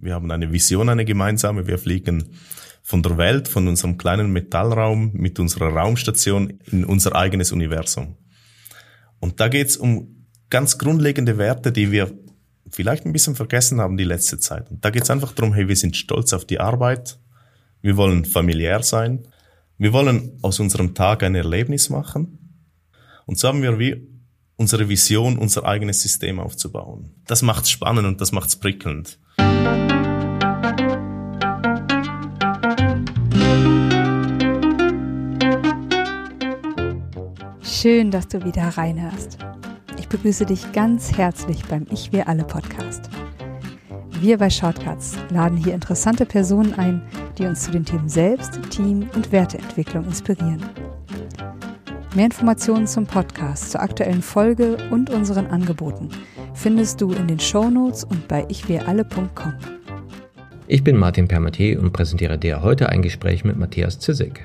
Wir 0.00 0.14
haben 0.14 0.30
eine 0.30 0.52
Vision, 0.52 0.88
eine 0.88 1.04
gemeinsame. 1.04 1.66
Wir 1.66 1.78
fliegen 1.78 2.30
von 2.82 3.02
der 3.02 3.18
Welt, 3.18 3.48
von 3.48 3.68
unserem 3.68 3.98
kleinen 3.98 4.32
Metallraum 4.32 5.12
mit 5.12 5.38
unserer 5.38 5.68
Raumstation 5.68 6.58
in 6.70 6.84
unser 6.84 7.14
eigenes 7.14 7.52
Universum. 7.52 8.16
Und 9.18 9.40
da 9.40 9.48
geht's 9.48 9.76
um 9.76 10.26
ganz 10.48 10.78
grundlegende 10.78 11.38
Werte, 11.38 11.70
die 11.70 11.92
wir 11.92 12.12
vielleicht 12.70 13.04
ein 13.04 13.12
bisschen 13.12 13.36
vergessen 13.36 13.80
haben 13.80 13.96
die 13.96 14.04
letzte 14.04 14.38
Zeit. 14.38 14.70
Und 14.70 14.84
da 14.84 14.90
geht's 14.90 15.10
einfach 15.10 15.32
darum, 15.32 15.52
hey, 15.52 15.68
wir 15.68 15.76
sind 15.76 15.96
stolz 15.96 16.32
auf 16.32 16.44
die 16.44 16.60
Arbeit, 16.60 17.18
wir 17.82 17.96
wollen 17.96 18.24
familiär 18.24 18.82
sein, 18.82 19.28
wir 19.76 19.92
wollen 19.92 20.38
aus 20.42 20.60
unserem 20.60 20.94
Tag 20.94 21.22
ein 21.22 21.34
Erlebnis 21.34 21.90
machen. 21.90 22.56
Und 23.26 23.38
so 23.38 23.48
haben 23.48 23.62
wir 23.62 23.78
wie 23.78 24.08
unsere 24.56 24.88
Vision, 24.88 25.38
unser 25.38 25.64
eigenes 25.64 26.02
System 26.02 26.38
aufzubauen. 26.38 27.14
Das 27.26 27.42
macht's 27.42 27.70
spannend 27.70 28.06
und 28.06 28.20
das 28.20 28.32
macht's 28.32 28.56
prickelnd. 28.56 29.18
Schön, 37.80 38.10
dass 38.10 38.28
du 38.28 38.44
wieder 38.44 38.64
reinhörst. 38.64 39.38
Ich 39.98 40.06
begrüße 40.06 40.44
dich 40.44 40.70
ganz 40.72 41.16
herzlich 41.16 41.64
beim 41.64 41.86
Ich 41.90 42.12
Wir 42.12 42.28
Alle 42.28 42.44
Podcast. 42.44 43.08
Wir 44.20 44.36
bei 44.36 44.50
Shortcuts 44.50 45.16
laden 45.30 45.56
hier 45.56 45.72
interessante 45.72 46.26
Personen 46.26 46.74
ein, 46.74 47.00
die 47.38 47.46
uns 47.46 47.62
zu 47.62 47.70
den 47.70 47.86
Themen 47.86 48.10
Selbst, 48.10 48.60
Team 48.68 49.08
und 49.14 49.32
Werteentwicklung 49.32 50.04
inspirieren. 50.04 50.62
Mehr 52.14 52.26
Informationen 52.26 52.86
zum 52.86 53.06
Podcast, 53.06 53.70
zur 53.70 53.80
aktuellen 53.80 54.20
Folge 54.20 54.76
und 54.90 55.08
unseren 55.08 55.46
Angeboten 55.46 56.10
findest 56.52 57.00
du 57.00 57.12
in 57.12 57.28
den 57.28 57.40
Shownotes 57.40 58.04
und 58.04 58.28
bei 58.28 58.44
ichwiralle.com. 58.50 59.54
Ich 60.66 60.84
bin 60.84 60.98
Martin 60.98 61.28
Permatier 61.28 61.80
und 61.80 61.94
präsentiere 61.94 62.36
dir 62.36 62.62
heute 62.62 62.90
ein 62.90 63.00
Gespräch 63.00 63.42
mit 63.42 63.56
Matthias 63.56 63.98
Zissig. 63.98 64.42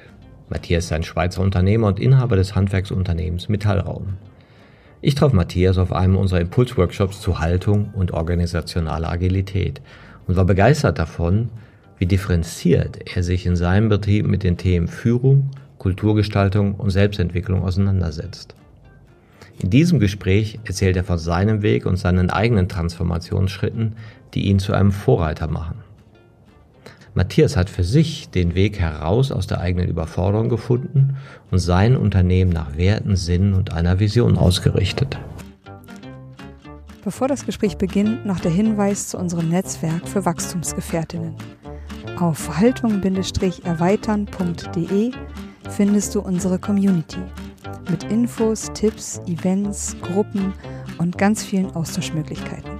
Matthias 0.49 0.85
ist 0.85 0.91
ein 0.91 1.03
Schweizer 1.03 1.41
Unternehmer 1.41 1.87
und 1.87 1.99
Inhaber 1.99 2.35
des 2.35 2.55
Handwerksunternehmens 2.55 3.49
Metallraum. 3.49 4.15
Ich 5.01 5.15
traf 5.15 5.33
Matthias 5.33 5.77
auf 5.77 5.91
einem 5.91 6.17
unserer 6.17 6.41
Impulsworkshops 6.41 7.21
zu 7.21 7.39
Haltung 7.39 7.89
und 7.93 8.11
organisationaler 8.11 9.09
Agilität 9.09 9.81
und 10.27 10.35
war 10.35 10.45
begeistert 10.45 10.99
davon, 10.99 11.49
wie 11.97 12.05
differenziert 12.05 13.15
er 13.15 13.23
sich 13.23 13.45
in 13.45 13.55
seinem 13.55 13.89
Betrieb 13.89 14.27
mit 14.27 14.43
den 14.43 14.57
Themen 14.57 14.87
Führung, 14.87 15.51
Kulturgestaltung 15.77 16.75
und 16.75 16.89
Selbstentwicklung 16.89 17.63
auseinandersetzt. 17.63 18.55
In 19.59 19.69
diesem 19.69 19.99
Gespräch 19.99 20.59
erzählt 20.65 20.97
er 20.97 21.03
von 21.03 21.17
seinem 21.17 21.61
Weg 21.61 21.85
und 21.85 21.97
seinen 21.97 22.29
eigenen 22.29 22.67
Transformationsschritten, 22.67 23.95
die 24.33 24.47
ihn 24.47 24.59
zu 24.59 24.73
einem 24.73 24.91
Vorreiter 24.91 25.47
machen. 25.47 25.84
Matthias 27.15 27.55
hat 27.55 27.69
für 27.69 27.85
sich 27.85 28.29
den 28.29 28.55
Weg 28.55 28.77
heraus 28.77 29.31
aus 29.31 29.47
der 29.47 29.61
eigenen 29.61 29.87
Überforderung 29.87 30.49
gefunden 30.49 31.15
und 31.49 31.59
sein 31.59 31.95
Unternehmen 31.95 32.51
nach 32.51 32.75
Werten, 32.75 33.15
Sinn 33.15 33.53
und 33.53 33.71
einer 33.71 34.01
Vision 34.01 34.37
ausgerichtet. 34.37 35.17
Bevor 37.05 37.29
das 37.29 37.45
Gespräch 37.45 37.77
beginnt, 37.77 38.25
noch 38.25 38.41
der 38.41 38.51
Hinweis 38.51 39.07
zu 39.07 39.17
unserem 39.17 39.47
Netzwerk 39.47 40.05
für 40.07 40.25
Wachstumsgefährtinnen. 40.25 41.35
Auf 42.19 42.37
verhaltung-erweitern.de 42.37 45.11
findest 45.69 46.15
du 46.15 46.19
unsere 46.19 46.59
Community 46.59 47.21
mit 47.89 48.03
Infos, 48.05 48.71
Tipps, 48.73 49.19
Events, 49.25 49.95
Gruppen 50.01 50.53
und 50.97 51.17
ganz 51.17 51.45
vielen 51.45 51.73
Austauschmöglichkeiten. 51.75 52.71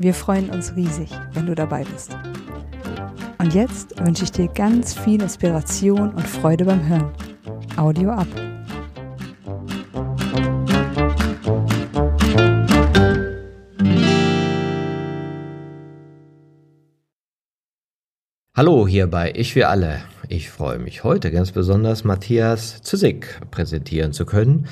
Wir 0.00 0.14
freuen 0.14 0.50
uns 0.50 0.74
riesig, 0.74 1.10
wenn 1.32 1.46
du 1.46 1.54
dabei 1.54 1.84
bist. 1.84 2.16
Und 3.42 3.54
jetzt 3.54 3.98
wünsche 3.98 4.22
ich 4.22 4.30
dir 4.30 4.46
ganz 4.46 4.94
viel 4.94 5.20
Inspiration 5.20 6.14
und 6.14 6.24
Freude 6.24 6.64
beim 6.64 6.86
Hören. 6.86 7.12
Audio 7.76 8.10
ab. 8.10 8.28
Hallo 18.56 18.86
hier 18.86 19.08
bei 19.08 19.32
Ich 19.34 19.56
wir 19.56 19.70
alle. 19.70 20.04
Ich 20.28 20.48
freue 20.48 20.78
mich 20.78 21.02
heute 21.02 21.32
ganz 21.32 21.50
besonders 21.50 22.04
Matthias 22.04 22.80
Züssig 22.82 23.40
präsentieren 23.50 24.12
zu 24.12 24.24
können. 24.24 24.68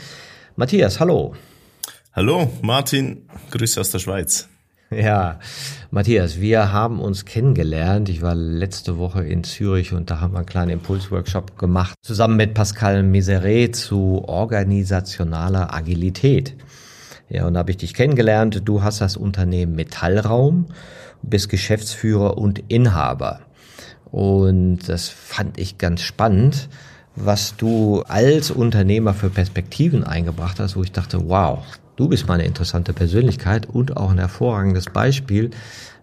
Matthias, 0.55 1.01
hallo. 1.01 1.35
Hallo, 2.13 2.53
Martin. 2.63 3.29
Grüße 3.51 3.81
aus 3.81 3.91
der 3.91 3.99
Schweiz. 3.99 4.49
Ja, 4.93 5.39
Matthias, 5.93 6.41
wir 6.41 6.73
haben 6.73 6.99
uns 6.99 7.25
kennengelernt. 7.25 8.09
Ich 8.09 8.23
war 8.23 8.35
letzte 8.35 8.99
Woche 8.99 9.25
in 9.25 9.45
Zürich 9.45 9.93
und 9.93 10.11
da 10.11 10.21
haben 10.21 10.33
wir 10.33 10.39
einen 10.39 10.47
kleinen 10.47 10.73
Impulsworkshop 10.73 11.57
gemacht, 11.57 11.95
zusammen 12.03 12.37
mit 12.37 12.55
Pascal 12.55 13.05
Miseret 13.05 13.77
zu 13.77 14.25
organisationaler 14.27 15.73
Agilität. 15.73 16.57
Ja, 17.29 17.47
und 17.47 17.55
da 17.55 17.61
habe 17.61 17.71
ich 17.71 17.77
dich 17.77 17.95
kennengelernt. 17.95 18.63
Du 18.65 18.83
hast 18.83 19.01
das 19.01 19.17
Unternehmen 19.17 19.77
Metallraum, 19.77 20.67
bist 21.23 21.49
Geschäftsführer 21.51 22.37
und 22.37 22.59
Inhaber. 22.67 23.43
Und 24.11 24.89
das 24.89 25.09
fand 25.09 25.61
ich 25.61 25.79
ganz 25.79 26.01
spannend, 26.01 26.69
was 27.15 27.57
du 27.57 28.03
als 28.09 28.51
Unternehmer 28.51 29.15
für 29.15 29.31
Perspektiven 29.31 30.03
eingebracht 30.03 30.59
hast, 30.59 30.75
wo 30.75 30.83
ich 30.83 30.91
dachte, 30.91 31.29
wow, 31.29 31.65
Du 32.01 32.09
bist 32.09 32.27
mal 32.27 32.33
eine 32.37 32.47
interessante 32.47 32.95
Persönlichkeit 32.95 33.67
und 33.67 33.99
auch 33.99 34.11
ein 34.11 34.19
hervorragendes 34.19 34.87
Beispiel, 34.87 35.51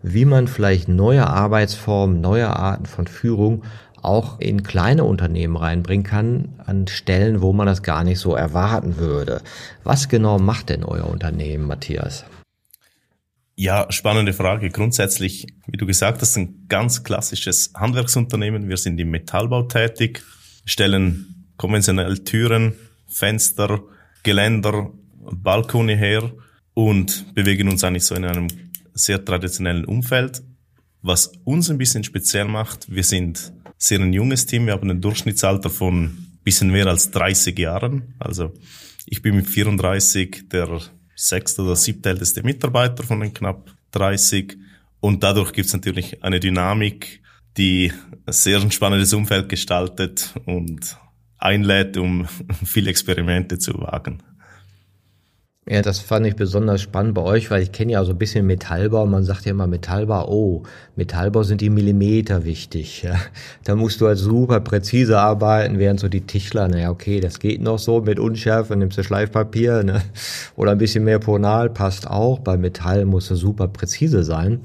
wie 0.03 0.25
man 0.25 0.47
vielleicht 0.47 0.87
neue 0.87 1.25
Arbeitsformen, 1.25 2.21
neue 2.21 2.55
Arten 2.55 2.85
von 2.85 3.07
Führung 3.07 3.63
auch 4.03 4.39
in 4.39 4.61
kleine 4.61 5.05
Unternehmen 5.05 5.57
reinbringen 5.57 6.05
kann, 6.05 6.49
an 6.63 6.85
Stellen, 6.85 7.41
wo 7.41 7.51
man 7.51 7.65
das 7.65 7.81
gar 7.81 8.03
nicht 8.03 8.19
so 8.19 8.35
erwarten 8.35 8.97
würde. 8.97 9.41
Was 9.83 10.07
genau 10.07 10.37
macht 10.37 10.69
denn 10.69 10.83
euer 10.83 11.09
Unternehmen, 11.09 11.65
Matthias? 11.65 12.25
Ja, 13.55 13.87
spannende 13.89 14.33
Frage. 14.33 14.69
Grundsätzlich, 14.69 15.47
wie 15.65 15.77
du 15.77 15.87
gesagt 15.87 16.21
hast, 16.21 16.37
ein 16.37 16.67
ganz 16.69 17.03
klassisches 17.03 17.71
Handwerksunternehmen. 17.75 18.69
Wir 18.69 18.77
sind 18.77 18.99
im 18.99 19.09
Metallbau 19.09 19.63
tätig, 19.63 20.21
stellen 20.63 21.47
konventionell 21.57 22.19
Türen, 22.19 22.75
Fenster, 23.07 23.79
Geländer, 24.21 24.91
Balkone 25.31 25.95
her 25.95 26.31
und 26.73 27.33
bewegen 27.33 27.69
uns 27.69 27.83
eigentlich 27.83 28.05
so 28.05 28.15
in 28.15 28.25
einem 28.25 28.47
sehr 28.93 29.23
traditionellen 29.23 29.85
Umfeld. 29.85 30.43
Was 31.01 31.31
uns 31.43 31.69
ein 31.69 31.77
bisschen 31.77 32.03
speziell 32.03 32.45
macht, 32.45 32.91
wir 32.91 33.03
sind 33.03 33.53
sehr 33.77 33.99
ein 33.99 34.13
junges 34.13 34.45
Team, 34.45 34.65
wir 34.65 34.73
haben 34.73 34.89
ein 34.89 35.01
Durchschnittsalter 35.01 35.69
von 35.69 36.27
bisschen 36.43 36.71
mehr 36.71 36.87
als 36.87 37.11
30 37.11 37.59
Jahren. 37.59 38.15
Also 38.19 38.53
ich 39.05 39.21
bin 39.21 39.35
mit 39.35 39.47
34 39.47 40.47
der 40.49 40.79
sechste 41.13 41.61
oder 41.61 41.75
siebte 41.75 42.07
älteste 42.07 42.41
Mitarbeiter 42.41 43.03
von 43.03 43.19
den 43.19 43.33
knapp 43.33 43.69
30 43.91 44.57
und 45.01 45.23
dadurch 45.23 45.51
gibt 45.51 45.67
es 45.67 45.73
natürlich 45.73 46.23
eine 46.23 46.39
Dynamik, 46.39 47.21
die 47.57 47.91
ein 48.25 48.33
sehr 48.33 48.71
spannendes 48.71 49.13
Umfeld 49.13 49.49
gestaltet 49.49 50.33
und 50.45 50.97
einlädt, 51.37 51.97
um 51.97 52.27
viele 52.65 52.91
Experimente 52.91 53.57
zu 53.59 53.73
wagen. 53.79 54.23
Ja, 55.69 55.81
das 55.81 55.99
fand 55.99 56.25
ich 56.25 56.37
besonders 56.37 56.81
spannend 56.81 57.13
bei 57.13 57.21
euch, 57.21 57.51
weil 57.51 57.61
ich 57.61 57.73
kenne 57.73 57.91
ja 57.91 58.05
so 58.05 58.13
ein 58.13 58.17
bisschen 58.17 58.45
Metallbau. 58.45 59.05
Man 59.05 59.25
sagt 59.25 59.43
ja 59.43 59.51
immer 59.51 59.67
Metallbau, 59.67 60.25
oh, 60.29 60.63
Metallbau 60.95 61.43
sind 61.43 61.59
die 61.59 61.69
Millimeter 61.69 62.45
wichtig. 62.45 63.03
Ja. 63.03 63.15
Da 63.65 63.75
musst 63.75 63.99
du 63.99 64.07
halt 64.07 64.17
super 64.17 64.61
präzise 64.61 65.19
arbeiten, 65.19 65.77
während 65.77 65.99
so 65.99 66.07
die 66.07 66.21
Tischler, 66.21 66.69
naja, 66.69 66.89
okay, 66.89 67.19
das 67.19 67.39
geht 67.39 67.61
noch 67.61 67.79
so 67.79 67.99
mit 67.99 68.17
Unschärfe, 68.17 68.77
nimmst 68.77 68.97
du 68.97 69.03
Schleifpapier 69.03 69.83
ne? 69.83 70.01
oder 70.55 70.71
ein 70.71 70.77
bisschen 70.77 71.03
mehr 71.03 71.19
Ponal, 71.19 71.69
passt 71.69 72.09
auch. 72.09 72.39
Bei 72.39 72.55
Metall 72.55 73.03
musst 73.03 73.29
du 73.29 73.35
super 73.35 73.67
präzise 73.67 74.23
sein. 74.23 74.61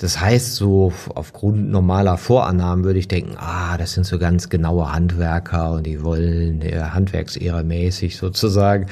Das 0.00 0.18
heißt, 0.18 0.54
so 0.54 0.94
aufgrund 1.14 1.68
normaler 1.68 2.16
Vorannahmen 2.16 2.86
würde 2.86 2.98
ich 2.98 3.06
denken, 3.06 3.36
ah, 3.36 3.76
das 3.76 3.92
sind 3.92 4.06
so 4.06 4.18
ganz 4.18 4.48
genaue 4.48 4.90
Handwerker 4.90 5.72
und 5.72 5.84
die 5.84 6.02
wollen 6.02 6.62
äh, 6.62 6.78
handwerksährermäßig 6.78 8.16
sozusagen 8.16 8.86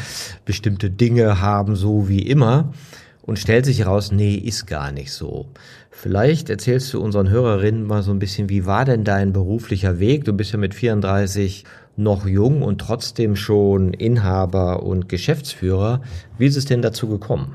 bestimmte 0.44 0.90
Dinge 0.90 1.40
haben, 1.40 1.76
so 1.76 2.10
wie 2.10 2.20
immer. 2.20 2.74
Und 3.22 3.38
stellt 3.38 3.64
sich 3.64 3.78
heraus, 3.78 4.12
nee, 4.12 4.34
ist 4.34 4.66
gar 4.66 4.92
nicht 4.92 5.10
so. 5.10 5.46
Vielleicht 5.90 6.50
erzählst 6.50 6.92
du 6.92 7.00
unseren 7.00 7.30
Hörerinnen 7.30 7.86
mal 7.86 8.02
so 8.02 8.10
ein 8.10 8.18
bisschen, 8.18 8.50
wie 8.50 8.66
war 8.66 8.84
denn 8.84 9.04
dein 9.04 9.32
beruflicher 9.32 9.98
Weg? 9.98 10.26
Du 10.26 10.34
bist 10.34 10.52
ja 10.52 10.58
mit 10.58 10.74
34 10.74 11.64
noch 11.96 12.26
jung 12.26 12.60
und 12.60 12.82
trotzdem 12.82 13.34
schon 13.34 13.94
Inhaber 13.94 14.82
und 14.82 15.08
Geschäftsführer. 15.08 16.02
Wie 16.36 16.44
ist 16.44 16.56
es 16.56 16.66
denn 16.66 16.82
dazu 16.82 17.08
gekommen? 17.08 17.54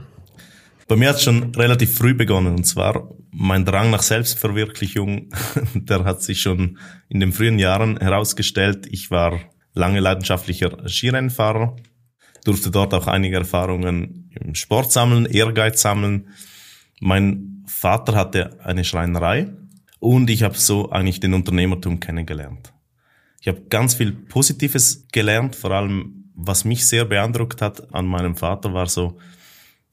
Bei 0.88 0.96
mir 0.96 1.10
hat 1.10 1.18
es 1.18 1.24
schon 1.24 1.54
relativ 1.56 1.96
früh 1.96 2.16
begonnen 2.16 2.56
und 2.56 2.66
zwar 2.66 3.10
mein 3.34 3.66
Drang 3.66 3.90
nach 3.90 4.04
Selbstverwirklichung, 4.04 5.30
der 5.74 6.06
hat 6.06 6.22
sich 6.22 6.42
schon 6.42 6.78
in 7.10 7.20
den 7.20 7.34
frühen 7.34 7.60
Jahren 7.60 7.98
herausgestellt. 7.98 8.88
Ich 8.90 9.12
war 9.12 9.40
lange 9.74 10.00
leidenschaftlicher 10.00 10.88
Skirennfahrer, 10.88 11.76
durfte 12.46 12.72
dort 12.72 12.94
auch 12.94 13.08
einige 13.08 13.38
Erfahrungen 13.38 14.30
im 14.40 14.56
Sport 14.56 14.92
sammeln, 14.92 15.26
Ehrgeiz 15.26 15.82
sammeln. 15.82 16.30
Mein 17.00 17.64
Vater 17.66 18.16
hatte 18.16 18.60
eine 18.64 18.84
Schreinerei 18.84 19.52
und 20.00 20.30
ich 20.30 20.44
habe 20.44 20.58
so 20.58 20.92
eigentlich 20.92 21.20
den 21.20 21.34
Unternehmertum 21.34 22.00
kennengelernt. 22.00 22.74
Ich 23.42 23.48
habe 23.48 23.64
ganz 23.70 23.96
viel 23.96 24.12
Positives 24.12 25.08
gelernt, 25.12 25.56
vor 25.56 25.72
allem 25.72 26.32
was 26.36 26.66
mich 26.66 26.86
sehr 26.86 27.06
beeindruckt 27.06 27.62
hat 27.62 27.94
an 27.94 28.06
meinem 28.06 28.36
Vater 28.36 28.74
war 28.74 28.88
so, 28.88 29.18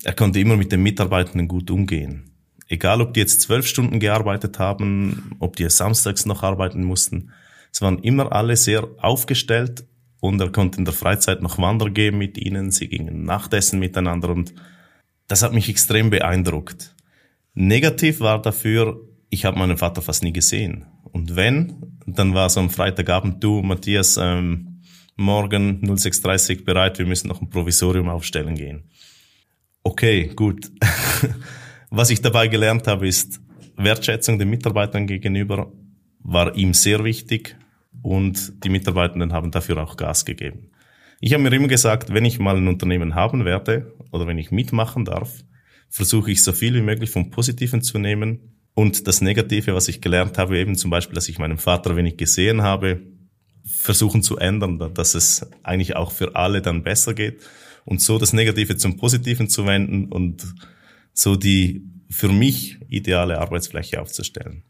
er 0.03 0.15
konnte 0.15 0.41
immer 0.41 0.57
mit 0.57 0.73
den 0.73 0.83
Mitarbeitenden 0.83 1.47
gut 1.47 1.71
umgehen. 1.71 2.30
Egal, 2.71 3.01
ob 3.01 3.15
die 3.15 3.21
jetzt 3.21 3.41
zwölf 3.41 3.67
Stunden 3.67 3.99
gearbeitet 3.99 4.61
haben, 4.61 5.35
ob 5.41 5.57
die 5.57 5.69
samstags 5.69 6.25
noch 6.25 6.45
arbeiten 6.45 6.85
mussten. 6.85 7.33
Es 7.73 7.83
waren 7.83 7.99
immer 7.99 8.31
alle 8.31 8.57
sehr 8.57 8.87
aufgestellt 8.99 9.85
und 10.21 10.41
er 10.41 10.53
konnte 10.53 10.79
in 10.79 10.85
der 10.85 10.95
Freizeit 10.95 11.43
noch 11.43 11.59
wandern 11.59 11.93
gehen 11.93 12.17
mit 12.17 12.39
ihnen. 12.39 12.71
Sie 12.71 12.87
gingen 12.87 13.25
Nachtessen 13.25 13.81
miteinander 13.81 14.29
und 14.29 14.55
das 15.27 15.43
hat 15.43 15.53
mich 15.53 15.69
extrem 15.69 16.11
beeindruckt. 16.11 16.95
Negativ 17.55 18.21
war 18.21 18.41
dafür, 18.41 19.01
ich 19.31 19.45
habe 19.45 19.59
meinen 19.59 19.77
Vater 19.77 20.01
fast 20.01 20.23
nie 20.23 20.33
gesehen. 20.33 20.87
Und 21.11 21.35
wenn, 21.35 21.99
dann 22.07 22.35
war 22.35 22.47
es 22.47 22.57
am 22.57 22.71
Freitagabend, 22.71 23.43
du, 23.43 23.63
Matthias, 23.63 24.17
ähm, 24.17 24.83
morgen 25.17 25.81
06.30 25.85 26.65
bereit, 26.65 27.01
wir 27.01 27.07
müssen 27.07 27.27
noch 27.27 27.41
ein 27.41 27.51
Provisorium 27.51 28.09
aufstellen 28.09 28.55
gehen. 28.55 28.85
Okay, 29.83 30.31
gut. 30.37 30.71
Was 31.91 32.11
ich 32.11 32.23
dabei 32.23 32.47
gelernt 32.47 32.87
habe, 32.87 33.09
ist 33.09 33.41
Wertschätzung 33.77 34.39
den 34.39 34.49
Mitarbeitern 34.49 35.07
gegenüber 35.09 35.73
war 36.23 36.55
ihm 36.55 36.73
sehr 36.73 37.03
wichtig 37.03 37.57
und 38.03 38.63
die 38.63 38.69
Mitarbeitenden 38.69 39.33
haben 39.33 39.51
dafür 39.51 39.83
auch 39.83 39.97
Gas 39.97 40.25
gegeben. 40.25 40.71
Ich 41.21 41.33
habe 41.33 41.43
mir 41.43 41.53
immer 41.53 41.67
gesagt, 41.67 42.15
wenn 42.15 42.25
ich 42.25 42.39
mal 42.39 42.57
ein 42.57 42.69
Unternehmen 42.69 43.15
haben 43.15 43.45
werde 43.45 43.93
oder 44.13 44.27
wenn 44.27 44.39
ich 44.39 44.53
mitmachen 44.53 45.05
darf, 45.05 45.43
versuche 45.89 46.31
ich 46.31 46.45
so 46.45 46.53
viel 46.53 46.75
wie 46.75 46.83
möglich 46.83 47.11
vom 47.11 47.31
Positiven 47.31 47.83
zu 47.83 47.99
nehmen 47.99 48.55
und 48.75 49.09
das 49.09 49.21
Negative, 49.21 49.75
was 49.75 49.89
ich 49.89 50.01
gelernt 50.01 50.39
habe, 50.39 50.59
eben 50.59 50.77
zum 50.77 50.91
Beispiel, 50.91 51.17
dass 51.17 51.29
ich 51.29 51.39
meinen 51.39 51.59
Vater 51.59 51.97
wenig 51.97 52.17
gesehen 52.17 52.63
habe, 52.63 53.01
versuchen 53.65 54.23
zu 54.23 54.37
ändern, 54.37 54.79
dass 54.95 55.15
es 55.15 55.51
eigentlich 55.65 55.97
auch 55.97 56.13
für 56.13 56.37
alle 56.37 56.63
dann 56.63 56.85
besser 56.85 57.15
geht 57.15 57.41
und 57.85 58.01
so 58.01 58.19
das 58.19 58.33
Negative 58.33 58.77
zum 58.77 58.97
Positiven 58.97 59.49
zu 59.49 59.67
wenden 59.67 60.07
und 60.07 60.55
so 61.13 61.37
die 61.37 61.83
für 62.09 62.29
mich 62.29 62.79
ideale 62.89 63.39
Arbeitsfläche 63.39 64.01
aufzustellen. 64.01 64.65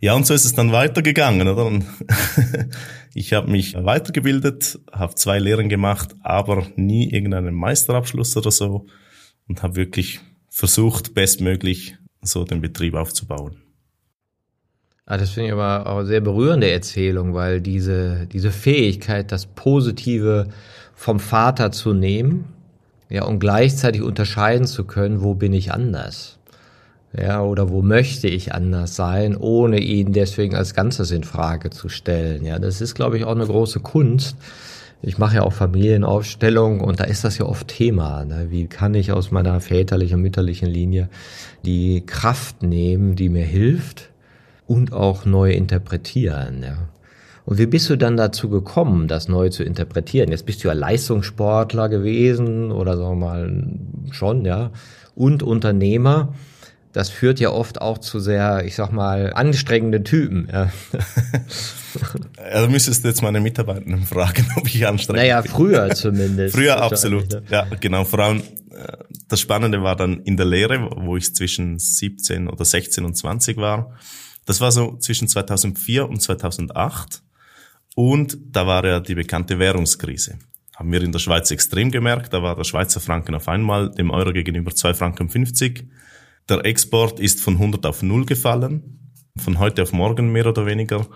Ja, 0.00 0.14
und 0.14 0.26
so 0.26 0.34
ist 0.34 0.44
es 0.44 0.54
dann 0.54 0.72
weitergegangen, 0.72 1.48
oder? 1.48 1.70
Ich 3.16 3.32
habe 3.32 3.48
mich 3.48 3.74
weitergebildet, 3.74 4.80
habe 4.90 5.14
zwei 5.14 5.38
Lehren 5.38 5.68
gemacht, 5.68 6.16
aber 6.20 6.66
nie 6.74 7.08
irgendeinen 7.08 7.54
Meisterabschluss 7.54 8.36
oder 8.36 8.50
so 8.50 8.86
und 9.46 9.62
habe 9.62 9.76
wirklich 9.76 10.18
versucht, 10.50 11.14
bestmöglich 11.14 11.96
so 12.22 12.44
den 12.44 12.60
Betrieb 12.60 12.94
aufzubauen. 12.94 13.62
Ah, 15.06 15.16
das 15.16 15.30
finde 15.30 15.48
ich 15.48 15.52
aber 15.52 15.86
auch 15.86 16.02
sehr 16.02 16.20
berührende 16.20 16.70
Erzählung, 16.70 17.34
weil 17.34 17.60
diese, 17.60 18.26
diese 18.26 18.50
Fähigkeit, 18.50 19.30
das 19.30 19.46
Positive 19.46 20.48
vom 20.94 21.20
Vater 21.20 21.72
zu 21.72 21.92
nehmen, 21.92 22.53
ja, 23.14 23.22
und 23.22 23.38
gleichzeitig 23.38 24.02
unterscheiden 24.02 24.66
zu 24.66 24.82
können, 24.82 25.22
wo 25.22 25.34
bin 25.34 25.52
ich 25.52 25.72
anders? 25.72 26.36
Ja, 27.16 27.42
oder 27.42 27.70
wo 27.70 27.80
möchte 27.80 28.26
ich 28.26 28.52
anders 28.52 28.96
sein, 28.96 29.36
ohne 29.36 29.78
ihn 29.78 30.12
deswegen 30.12 30.56
als 30.56 30.74
Ganzes 30.74 31.12
in 31.12 31.22
Frage 31.22 31.70
zu 31.70 31.88
stellen. 31.88 32.44
Ja, 32.44 32.58
das 32.58 32.80
ist, 32.80 32.96
glaube 32.96 33.16
ich, 33.16 33.24
auch 33.24 33.36
eine 33.36 33.46
große 33.46 33.78
Kunst. 33.78 34.36
Ich 35.00 35.16
mache 35.16 35.36
ja 35.36 35.42
auch 35.42 35.52
Familienaufstellungen 35.52 36.80
und 36.80 36.98
da 36.98 37.04
ist 37.04 37.22
das 37.22 37.38
ja 37.38 37.46
oft 37.46 37.68
Thema. 37.68 38.24
Ne? 38.24 38.48
Wie 38.50 38.66
kann 38.66 38.94
ich 38.94 39.12
aus 39.12 39.30
meiner 39.30 39.60
väterlichen, 39.60 40.20
mütterlichen 40.20 40.68
Linie 40.68 41.08
die 41.64 42.02
Kraft 42.04 42.64
nehmen, 42.64 43.14
die 43.14 43.28
mir 43.28 43.44
hilft 43.44 44.10
und 44.66 44.92
auch 44.92 45.24
neu 45.24 45.52
interpretieren? 45.52 46.64
Ja? 46.64 46.78
Und 47.46 47.58
wie 47.58 47.66
bist 47.66 47.90
du 47.90 47.96
dann 47.96 48.16
dazu 48.16 48.48
gekommen, 48.48 49.06
das 49.06 49.28
neu 49.28 49.50
zu 49.50 49.64
interpretieren? 49.64 50.30
Jetzt 50.30 50.46
bist 50.46 50.64
du 50.64 50.68
ja 50.68 50.74
Leistungssportler 50.74 51.88
gewesen 51.88 52.72
oder 52.72 52.96
sagen 52.96 53.20
wir 53.20 53.26
mal 53.26 53.64
schon, 54.12 54.44
ja, 54.44 54.70
und 55.14 55.42
Unternehmer. 55.42 56.34
Das 56.92 57.10
führt 57.10 57.40
ja 57.40 57.50
oft 57.50 57.80
auch 57.80 57.98
zu 57.98 58.20
sehr, 58.20 58.64
ich 58.64 58.76
sag 58.76 58.92
mal, 58.92 59.32
anstrengenden 59.34 60.04
Typen. 60.04 60.48
Ja. 60.52 60.70
Also 62.36 62.68
müsstest 62.68 63.04
du 63.04 63.08
jetzt 63.08 63.22
meine 63.22 63.40
Mitarbeitenden 63.40 64.04
fragen, 64.04 64.46
ob 64.56 64.66
ich 64.66 64.86
anstrengend 64.86 65.22
naja, 65.22 65.40
bin. 65.40 65.50
Naja, 65.50 65.56
früher 65.56 65.90
zumindest. 65.94 66.56
früher 66.56 66.82
absolut. 66.82 67.30
Ne? 67.30 67.42
Ja, 67.50 67.66
genau. 67.78 68.04
Vor 68.04 68.18
allem 68.18 68.38
äh, 68.38 68.96
das 69.28 69.40
Spannende 69.40 69.82
war 69.82 69.96
dann 69.96 70.20
in 70.20 70.36
der 70.36 70.46
Lehre, 70.46 70.90
wo 70.96 71.16
ich 71.16 71.34
zwischen 71.34 71.78
17 71.78 72.48
oder 72.48 72.64
16 72.64 73.04
und 73.04 73.16
20 73.16 73.56
war. 73.58 73.92
Das 74.44 74.60
war 74.60 74.72
so 74.72 74.96
zwischen 74.98 75.28
2004 75.28 76.08
und 76.08 76.20
2008. 76.20 77.22
Und 77.94 78.38
da 78.50 78.66
war 78.66 78.84
ja 78.84 79.00
die 79.00 79.14
bekannte 79.14 79.58
Währungskrise. 79.58 80.38
Haben 80.74 80.92
wir 80.92 81.02
in 81.02 81.12
der 81.12 81.20
Schweiz 81.20 81.50
extrem 81.50 81.90
gemerkt. 81.90 82.32
Da 82.32 82.42
war 82.42 82.56
der 82.56 82.64
Schweizer 82.64 83.00
Franken 83.00 83.34
auf 83.34 83.48
einmal 83.48 83.90
dem 83.90 84.10
Euro 84.10 84.32
gegenüber 84.32 84.74
2 84.74 84.94
Franken 84.94 85.28
50. 85.28 85.86
Der 86.48 86.64
Export 86.64 87.20
ist 87.20 87.40
von 87.40 87.54
100 87.54 87.86
auf 87.86 88.02
0 88.02 88.26
gefallen. 88.26 89.12
Von 89.36 89.58
heute 89.58 89.82
auf 89.82 89.92
morgen 89.92 90.32
mehr 90.32 90.46
oder 90.46 90.66
weniger. 90.66 91.06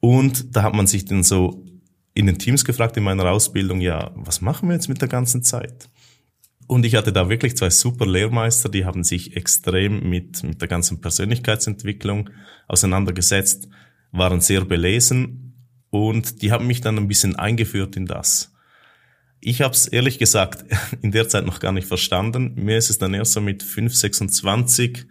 Und 0.00 0.56
da 0.56 0.62
hat 0.62 0.74
man 0.74 0.88
sich 0.88 1.04
dann 1.04 1.22
so 1.22 1.64
in 2.14 2.26
den 2.26 2.38
Teams 2.38 2.64
gefragt 2.64 2.96
in 2.96 3.04
meiner 3.04 3.30
Ausbildung, 3.30 3.80
ja, 3.80 4.10
was 4.16 4.40
machen 4.40 4.68
wir 4.68 4.74
jetzt 4.74 4.88
mit 4.88 5.00
der 5.00 5.08
ganzen 5.08 5.42
Zeit? 5.42 5.88
Und 6.66 6.84
ich 6.84 6.96
hatte 6.96 7.12
da 7.12 7.28
wirklich 7.28 7.56
zwei 7.56 7.70
super 7.70 8.06
Lehrmeister, 8.06 8.68
die 8.68 8.84
haben 8.84 9.04
sich 9.04 9.36
extrem 9.36 10.08
mit, 10.08 10.42
mit 10.42 10.60
der 10.60 10.68
ganzen 10.68 11.00
Persönlichkeitsentwicklung 11.00 12.30
auseinandergesetzt, 12.68 13.68
waren 14.10 14.40
sehr 14.40 14.64
belesen 14.64 15.41
und 15.92 16.40
die 16.40 16.50
haben 16.52 16.66
mich 16.66 16.80
dann 16.80 16.96
ein 16.96 17.06
bisschen 17.06 17.36
eingeführt 17.36 17.96
in 17.96 18.06
das. 18.06 18.50
Ich 19.40 19.60
habe 19.60 19.74
es 19.74 19.86
ehrlich 19.86 20.18
gesagt 20.18 20.64
in 21.02 21.12
der 21.12 21.28
Zeit 21.28 21.44
noch 21.44 21.60
gar 21.60 21.72
nicht 21.72 21.86
verstanden. 21.86 22.54
Mir 22.56 22.78
ist 22.78 22.88
es 22.88 22.98
dann 22.98 23.12
erst 23.12 23.32
so 23.32 23.42
mit 23.42 23.62
5, 23.62 23.94
26 23.94 25.04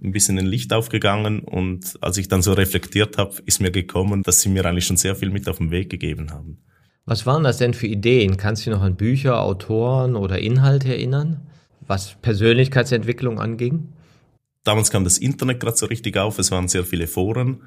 ein 0.00 0.12
bisschen 0.12 0.38
ein 0.38 0.46
Licht 0.46 0.72
aufgegangen 0.72 1.40
und 1.40 1.98
als 2.00 2.18
ich 2.18 2.28
dann 2.28 2.40
so 2.40 2.52
reflektiert 2.52 3.18
habe, 3.18 3.34
ist 3.46 3.60
mir 3.60 3.72
gekommen, 3.72 4.22
dass 4.22 4.40
sie 4.40 4.48
mir 4.48 4.64
eigentlich 4.64 4.86
schon 4.86 4.96
sehr 4.96 5.16
viel 5.16 5.30
mit 5.30 5.48
auf 5.48 5.58
den 5.58 5.72
Weg 5.72 5.90
gegeben 5.90 6.30
haben. 6.30 6.58
Was 7.04 7.26
waren 7.26 7.42
das 7.42 7.56
denn 7.56 7.74
für 7.74 7.88
Ideen? 7.88 8.36
Kannst 8.36 8.64
du 8.64 8.70
dich 8.70 8.78
noch 8.78 8.84
an 8.84 8.94
Bücher, 8.94 9.42
Autoren 9.42 10.14
oder 10.14 10.38
Inhalte 10.38 10.90
erinnern, 10.90 11.48
was 11.84 12.14
Persönlichkeitsentwicklung 12.22 13.40
anging? 13.40 13.88
Damals 14.62 14.90
kam 14.92 15.02
das 15.02 15.18
Internet 15.18 15.58
gerade 15.58 15.76
so 15.76 15.86
richtig 15.86 16.16
auf, 16.16 16.38
es 16.38 16.52
waren 16.52 16.68
sehr 16.68 16.84
viele 16.84 17.08
Foren 17.08 17.62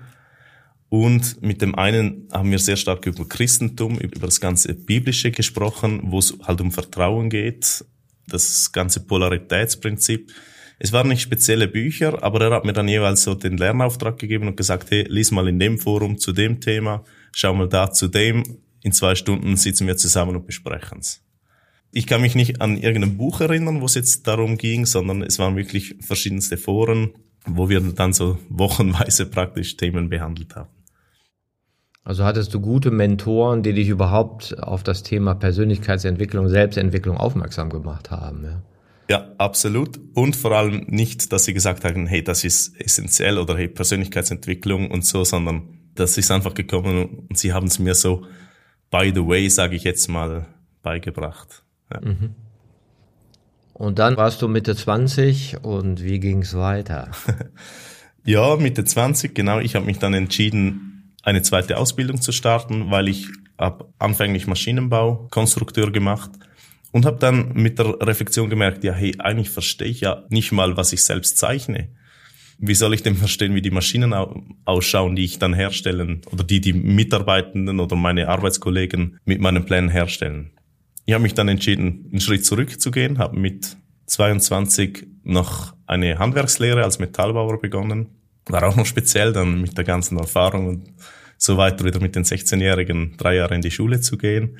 und 0.92 1.42
mit 1.42 1.62
dem 1.62 1.74
einen 1.74 2.28
haben 2.34 2.52
wir 2.52 2.60
sehr 2.60 2.76
stark 2.76 3.06
über 3.06 3.26
Christentum, 3.26 3.98
über 3.98 4.26
das 4.26 4.42
ganze 4.42 4.74
Biblische 4.74 5.32
gesprochen, 5.32 6.02
wo 6.04 6.20
es 6.20 6.38
halt 6.44 6.60
um 6.60 6.70
Vertrauen 6.74 7.30
geht, 7.30 7.86
das 8.28 8.74
ganze 8.74 9.00
Polaritätsprinzip. 9.00 10.34
Es 10.80 10.92
waren 10.92 11.08
nicht 11.08 11.22
spezielle 11.22 11.70
Bücher, 11.70 12.22
aber 12.22 12.42
er 12.42 12.52
hat 12.52 12.66
mir 12.66 12.74
dann 12.74 12.90
jeweils 12.90 13.24
so 13.24 13.36
den 13.36 13.56
Lernauftrag 13.56 14.20
gegeben 14.20 14.50
und 14.50 14.58
gesagt, 14.58 14.92
hey, 14.92 15.06
lies 15.08 15.32
mal 15.32 15.48
in 15.48 15.60
dem 15.60 15.80
Forum 15.80 16.18
zu 16.18 16.34
dem 16.34 16.60
Thema, 16.60 17.06
schau 17.32 17.54
mal 17.54 17.70
da 17.70 17.90
zu 17.90 18.10
dem, 18.10 18.44
in 18.84 18.92
zwei 18.92 19.16
Stunden 19.16 19.56
sitzen 19.56 19.88
wir 19.88 19.96
zusammen 19.96 20.36
und 20.36 20.46
besprechen's. 20.46 21.24
Ich 21.94 22.06
kann 22.06 22.20
mich 22.20 22.36
nicht 22.36 22.60
an 22.60 22.76
irgendein 22.76 23.16
Buch 23.16 23.40
erinnern, 23.40 23.80
wo 23.80 23.86
es 23.86 23.96
jetzt 23.96 24.28
darum 24.28 24.58
ging, 24.58 24.86
sondern 24.86 25.22
es 25.22 25.40
waren 25.40 25.56
wirklich 25.56 25.96
verschiedenste 26.02 26.58
Foren, 26.58 27.12
wo 27.46 27.70
wir 27.70 27.80
dann 27.80 28.12
so 28.12 28.40
wochenweise 28.50 29.26
praktisch 29.32 29.78
Themen 29.78 30.10
behandelt 30.10 30.54
haben. 30.54 30.81
Also 32.04 32.24
hattest 32.24 32.54
du 32.54 32.60
gute 32.60 32.90
Mentoren, 32.90 33.62
die 33.62 33.74
dich 33.74 33.90
überhaupt 33.90 34.58
auf 34.60 34.82
das 34.82 35.04
Thema 35.04 35.36
Persönlichkeitsentwicklung, 35.36 36.50
Selbstentwicklung 36.50 37.18
aufmerksam 37.18 37.70
gemacht 37.70 38.10
haben. 38.10 38.44
Ja? 38.44 38.62
Ja, 39.10 39.28
absolut. 39.38 40.00
Und 40.14 40.36
vor 40.36 40.54
allem 40.54 40.86
nicht, 40.88 41.32
dass 41.32 41.46
sie 41.46 41.54
gesagt 41.54 41.84
haben, 41.84 42.08
hey, 42.08 42.24
das 42.24 42.44
ist 42.44 42.80
essentiell 42.80 43.38
oder 43.38 43.58
hey, 43.58 43.68
Persönlichkeitsentwicklung 43.68 44.90
und 44.90 45.06
so, 45.06 45.24
sondern 45.24 45.64
das 45.96 46.18
ist 46.18 46.32
einfach 46.32 46.54
gekommen 46.54 47.26
und 47.30 47.38
sie 47.38 47.54
haben 47.54 47.68
es 47.68 47.78
mir 47.78 47.94
so, 47.94 48.26
by 48.90 49.12
the 49.14 49.28
way, 49.28 49.50
sage 49.50 49.76
ich 49.76 49.84
jetzt 49.84 50.08
mal, 50.08 50.48
beigebracht. 50.82 51.64
Ja. 51.92 52.02
Mhm. 52.02 52.36
Und 53.74 54.00
dann 54.00 54.16
warst 54.16 54.42
du 54.42 54.48
Mitte 54.48 54.76
20 54.76 55.64
und 55.64 56.04
wie 56.04 56.20
ging 56.20 56.44
es 56.44 56.56
weiter? 56.56 57.12
ja, 58.26 58.56
Mitte 58.56 58.86
20, 58.86 59.36
genau. 59.36 59.60
Ich 59.60 59.76
habe 59.76 59.86
mich 59.86 60.00
dann 60.00 60.14
entschieden, 60.14 60.91
eine 61.24 61.42
zweite 61.42 61.78
Ausbildung 61.78 62.22
zu 62.22 62.32
starten, 62.32 62.92
weil 62.92 63.08
ich 63.08 63.28
habe 63.58 63.94
anfänglich 64.00 64.48
Maschinenbau, 64.48 65.28
Konstrukteur 65.30 65.92
gemacht 65.92 66.32
und 66.92 67.06
habe 67.06 67.18
dann 67.20 67.54
mit 67.54 67.80
der 67.80 67.96
Reflexion 68.02 68.50
gemerkt, 68.50 68.84
ja, 68.84 68.94
hey, 68.94 69.16
eigentlich 69.20 69.50
verstehe 69.50 69.88
ich 69.88 70.02
ja 70.02 70.24
nicht 70.30 70.52
mal, 70.52 70.78
was 70.78 70.94
ich 70.94 71.04
selbst 71.04 71.38
zeichne. 71.38 71.90
Wie 72.58 72.76
soll 72.76 72.94
ich 72.94 73.02
denn 73.02 73.16
verstehen, 73.16 73.56
wie 73.56 73.62
die 73.62 73.72
Maschinen 73.72 74.14
ausschauen, 74.66 75.16
die 75.16 75.26
ich 75.26 75.40
dann 75.40 75.54
herstellen 75.54 76.22
oder 76.32 76.44
die 76.44 76.62
die 76.62 76.74
Mitarbeitenden 76.74 77.80
oder 77.80 77.96
meine 77.96 78.28
Arbeitskollegen 78.28 79.20
mit 79.26 79.42
meinen 79.42 79.66
Plänen 79.66 79.90
herstellen? 79.90 80.52
Ich 81.06 81.14
habe 81.14 81.24
mich 81.24 81.34
dann 81.34 81.48
entschieden, 81.48 82.08
einen 82.12 82.22
Schritt 82.22 82.46
zurückzugehen, 82.46 83.18
habe 83.18 83.40
mit 83.40 83.78
22 84.06 85.08
noch 85.24 85.74
eine 85.88 86.20
Handwerkslehre 86.20 86.84
als 86.84 87.00
Metallbauer 87.00 87.60
begonnen. 87.60 88.10
War 88.48 88.64
auch 88.64 88.76
noch 88.76 88.86
speziell, 88.86 89.34
dann 89.34 89.62
mit 89.62 89.78
der 89.78 89.84
ganzen 89.84 90.18
Erfahrung 90.18 90.68
und 90.68 90.90
so 91.38 91.58
weiter 91.58 91.86
wieder 91.86 92.00
mit 92.00 92.16
den 92.16 92.24
16-Jährigen 92.24 93.16
drei 93.18 93.36
Jahre 93.36 93.56
in 93.56 93.62
die 93.62 93.72
Schule 93.72 94.02
zu 94.02 94.18
gehen. 94.18 94.58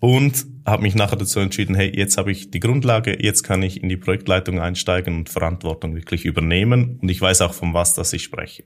Und 0.00 0.44
habe 0.66 0.82
mich 0.82 0.94
nachher 0.94 1.16
dazu 1.16 1.40
entschieden, 1.40 1.74
hey, 1.74 1.90
jetzt 1.96 2.18
habe 2.18 2.30
ich 2.30 2.50
die 2.50 2.60
Grundlage, 2.60 3.22
jetzt 3.22 3.42
kann 3.42 3.62
ich 3.62 3.82
in 3.82 3.88
die 3.88 3.96
Projektleitung 3.96 4.60
einsteigen 4.60 5.16
und 5.16 5.28
Verantwortung 5.30 5.94
wirklich 5.94 6.26
übernehmen. 6.26 6.98
Und 7.00 7.10
ich 7.10 7.20
weiß 7.20 7.40
auch, 7.40 7.54
von 7.54 7.72
was 7.72 7.94
das 7.94 8.12
ich 8.12 8.22
spreche. 8.22 8.64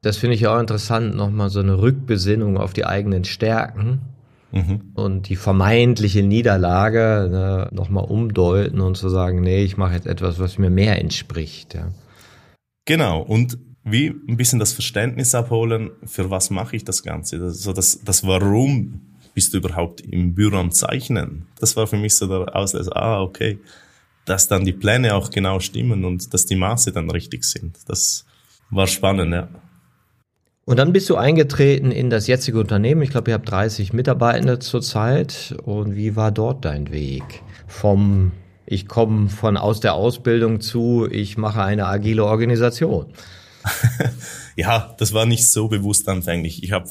Das 0.00 0.16
finde 0.16 0.36
ich 0.36 0.46
auch 0.46 0.58
interessant, 0.58 1.14
nochmal 1.14 1.50
so 1.50 1.60
eine 1.60 1.78
Rückbesinnung 1.78 2.56
auf 2.58 2.72
die 2.72 2.86
eigenen 2.86 3.24
Stärken 3.24 4.00
mhm. 4.52 4.80
und 4.94 5.28
die 5.28 5.36
vermeintliche 5.36 6.22
Niederlage 6.22 7.28
ne, 7.30 7.68
nochmal 7.72 8.04
umdeuten 8.04 8.80
und 8.80 8.96
zu 8.96 9.08
sagen, 9.08 9.40
nee, 9.40 9.62
ich 9.62 9.76
mache 9.76 9.94
jetzt 9.94 10.06
etwas, 10.06 10.38
was 10.38 10.58
mir 10.58 10.70
mehr 10.70 10.98
entspricht. 11.00 11.74
Ja. 11.74 11.88
Genau, 12.84 13.22
und 13.22 13.58
wie 13.84 14.08
ein 14.08 14.36
bisschen 14.36 14.58
das 14.58 14.72
Verständnis 14.72 15.34
abholen, 15.34 15.90
für 16.04 16.30
was 16.30 16.50
mache 16.50 16.76
ich 16.76 16.84
das 16.84 17.02
Ganze. 17.02 17.38
Das, 17.38 17.60
so 17.60 17.72
das, 17.72 18.00
das 18.02 18.26
Warum 18.26 19.00
bist 19.34 19.52
du 19.52 19.58
überhaupt 19.58 20.00
im 20.00 20.34
Büro 20.34 20.56
am 20.56 20.70
Zeichnen? 20.70 21.46
Das 21.58 21.76
war 21.76 21.86
für 21.86 21.96
mich 21.96 22.16
so 22.16 22.26
der 22.26 22.56
Auslöser, 22.56 22.96
ah, 22.96 23.22
okay, 23.22 23.58
dass 24.24 24.48
dann 24.48 24.64
die 24.64 24.72
Pläne 24.72 25.14
auch 25.14 25.30
genau 25.30 25.60
stimmen 25.60 26.04
und 26.04 26.32
dass 26.32 26.46
die 26.46 26.56
Maße 26.56 26.92
dann 26.92 27.10
richtig 27.10 27.44
sind. 27.44 27.78
Das 27.86 28.24
war 28.70 28.86
spannend, 28.86 29.32
ja. 29.32 29.48
Und 30.66 30.78
dann 30.78 30.94
bist 30.94 31.10
du 31.10 31.16
eingetreten 31.16 31.90
in 31.90 32.08
das 32.08 32.26
jetzige 32.26 32.58
Unternehmen. 32.58 33.02
Ich 33.02 33.10
glaube, 33.10 33.30
ihr 33.30 33.34
habt 33.34 33.50
30 33.50 33.92
Mitarbeitende 33.92 34.58
zurzeit. 34.60 35.54
Und 35.62 35.94
wie 35.94 36.16
war 36.16 36.32
dort 36.32 36.64
dein 36.64 36.90
Weg? 36.90 37.42
Vom 37.66 38.32
ich 38.66 38.88
komme 38.88 39.28
von 39.28 39.56
aus 39.56 39.80
der 39.80 39.94
Ausbildung 39.94 40.60
zu, 40.60 41.06
ich 41.10 41.36
mache 41.36 41.62
eine 41.62 41.86
agile 41.86 42.24
Organisation. 42.24 43.12
ja, 44.56 44.94
das 44.98 45.12
war 45.12 45.26
nicht 45.26 45.48
so 45.50 45.68
bewusst 45.68 46.08
anfänglich. 46.08 46.62
Ich 46.62 46.72
habe, 46.72 46.90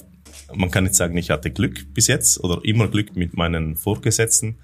man 0.53 0.71
kann 0.71 0.83
nicht 0.83 0.95
sagen, 0.95 1.17
ich 1.17 1.29
hatte 1.29 1.51
Glück 1.51 1.93
bis 1.93 2.07
jetzt 2.07 2.43
oder 2.43 2.63
immer 2.63 2.87
Glück 2.87 3.15
mit 3.15 3.35
meinen 3.35 3.75
Vorgesetzten. 3.75 4.57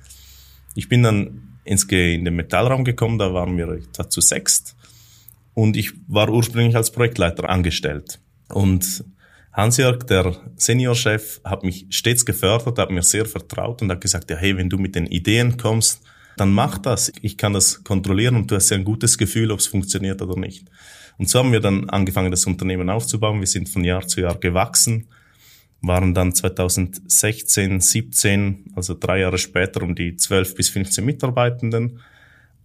Ich 0.75 0.89
bin 0.89 1.04
dann 1.04 1.58
ins, 1.63 1.84
in 1.84 2.25
den 2.25 2.36
Metallraum 2.36 2.84
gekommen, 2.84 3.18
da 3.18 3.34
waren 3.34 3.58
wir 3.58 3.80
zu 4.10 4.22
sechst 4.22 4.75
und 5.54 5.75
ich 5.75 5.92
war 6.08 6.30
ursprünglich 6.30 6.75
als 6.75 6.92
Projektleiter 6.92 7.50
angestellt. 7.50 8.20
Und 8.48 9.04
Hans-Jörg, 9.51 10.04
der 10.06 10.38
Seniorchef, 10.56 11.42
hat 11.44 11.63
mich 11.63 11.88
stets 11.89 12.25
gefördert, 12.25 12.78
hat 12.80 12.92
mir 12.92 13.04
sehr 13.04 13.25
vertraut 13.25 13.82
und 13.82 13.92
hat 13.92 14.01
gesagt, 14.01 14.30
ja, 14.30 14.38
hey, 14.38 14.56
wenn 14.58 14.70
du 14.70 14.78
mit 14.78 14.96
den 14.96 15.06
Ideen 15.06 15.58
kommst, 15.58 16.01
dann 16.39 16.51
mach 16.51 16.77
das. 16.77 17.12
Ich 17.22 17.38
kann 17.38 17.53
das 17.53 17.84
kontrollieren 17.84 18.36
und 18.36 18.50
du 18.50 18.55
hast 18.55 18.69
ja 18.69 18.77
ein 18.77 18.84
gutes 18.84 19.17
Gefühl, 19.17 19.51
ob 19.51 19.60
es 19.60 19.67
funktioniert 19.67 20.22
oder 20.22 20.39
nicht. 20.39 20.67
Und 21.17 21.29
so 21.29 21.39
haben 21.39 21.51
wir 21.51 21.60
dann 21.60 21.89
angefangen, 21.89 22.31
das 22.31 22.46
Unternehmen 22.46 22.89
aufzubauen. 22.89 23.39
Wir 23.39 23.48
sind 23.48 23.67
von 23.67 23.84
Jahr 23.84 24.08
zu 24.08 24.22
Jahr 24.22 24.38
gewachsen, 24.38 25.08
waren 25.81 26.13
dann 26.13 26.34
2016, 26.34 27.81
17, 27.81 28.72
also 28.75 28.96
drei 28.98 29.19
Jahre 29.19 29.38
später 29.38 29.81
um 29.81 29.96
die 29.96 30.15
12 30.15 30.55
bis 30.55 30.69
15 30.69 31.03
Mitarbeitenden. 31.03 32.00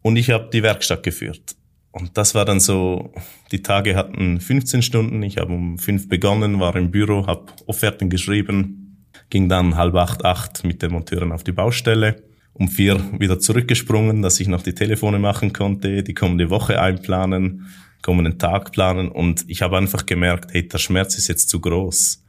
Und 0.03 0.17
ich 0.17 0.31
habe 0.31 0.51
die 0.53 0.63
Werkstatt 0.63 1.03
geführt. 1.03 1.57
Und 1.91 2.17
das 2.17 2.35
war 2.35 2.45
dann 2.45 2.61
so, 2.61 3.13
die 3.53 3.63
Tage 3.63 3.97
hatten 3.97 4.41
15 4.41 4.83
Stunden, 4.83 5.23
ich 5.23 5.39
habe 5.39 5.53
um 5.53 5.79
fünf 5.79 6.09
begonnen, 6.09 6.59
war 6.59 6.75
im 6.77 6.91
Büro, 6.91 7.27
habe 7.27 7.47
Offerten 7.67 8.11
geschrieben, 8.11 9.07
ging 9.31 9.49
dann 9.49 9.77
halb 9.77 9.95
acht, 9.95 10.25
acht 10.25 10.65
mit 10.65 10.83
den 10.83 10.93
Monteuren 10.93 11.31
auf 11.31 11.45
die 11.45 11.53
Baustelle, 11.53 12.23
um 12.55 12.69
vier 12.69 13.01
wieder 13.19 13.39
zurückgesprungen, 13.39 14.23
dass 14.23 14.41
ich 14.41 14.49
noch 14.49 14.63
die 14.63 14.75
Telefone 14.75 15.19
machen 15.19 15.53
konnte, 15.53 16.03
die 16.03 16.15
kommende 16.15 16.51
Woche 16.51 16.81
einplanen, 16.81 17.67
kommenden 18.01 18.39
Tag 18.39 18.73
planen 18.73 19.09
und 19.09 19.45
ich 19.49 19.63
habe 19.63 19.77
einfach 19.77 20.07
gemerkt, 20.07 20.53
hey, 20.53 20.67
der 20.67 20.79
Schmerz 20.79 21.19
ist 21.19 21.29
jetzt 21.29 21.49
zu 21.49 21.61
groß. 21.61 22.23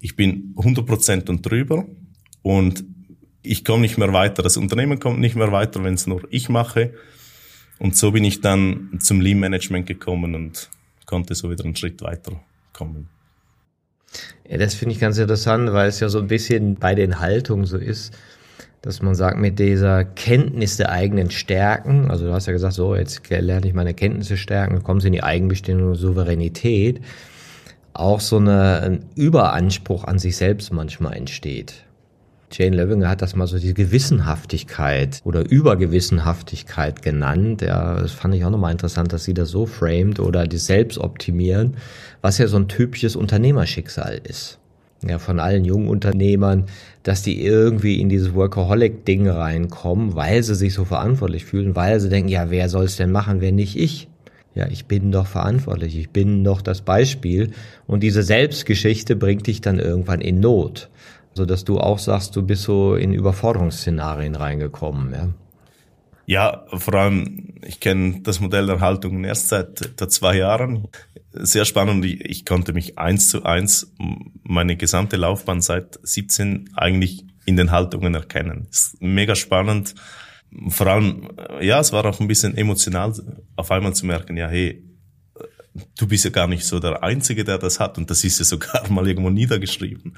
Ich 0.00 0.14
bin 0.14 0.54
100% 0.56 1.28
und 1.28 1.42
drüber 1.42 1.84
und 2.42 2.84
ich 3.42 3.64
komme 3.64 3.82
nicht 3.82 3.98
mehr 3.98 4.12
weiter, 4.12 4.42
das 4.42 4.56
Unternehmen 4.56 5.00
kommt 5.00 5.18
nicht 5.18 5.36
mehr 5.36 5.52
weiter, 5.52 5.82
wenn 5.82 5.94
es 5.94 6.06
nur 6.06 6.22
ich 6.30 6.48
mache 6.48 6.94
und 7.78 7.96
so 7.96 8.12
bin 8.12 8.24
ich 8.24 8.40
dann 8.40 8.98
zum 9.00 9.20
Lean 9.20 9.40
Management 9.40 9.86
gekommen 9.86 10.34
und 10.34 10.70
konnte 11.06 11.34
so 11.34 11.50
wieder 11.50 11.64
einen 11.64 11.76
Schritt 11.76 12.02
weiter 12.02 12.40
kommen. 12.72 13.08
Ja, 14.48 14.58
das 14.58 14.74
finde 14.74 14.94
ich 14.94 15.00
ganz 15.00 15.18
interessant, 15.18 15.72
weil 15.72 15.88
es 15.88 16.00
ja 16.00 16.08
so 16.08 16.18
ein 16.18 16.28
bisschen 16.28 16.76
bei 16.76 16.94
den 16.94 17.20
Haltungen 17.20 17.66
so 17.66 17.76
ist, 17.76 18.16
dass 18.86 19.02
man 19.02 19.16
sagt, 19.16 19.36
mit 19.36 19.58
dieser 19.58 20.04
Kenntnis 20.04 20.76
der 20.76 20.92
eigenen 20.92 21.32
Stärken, 21.32 22.08
also 22.08 22.26
du 22.26 22.32
hast 22.32 22.46
ja 22.46 22.52
gesagt, 22.52 22.74
so, 22.74 22.94
jetzt 22.94 23.28
lerne 23.28 23.66
ich 23.66 23.74
meine 23.74 23.94
Kenntnisse 23.94 24.36
stärken, 24.36 24.84
kommen 24.84 25.00
sie 25.00 25.08
in 25.08 25.12
die 25.12 25.24
Eigenbestimmung 25.24 25.88
und 25.88 25.94
Souveränität, 25.96 27.00
auch 27.94 28.20
so 28.20 28.36
eine, 28.36 28.80
ein 28.82 29.04
Überanspruch 29.16 30.04
an 30.04 30.20
sich 30.20 30.36
selbst 30.36 30.72
manchmal 30.72 31.14
entsteht. 31.14 31.74
Jane 32.52 32.76
Levinger 32.76 33.08
hat 33.08 33.22
das 33.22 33.34
mal 33.34 33.48
so 33.48 33.58
die 33.58 33.74
Gewissenhaftigkeit 33.74 35.20
oder 35.24 35.40
Übergewissenhaftigkeit 35.50 37.02
genannt. 37.02 37.62
Ja, 37.62 38.00
das 38.00 38.12
fand 38.12 38.36
ich 38.36 38.44
auch 38.44 38.50
nochmal 38.50 38.70
interessant, 38.70 39.12
dass 39.12 39.24
sie 39.24 39.34
das 39.34 39.50
so 39.50 39.66
framed 39.66 40.20
oder 40.20 40.46
die 40.46 40.58
Selbstoptimieren, 40.58 41.76
was 42.22 42.38
ja 42.38 42.46
so 42.46 42.56
ein 42.56 42.68
typisches 42.68 43.16
Unternehmerschicksal 43.16 44.20
ist. 44.22 44.60
Ja, 45.06 45.18
von 45.18 45.40
allen 45.40 45.64
jungen 45.64 45.88
Unternehmern, 45.88 46.64
dass 47.02 47.22
die 47.22 47.44
irgendwie 47.44 48.00
in 48.00 48.08
dieses 48.08 48.34
Workaholic-Ding 48.34 49.28
reinkommen, 49.28 50.16
weil 50.16 50.42
sie 50.42 50.54
sich 50.54 50.74
so 50.74 50.84
verantwortlich 50.84 51.44
fühlen, 51.44 51.76
weil 51.76 52.00
sie 52.00 52.08
denken, 52.08 52.30
ja, 52.30 52.50
wer 52.50 52.68
soll 52.68 52.84
es 52.84 52.96
denn 52.96 53.12
machen, 53.12 53.40
wenn 53.40 53.56
nicht 53.56 53.76
ich? 53.78 54.08
Ja, 54.54 54.66
ich 54.68 54.86
bin 54.86 55.12
doch 55.12 55.26
verantwortlich, 55.26 55.98
ich 55.98 56.10
bin 56.10 56.42
doch 56.42 56.62
das 56.62 56.80
Beispiel. 56.80 57.50
Und 57.86 58.02
diese 58.02 58.22
Selbstgeschichte 58.22 59.14
bringt 59.14 59.46
dich 59.46 59.60
dann 59.60 59.78
irgendwann 59.78 60.22
in 60.22 60.40
Not 60.40 60.88
so 61.36 61.44
dass 61.44 61.64
du 61.64 61.78
auch 61.78 61.98
sagst, 61.98 62.34
du 62.34 62.42
bist 62.42 62.62
so 62.62 62.96
in 62.96 63.12
Überforderungsszenarien 63.12 64.34
reingekommen, 64.34 65.12
ja? 65.12 65.28
Ja, 66.26 66.66
vor 66.72 66.94
allem, 66.94 67.54
ich 67.64 67.78
kenne 67.78 68.20
das 68.22 68.40
Modell 68.40 68.66
der 68.66 68.80
Haltung 68.80 69.22
erst 69.24 69.48
seit 69.48 70.00
der 70.00 70.08
zwei 70.08 70.36
Jahren. 70.36 70.88
Sehr 71.32 71.64
spannend. 71.64 72.04
Ich, 72.04 72.20
ich 72.20 72.44
konnte 72.44 72.72
mich 72.72 72.98
eins 72.98 73.28
zu 73.28 73.44
eins 73.44 73.94
meine 74.42 74.76
gesamte 74.76 75.16
Laufbahn 75.16 75.60
seit 75.60 76.00
17 76.02 76.70
eigentlich 76.74 77.24
in 77.44 77.56
den 77.56 77.70
Haltungen 77.70 78.14
erkennen. 78.14 78.66
Ist 78.70 79.00
mega 79.00 79.36
spannend. 79.36 79.94
Vor 80.68 80.88
allem, 80.88 81.28
ja, 81.60 81.78
es 81.78 81.92
war 81.92 82.04
auch 82.04 82.18
ein 82.18 82.28
bisschen 82.28 82.56
emotional, 82.56 83.12
auf 83.54 83.70
einmal 83.70 83.94
zu 83.94 84.06
merken, 84.06 84.36
ja, 84.36 84.48
hey, 84.48 84.82
du 85.98 86.08
bist 86.08 86.24
ja 86.24 86.30
gar 86.30 86.48
nicht 86.48 86.64
so 86.64 86.80
der 86.80 87.02
Einzige, 87.02 87.44
der 87.44 87.58
das 87.58 87.78
hat 87.78 87.98
und 87.98 88.10
das 88.10 88.24
ist 88.24 88.38
ja 88.38 88.44
sogar 88.44 88.88
mal 88.90 89.06
irgendwo 89.06 89.30
niedergeschrieben. 89.30 90.16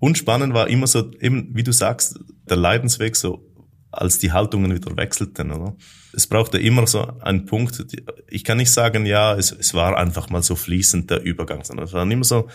Und 0.00 0.18
spannend 0.18 0.52
war 0.54 0.68
immer 0.68 0.86
so, 0.86 1.12
eben, 1.20 1.50
wie 1.54 1.62
du 1.62 1.72
sagst, 1.72 2.18
der 2.48 2.56
Leidensweg 2.56 3.14
so, 3.14 3.53
als 4.00 4.18
die 4.18 4.32
Haltungen 4.32 4.74
wieder 4.74 4.96
wechselten, 4.96 5.50
oder? 5.52 5.74
Es 6.12 6.26
brauchte 6.26 6.58
immer 6.58 6.86
so 6.86 7.06
einen 7.20 7.46
Punkt, 7.46 7.84
ich 8.28 8.44
kann 8.44 8.58
nicht 8.58 8.70
sagen, 8.70 9.06
ja, 9.06 9.34
es, 9.34 9.50
es 9.52 9.74
war 9.74 9.96
einfach 9.96 10.30
mal 10.30 10.42
so 10.42 10.54
fließend 10.54 11.10
der 11.10 11.22
Übergang, 11.22 11.64
sondern 11.64 11.86
es 11.86 11.92
waren 11.92 12.10
immer 12.10 12.24
so 12.24 12.48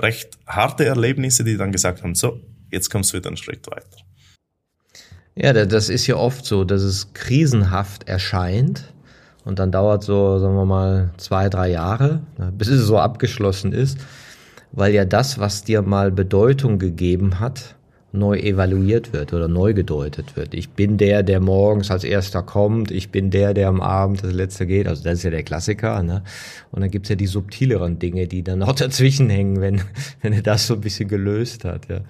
recht 0.00 0.38
harte 0.46 0.84
Erlebnisse, 0.84 1.42
die 1.44 1.56
dann 1.56 1.72
gesagt 1.72 2.02
haben, 2.02 2.14
so, 2.14 2.40
jetzt 2.70 2.90
kommst 2.90 3.12
du 3.12 3.18
wieder 3.18 3.28
einen 3.28 3.36
Schritt 3.36 3.66
weiter. 3.68 3.98
Ja, 5.34 5.52
das 5.52 5.88
ist 5.88 6.06
ja 6.06 6.16
oft 6.16 6.44
so, 6.44 6.64
dass 6.64 6.82
es 6.82 7.12
krisenhaft 7.14 8.08
erscheint 8.08 8.92
und 9.44 9.58
dann 9.58 9.72
dauert 9.72 10.04
so, 10.04 10.38
sagen 10.38 10.54
wir 10.54 10.66
mal, 10.66 11.10
zwei, 11.16 11.48
drei 11.48 11.70
Jahre, 11.70 12.22
bis 12.52 12.68
es 12.68 12.82
so 12.82 12.98
abgeschlossen 12.98 13.72
ist 13.72 13.98
weil 14.72 14.94
ja 14.94 15.04
das, 15.04 15.38
was 15.38 15.64
dir 15.64 15.82
mal 15.82 16.10
Bedeutung 16.10 16.78
gegeben 16.78 17.40
hat, 17.40 17.76
neu 18.12 18.38
evaluiert 18.38 19.12
wird 19.12 19.32
oder 19.32 19.48
neu 19.48 19.74
gedeutet 19.74 20.36
wird. 20.36 20.54
Ich 20.54 20.70
bin 20.70 20.98
der, 20.98 21.22
der 21.22 21.40
morgens 21.40 21.90
als 21.90 22.04
erster 22.04 22.42
kommt, 22.42 22.90
ich 22.90 23.10
bin 23.10 23.30
der, 23.30 23.54
der 23.54 23.68
am 23.68 23.80
Abend 23.80 24.24
das 24.24 24.32
letzte 24.32 24.66
geht. 24.66 24.88
Also 24.88 25.04
das 25.04 25.14
ist 25.14 25.22
ja 25.22 25.30
der 25.30 25.42
Klassiker. 25.42 26.02
Ne? 26.02 26.22
Und 26.72 26.82
dann 26.82 26.90
gibt's 26.90 27.08
ja 27.08 27.16
die 27.16 27.26
subtileren 27.26 27.98
Dinge, 27.98 28.26
die 28.26 28.42
dann 28.42 28.62
auch 28.62 28.72
dazwischen 28.74 29.30
hängen, 29.30 29.60
wenn, 29.60 29.80
wenn 30.22 30.32
er 30.32 30.42
das 30.42 30.66
so 30.66 30.74
ein 30.74 30.80
bisschen 30.80 31.08
gelöst 31.08 31.64
hat. 31.64 31.88
Ja. 31.88 32.00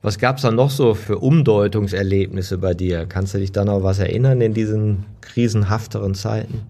Was 0.00 0.18
gab's 0.18 0.42
dann 0.42 0.56
noch 0.56 0.70
so 0.70 0.94
für 0.94 1.18
Umdeutungserlebnisse 1.18 2.58
bei 2.58 2.74
dir? 2.74 3.06
Kannst 3.06 3.34
du 3.34 3.38
dich 3.38 3.52
da 3.52 3.64
noch 3.64 3.82
was 3.82 3.98
erinnern 3.98 4.40
in 4.40 4.54
diesen 4.54 5.04
krisenhafteren 5.20 6.14
Zeiten? 6.14 6.62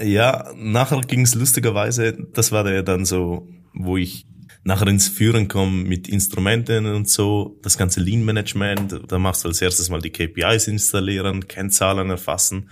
Ja, 0.00 0.52
nachher 0.56 1.00
ging's 1.00 1.34
lustigerweise, 1.34 2.16
das 2.32 2.52
war 2.52 2.70
ja 2.70 2.82
dann 2.82 3.04
so 3.04 3.46
wo 3.78 3.96
ich 3.96 4.26
nachher 4.64 4.88
ins 4.88 5.08
Führen 5.08 5.48
komme 5.48 5.84
mit 5.84 6.08
Instrumenten 6.08 6.86
und 6.86 7.08
so, 7.08 7.58
das 7.62 7.78
ganze 7.78 8.00
Lean 8.00 8.24
Management, 8.24 9.00
da 9.08 9.18
machst 9.18 9.44
du 9.44 9.48
als 9.48 9.62
erstes 9.62 9.88
mal 9.88 10.00
die 10.00 10.10
KPIs 10.10 10.68
installieren, 10.68 11.46
Kennzahlen 11.48 12.10
erfassen. 12.10 12.70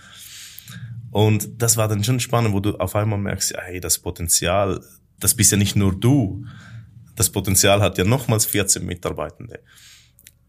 Und 1.11 1.61
das 1.61 1.77
war 1.77 1.87
dann 1.87 2.03
schon 2.03 2.19
spannend, 2.19 2.53
wo 2.53 2.59
du 2.59 2.75
auf 2.77 2.95
einmal 2.95 3.19
merkst, 3.19 3.55
hey, 3.57 3.79
das 3.79 3.99
Potenzial, 3.99 4.83
das 5.19 5.35
bist 5.35 5.51
ja 5.51 5.57
nicht 5.57 5.75
nur 5.75 5.97
du. 5.97 6.45
Das 7.15 7.31
Potenzial 7.31 7.81
hat 7.81 7.97
ja 7.97 8.03
nochmals 8.03 8.45
14 8.45 8.85
Mitarbeitende. 8.85 9.59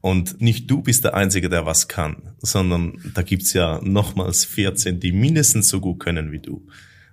Und 0.01 0.41
nicht 0.41 0.71
du 0.71 0.83
bist 0.83 1.05
der 1.05 1.15
Einzige, 1.15 1.49
der 1.49 1.67
was 1.67 1.89
kann, 1.89 2.35
sondern 2.39 2.99
da 3.15 3.23
gibt's 3.23 3.53
ja 3.53 3.81
nochmals 3.83 4.45
14, 4.45 5.01
die 5.01 5.13
mindestens 5.13 5.69
so 5.69 5.81
gut 5.81 6.01
können 6.01 6.31
wie 6.31 6.41
du 6.41 6.67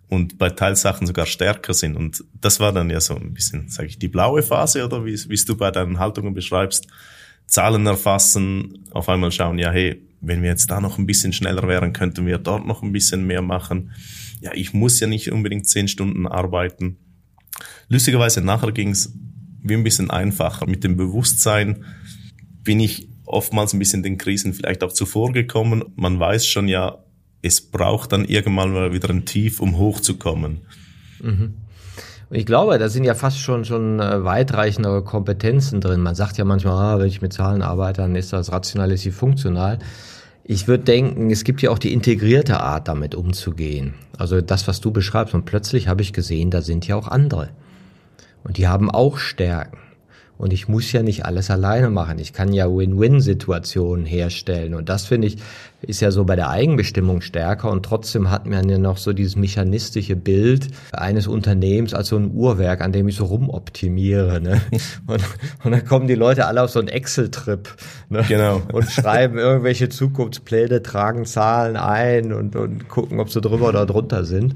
und 0.10 0.38
bei 0.38 0.50
Teilsachen 0.50 1.08
sogar 1.08 1.26
stärker 1.26 1.74
sind. 1.74 1.96
Und 1.96 2.24
das 2.40 2.60
war 2.60 2.72
dann 2.72 2.90
ja 2.90 3.00
so 3.00 3.16
ein 3.16 3.34
bisschen, 3.34 3.70
sage 3.70 3.88
ich, 3.88 4.00
die 4.00 4.08
blaue 4.08 4.44
Phase 4.44 4.86
oder 4.86 5.06
wie 5.06 5.16
wie 5.16 5.46
du 5.46 5.58
bei 5.58 5.72
deinen 5.72 6.00
Haltungen 6.00 6.34
beschreibst. 6.34 6.88
Zahlen 7.48 7.86
erfassen, 7.86 8.86
auf 8.92 9.08
einmal 9.10 9.32
schauen, 9.32 9.60
ja, 9.60 9.72
hey, 9.72 10.02
wenn 10.22 10.42
wir 10.42 10.50
jetzt 10.50 10.72
da 10.72 10.82
noch 10.82 10.98
ein 10.98 11.06
bisschen 11.06 11.34
schneller 11.34 11.68
wären, 11.68 11.94
könnten 11.94 12.26
wir 12.26 12.38
dort 12.40 12.66
noch 12.66 12.82
ein 12.82 12.92
bisschen 12.92 13.26
mehr 13.26 13.42
machen. 13.42 13.92
Ja, 14.42 14.52
ich 14.54 14.74
muss 14.74 15.00
ja 15.00 15.08
nicht 15.08 15.32
unbedingt 15.32 15.68
zehn 15.68 15.88
Stunden 15.88 16.28
arbeiten. 16.28 16.98
Lustigerweise 17.88 18.42
nachher 18.42 18.72
ging's 18.72 19.14
wie 19.62 19.74
ein 19.76 19.84
bisschen 19.84 20.10
einfacher. 20.10 20.68
Mit 20.68 20.84
dem 20.84 20.98
Bewusstsein 20.98 21.86
bin 22.64 22.80
ich 22.80 23.08
oftmals 23.26 23.74
ein 23.74 23.80
bisschen 23.80 24.04
den 24.04 24.18
Krisen 24.18 24.54
vielleicht 24.54 24.84
auch 24.84 24.94
zuvor 24.94 25.32
gekommen. 25.32 25.84
Man 25.96 26.20
weiß 26.20 26.48
schon 26.48 26.68
ja, 26.68 27.05
es 27.46 27.62
braucht 27.62 28.12
dann 28.12 28.26
irgendwann 28.26 28.74
mal 28.74 28.92
wieder 28.92 29.10
ein 29.12 29.26
Tief, 29.26 29.62
um 29.62 29.78
hochzukommen. 29.78 30.62
Mhm. 31.22 31.54
Und 32.28 32.36
ich 32.36 32.48
glaube, 32.48 32.80
da 32.80 32.90
sind 32.90 33.04
ja 33.04 33.14
fast 33.14 33.40
schon, 33.40 33.66
schon 33.66 34.00
äh, 34.00 34.24
weitreichendere 34.24 35.04
Kompetenzen 35.04 35.80
drin. 35.80 36.02
Man 36.02 36.16
sagt 36.16 36.40
ja 36.40 36.46
manchmal, 36.46 36.74
ah, 36.74 37.00
wenn 37.00 37.06
ich 37.06 37.22
mit 37.22 37.34
Zahlen 37.34 37.62
arbeite, 37.62 38.02
dann 38.02 38.16
ist 38.16 38.34
das 38.34 38.52
rational, 38.52 38.92
ist 38.92 39.02
sie 39.02 39.12
funktional. 39.12 39.78
Ich 40.44 40.68
würde 40.68 40.86
denken, 40.86 41.30
es 41.30 41.44
gibt 41.44 41.62
ja 41.62 41.70
auch 41.70 41.78
die 41.78 41.94
integrierte 41.94 42.60
Art, 42.60 42.88
damit 42.88 43.14
umzugehen. 43.14 43.94
Also 44.18 44.42
das, 44.42 44.68
was 44.68 44.82
du 44.82 44.92
beschreibst. 44.92 45.36
Und 45.36 45.46
plötzlich 45.46 45.88
habe 45.88 46.02
ich 46.02 46.14
gesehen, 46.14 46.50
da 46.50 46.64
sind 46.64 46.88
ja 46.88 46.96
auch 46.96 47.08
andere. 47.08 47.50
Und 48.44 48.58
die 48.58 48.68
haben 48.68 48.90
auch 48.90 49.20
Stärken. 49.20 49.78
Und 50.38 50.52
ich 50.52 50.68
muss 50.68 50.92
ja 50.92 51.02
nicht 51.02 51.26
alles 51.26 51.50
alleine 51.50 51.90
machen. 51.90 52.20
Ich 52.20 52.34
kann 52.34 52.52
ja 52.52 52.68
Win-Win-Situationen 52.68 54.06
herstellen. 54.06 54.74
Und 54.74 54.90
das 54.90 55.06
finde 55.06 55.28
ich, 55.28 55.38
ist 55.82 56.02
ja 56.02 56.12
so 56.12 56.26
bei 56.26 56.36
der 56.36 56.50
Eigenbestimmung 56.50 57.22
stärker. 57.22 57.72
Und 57.72 57.84
trotzdem 57.84 58.30
hat 58.32 58.46
man 58.46 58.68
ja 58.68 58.78
noch 58.78 58.98
so 58.98 59.14
dieses 59.14 59.38
mechanistische 59.38 60.16
Bild 60.18 60.68
eines 60.92 61.28
Unternehmens 61.28 61.94
als 61.94 62.10
so 62.10 62.18
ein 62.18 62.32
Uhrwerk, 62.34 62.82
an 62.82 62.92
dem 62.92 63.08
ich 63.08 63.16
so 63.16 63.26
rumoptimiere. 63.26 64.42
Ne? 64.42 64.62
Und, 65.08 65.22
und 65.64 65.72
dann 65.72 65.86
kommen 65.86 66.08
die 66.08 66.16
Leute 66.16 66.48
alle 66.48 66.64
auf 66.64 66.72
so 66.72 66.80
einen 66.80 66.88
Excel-Trip 66.88 67.70
ne? 68.10 68.26
genau. 68.28 68.62
und 68.74 68.90
schreiben 68.90 69.38
irgendwelche 69.38 69.90
Zukunftspläne, 69.90 70.82
tragen 70.82 71.26
Zahlen 71.26 71.76
ein 71.78 72.34
und, 72.34 72.56
und 72.56 72.88
gucken, 72.88 73.20
ob 73.20 73.30
sie 73.30 73.42
drüber 73.42 73.70
oder 73.70 73.86
drunter 73.86 74.26
sind 74.26 74.54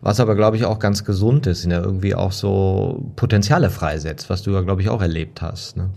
was 0.00 0.20
aber, 0.20 0.34
glaube 0.34 0.56
ich, 0.56 0.64
auch 0.64 0.78
ganz 0.78 1.04
gesund 1.04 1.46
ist, 1.46 1.64
ja 1.64 1.80
irgendwie 1.80 2.14
auch 2.14 2.32
so 2.32 3.12
Potenziale 3.16 3.70
freisetzt, 3.70 4.30
was 4.30 4.42
du 4.42 4.52
ja, 4.52 4.60
glaube 4.60 4.82
ich, 4.82 4.88
auch 4.88 5.02
erlebt 5.02 5.42
hast. 5.42 5.76
Ne? 5.76 5.90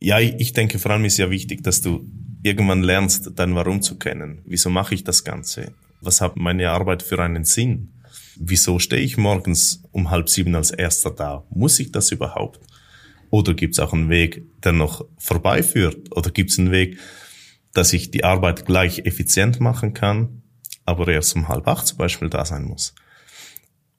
Ja, 0.00 0.20
ich 0.20 0.52
denke, 0.52 0.78
vor 0.78 0.92
allem 0.92 1.04
ist 1.04 1.18
ja 1.18 1.30
wichtig, 1.30 1.62
dass 1.64 1.80
du 1.80 2.08
irgendwann 2.42 2.82
lernst, 2.82 3.32
dein 3.34 3.54
Warum 3.54 3.82
zu 3.82 3.98
kennen. 3.98 4.42
Wieso 4.44 4.70
mache 4.70 4.94
ich 4.94 5.04
das 5.04 5.24
Ganze? 5.24 5.72
Was 6.00 6.20
hat 6.20 6.36
meine 6.36 6.70
Arbeit 6.70 7.02
für 7.02 7.20
einen 7.20 7.44
Sinn? 7.44 7.92
Wieso 8.38 8.78
stehe 8.78 9.02
ich 9.02 9.16
morgens 9.16 9.82
um 9.90 10.10
halb 10.10 10.28
sieben 10.28 10.54
als 10.54 10.70
Erster 10.70 11.10
da? 11.10 11.44
Muss 11.50 11.80
ich 11.80 11.90
das 11.90 12.12
überhaupt? 12.12 12.60
Oder 13.30 13.54
gibt 13.54 13.74
es 13.74 13.80
auch 13.80 13.92
einen 13.92 14.08
Weg, 14.08 14.44
der 14.62 14.72
noch 14.72 15.04
vorbeiführt? 15.18 16.16
Oder 16.16 16.30
gibt 16.30 16.50
es 16.50 16.58
einen 16.58 16.70
Weg, 16.70 16.98
dass 17.74 17.92
ich 17.92 18.12
die 18.12 18.24
Arbeit 18.24 18.64
gleich 18.64 19.00
effizient 19.00 19.60
machen 19.60 19.92
kann, 19.92 20.42
aber 20.84 21.08
erst 21.08 21.34
um 21.34 21.48
halb 21.48 21.66
acht 21.66 21.86
zum 21.86 21.98
Beispiel 21.98 22.30
da 22.30 22.44
sein 22.44 22.64
muss? 22.64 22.94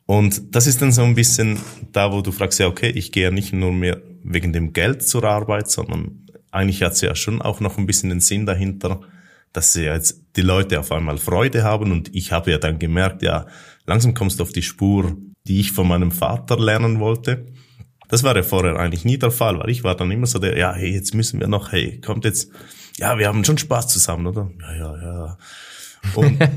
Und 0.10 0.56
das 0.56 0.66
ist 0.66 0.82
dann 0.82 0.92
so 0.92 1.04
ein 1.04 1.14
bisschen 1.14 1.60
da, 1.92 2.12
wo 2.12 2.24
du 2.24 2.32
fragst, 2.32 2.60
ja, 2.60 2.66
okay, 2.66 2.90
ich 2.90 3.12
gehe 3.12 3.26
ja 3.26 3.30
nicht 3.30 3.54
nur 3.54 3.72
mehr 3.72 4.02
wegen 4.24 4.52
dem 4.52 4.74
Geld 4.74 5.08
zur 5.08 5.24
Arbeit, 5.24 5.70
sondern 5.70 6.26
eigentlich 6.50 6.82
hat 6.82 6.94
es 6.94 7.02
ja 7.02 7.14
schon 7.14 7.44
auch 7.44 7.60
noch 7.60 7.78
ein 7.78 7.86
bisschen 7.86 8.10
den 8.10 8.20
Sinn 8.20 8.48
dahinter, 8.48 9.02
dass 9.54 9.76
ja 9.76 9.94
jetzt 9.94 10.24
die 10.36 10.42
Leute 10.42 10.80
auf 10.80 10.92
einmal 10.92 11.20
Freude 11.20 11.62
haben 11.62 11.92
und 11.92 12.10
ich 12.16 12.32
habe 12.32 12.50
ja 12.50 12.58
dann 12.58 12.80
gemerkt, 12.80 13.22
ja, 13.22 13.46
langsam 13.86 14.16
kommst 14.16 14.40
du 14.40 14.44
auf 14.46 14.52
die 14.52 14.64
Spur, 14.64 15.16
die 15.46 15.60
ich 15.60 15.74
von 15.74 15.88
meinem 15.88 16.10
Vater 16.10 16.58
lernen 16.60 17.00
wollte. 17.00 17.46
Das 18.08 18.24
war 18.24 18.36
ja 18.36 18.42
vorher 18.42 18.78
eigentlich 18.78 19.06
nie 19.06 19.20
der 19.20 19.30
Fall, 19.30 19.60
weil 19.60 19.70
ich 19.70 19.84
war 19.84 19.96
dann 19.96 20.10
immer 20.10 20.26
so 20.26 20.40
der, 20.40 20.58
ja, 20.58 20.74
hey, 20.74 20.92
jetzt 20.92 21.14
müssen 21.14 21.40
wir 21.40 21.48
noch, 21.48 21.72
hey, 21.72 22.02
kommt 22.02 22.26
jetzt, 22.26 22.50
ja, 22.98 23.20
wir 23.20 23.28
haben 23.28 23.46
schon 23.46 23.60
Spaß 23.60 23.90
zusammen, 23.90 24.26
oder? 24.26 24.50
Ja, 24.60 24.76
ja, 24.76 25.04
ja. 25.04 25.38
Und 26.16 26.40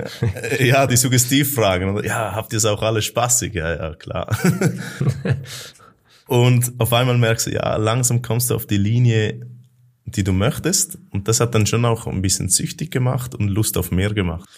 ja, 0.60 0.86
die 0.86 0.96
Suggestivfragen. 0.96 2.04
Ja, 2.04 2.34
habt 2.34 2.52
ihr 2.52 2.58
es 2.58 2.64
auch 2.64 2.82
alle 2.82 3.02
spaßig? 3.02 3.54
Ja, 3.54 3.74
ja, 3.74 3.94
klar. 3.94 4.36
Und 6.26 6.72
auf 6.78 6.92
einmal 6.92 7.18
merkst 7.18 7.48
du, 7.48 7.50
ja, 7.50 7.76
langsam 7.76 8.22
kommst 8.22 8.50
du 8.50 8.54
auf 8.54 8.64
die 8.64 8.76
Linie, 8.76 9.40
die 10.04 10.22
du 10.22 10.32
möchtest. 10.32 10.96
Und 11.10 11.26
das 11.26 11.40
hat 11.40 11.56
dann 11.56 11.66
schon 11.66 11.84
auch 11.84 12.06
ein 12.06 12.22
bisschen 12.22 12.48
süchtig 12.48 12.92
gemacht 12.92 13.34
und 13.34 13.48
Lust 13.48 13.76
auf 13.76 13.90
mehr 13.90 14.14
gemacht. 14.14 14.48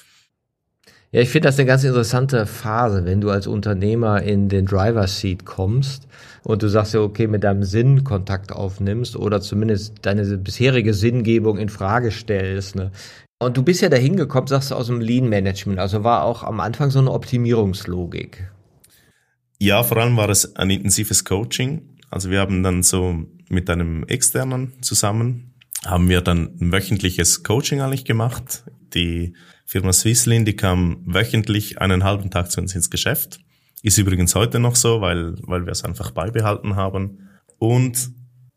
Ja, 1.12 1.20
ich 1.20 1.30
finde 1.30 1.48
das 1.48 1.58
eine 1.58 1.66
ganz 1.66 1.84
interessante 1.84 2.46
Phase, 2.46 3.04
wenn 3.04 3.20
du 3.20 3.30
als 3.30 3.46
Unternehmer 3.46 4.22
in 4.22 4.48
den 4.48 4.66
Driver 4.66 5.06
Seat 5.06 5.44
kommst 5.44 6.08
und 6.42 6.62
du 6.62 6.68
sagst 6.68 6.94
ja, 6.94 7.00
okay, 7.00 7.26
mit 7.26 7.44
deinem 7.44 7.64
Sinn 7.64 8.02
Kontakt 8.02 8.50
aufnimmst 8.50 9.16
oder 9.16 9.40
zumindest 9.40 9.94
deine 10.02 10.24
bisherige 10.38 10.94
Sinngebung 10.94 11.58
in 11.58 11.68
Frage 11.68 12.10
stellst. 12.10 12.76
Ne? 12.76 12.92
Und 13.42 13.56
du 13.56 13.62
bist 13.62 13.80
ja 13.80 13.88
dahin 13.88 14.16
gekommen, 14.16 14.46
sagst 14.46 14.70
du, 14.70 14.74
aus 14.76 14.86
dem 14.86 15.00
Lean 15.00 15.28
Management. 15.28 15.78
Also 15.78 16.04
war 16.04 16.24
auch 16.24 16.44
am 16.44 16.60
Anfang 16.60 16.90
so 16.90 17.00
eine 17.00 17.10
Optimierungslogik. 17.10 18.50
Ja, 19.58 19.82
vor 19.82 19.96
allem 19.96 20.16
war 20.16 20.28
es 20.28 20.56
ein 20.56 20.70
intensives 20.70 21.24
Coaching. 21.24 21.82
Also 22.10 22.30
wir 22.30 22.40
haben 22.40 22.62
dann 22.62 22.82
so 22.82 23.24
mit 23.48 23.68
einem 23.68 24.04
externen 24.04 24.72
zusammen, 24.82 25.54
haben 25.84 26.08
wir 26.08 26.20
dann 26.20 26.56
ein 26.60 26.72
wöchentliches 26.72 27.42
Coaching 27.42 27.80
eigentlich 27.80 28.04
gemacht. 28.04 28.64
Die 28.94 29.34
Firma 29.64 29.92
Swisslin, 29.92 30.44
die 30.44 30.56
kam 30.56 31.02
wöchentlich 31.06 31.80
einen 31.80 32.04
halben 32.04 32.30
Tag 32.30 32.50
zu 32.50 32.60
uns 32.60 32.74
ins 32.74 32.90
Geschäft. 32.90 33.40
Ist 33.82 33.98
übrigens 33.98 34.34
heute 34.34 34.60
noch 34.60 34.76
so, 34.76 35.00
weil, 35.00 35.34
weil 35.42 35.64
wir 35.66 35.72
es 35.72 35.84
einfach 35.84 36.12
beibehalten 36.12 36.76
haben. 36.76 37.28
Und 37.58 38.10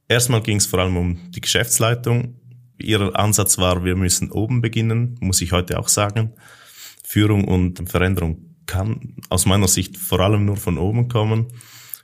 erstmal 0.07 0.41
ging 0.41 0.57
es 0.57 0.67
vor 0.67 0.79
allem 0.79 0.97
um 0.97 1.31
die 1.31 1.41
Geschäftsleitung 1.41 2.35
Ihr 2.77 3.17
Ansatz 3.17 3.57
war, 3.57 3.83
wir 3.83 3.95
müssen 3.95 4.31
oben 4.31 4.61
beginnen, 4.61 5.17
muss 5.21 5.41
ich 5.41 5.51
heute 5.51 5.79
auch 5.79 5.87
sagen. 5.87 6.33
Führung 7.03 7.45
und 7.45 7.89
Veränderung 7.89 8.55
kann 8.65 9.15
aus 9.29 9.45
meiner 9.45 9.67
Sicht 9.67 9.97
vor 9.97 10.19
allem 10.19 10.45
nur 10.45 10.57
von 10.57 10.77
oben 10.77 11.07
kommen. 11.07 11.47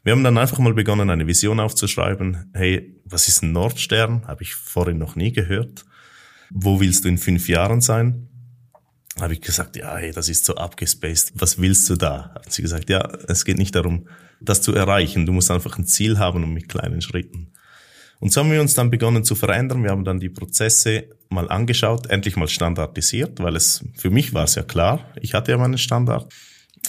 Wir 0.03 0.13
haben 0.13 0.23
dann 0.23 0.37
einfach 0.37 0.59
mal 0.59 0.73
begonnen, 0.73 1.09
eine 1.09 1.27
Vision 1.27 1.59
aufzuschreiben. 1.59 2.49
Hey, 2.53 2.99
was 3.05 3.27
ist 3.27 3.43
ein 3.43 3.51
Nordstern? 3.51 4.27
Habe 4.27 4.43
ich 4.43 4.55
vorhin 4.55 4.97
noch 4.97 5.15
nie 5.15 5.31
gehört. 5.31 5.85
Wo 6.49 6.79
willst 6.79 7.05
du 7.05 7.09
in 7.09 7.17
fünf 7.17 7.47
Jahren 7.47 7.81
sein? 7.81 8.27
Habe 9.19 9.33
ich 9.33 9.41
gesagt, 9.41 9.75
ja, 9.75 9.97
hey, 9.97 10.11
das 10.11 10.29
ist 10.29 10.45
so 10.45 10.55
abgespaced. 10.55 11.33
Was 11.35 11.59
willst 11.59 11.89
du 11.89 11.95
da? 11.95 12.31
Hat 12.33 12.51
sie 12.51 12.61
gesagt, 12.61 12.89
ja, 12.89 13.01
es 13.27 13.45
geht 13.45 13.57
nicht 13.57 13.75
darum, 13.75 14.07
das 14.39 14.61
zu 14.61 14.73
erreichen. 14.73 15.25
Du 15.25 15.33
musst 15.33 15.51
einfach 15.51 15.77
ein 15.77 15.85
Ziel 15.85 16.17
haben 16.17 16.43
und 16.43 16.53
mit 16.53 16.69
kleinen 16.69 17.01
Schritten. 17.01 17.53
Und 18.21 18.31
so 18.31 18.41
haben 18.41 18.51
wir 18.51 18.61
uns 18.61 18.75
dann 18.75 18.91
begonnen 18.91 19.23
zu 19.23 19.33
verändern. 19.33 19.83
Wir 19.83 19.89
haben 19.89 20.05
dann 20.05 20.19
die 20.19 20.29
Prozesse 20.29 21.09
mal 21.29 21.49
angeschaut, 21.49 22.07
endlich 22.07 22.35
mal 22.35 22.47
standardisiert, 22.47 23.41
weil 23.41 23.55
es 23.55 23.83
für 23.97 24.11
mich 24.11 24.33
war 24.35 24.43
es 24.43 24.53
ja 24.53 24.61
klar, 24.61 25.11
ich 25.19 25.33
hatte 25.33 25.51
ja 25.51 25.57
meinen 25.57 25.79
Standard. 25.79 26.31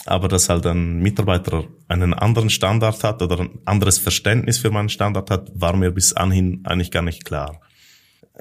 Aber 0.05 0.29
dass 0.29 0.51
halt 0.51 0.67
ein 0.67 0.99
Mitarbeiter 1.01 1.65
einen 1.89 2.13
anderen 2.13 2.51
Standard 2.51 3.03
hat 3.03 3.23
oder 3.23 3.41
ein 3.41 3.61
anderes 3.65 3.99
Verständnis 3.99 4.59
für 4.59 4.71
meinen 4.71 4.91
Standard 4.91 5.31
hat, 5.31 5.51
war 5.55 5.75
mir 5.75 5.91
bis 5.91 6.13
anhin 6.13 6.61
eigentlich 6.65 6.91
gar 6.91 7.03
nicht 7.03 7.25
klar. 7.25 7.61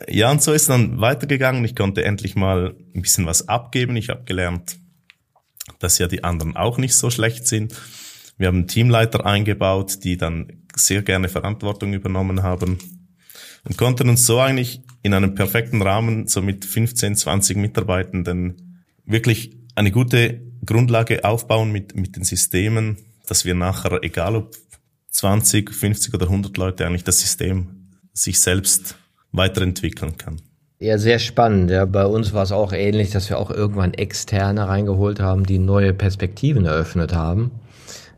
Ja, 0.10 0.30
und 0.30 0.42
so 0.42 0.52
ist 0.52 0.70
dann 0.70 1.00
weitergegangen. 1.00 1.64
Ich 1.64 1.76
konnte 1.76 2.04
endlich 2.04 2.36
mal 2.36 2.76
ein 2.94 3.02
bisschen 3.02 3.26
was 3.26 3.48
abgeben. 3.48 3.96
Ich 3.96 4.10
habe 4.10 4.26
gelernt, 4.26 4.78
dass 5.80 5.98
ja 5.98 6.08
die 6.08 6.26
anderen 6.26 6.58
auch 6.58 6.78
nicht 6.78 6.96
so 6.96 7.10
schlecht 7.10 7.48
sind. 7.48 7.74
Wir 8.42 8.48
haben 8.48 8.66
Teamleiter 8.66 9.24
eingebaut, 9.24 10.04
die 10.04 10.18
dann 10.18 10.64
sehr 10.76 11.04
gerne 11.04 11.30
Verantwortung 11.30 11.94
übernommen 11.94 12.42
haben 12.42 12.80
und 13.66 13.78
konnten 13.78 14.10
uns 14.10 14.26
so 14.26 14.40
eigentlich 14.40 14.82
in 15.04 15.14
einem 15.14 15.36
perfekten 15.36 15.84
Rahmen, 15.84 16.26
so 16.26 16.42
mit 16.42 16.66
15, 16.66 17.18
20 17.18 17.58
Mitarbeitenden, 17.58 18.84
wirklich 19.06 19.56
eine 19.76 19.92
gute 19.92 20.42
Grundlage 20.66 21.24
aufbauen 21.24 21.72
mit, 21.72 21.96
mit 21.96 22.16
den 22.16 22.24
Systemen, 22.24 22.98
dass 23.28 23.46
wir 23.46 23.54
nachher, 23.54 24.00
egal 24.02 24.36
ob 24.36 24.56
20, 25.12 25.72
50 25.72 26.12
oder 26.16 26.26
100 26.26 26.58
Leute, 26.58 26.88
eigentlich 26.88 27.04
das 27.04 27.20
System 27.20 27.92
sich 28.12 28.40
selbst 28.40 28.96
weiterentwickeln 29.32 30.18
kann. 30.18 30.42
Ja, 30.80 30.98
sehr 30.98 31.20
spannend. 31.20 31.70
Ja, 31.70 31.86
bei 31.86 32.08
uns 32.08 32.34
war 32.34 32.42
es 32.42 32.52
auch 32.52 32.74
ähnlich, 32.74 33.12
dass 33.12 33.30
wir 33.30 33.38
auch 33.38 33.52
irgendwann 33.52 33.94
Externe 33.94 34.68
reingeholt 34.68 35.20
haben, 35.20 35.46
die 35.46 35.60
neue 35.60 35.94
Perspektiven 35.94 36.66
eröffnet 36.66 37.14
haben 37.14 37.52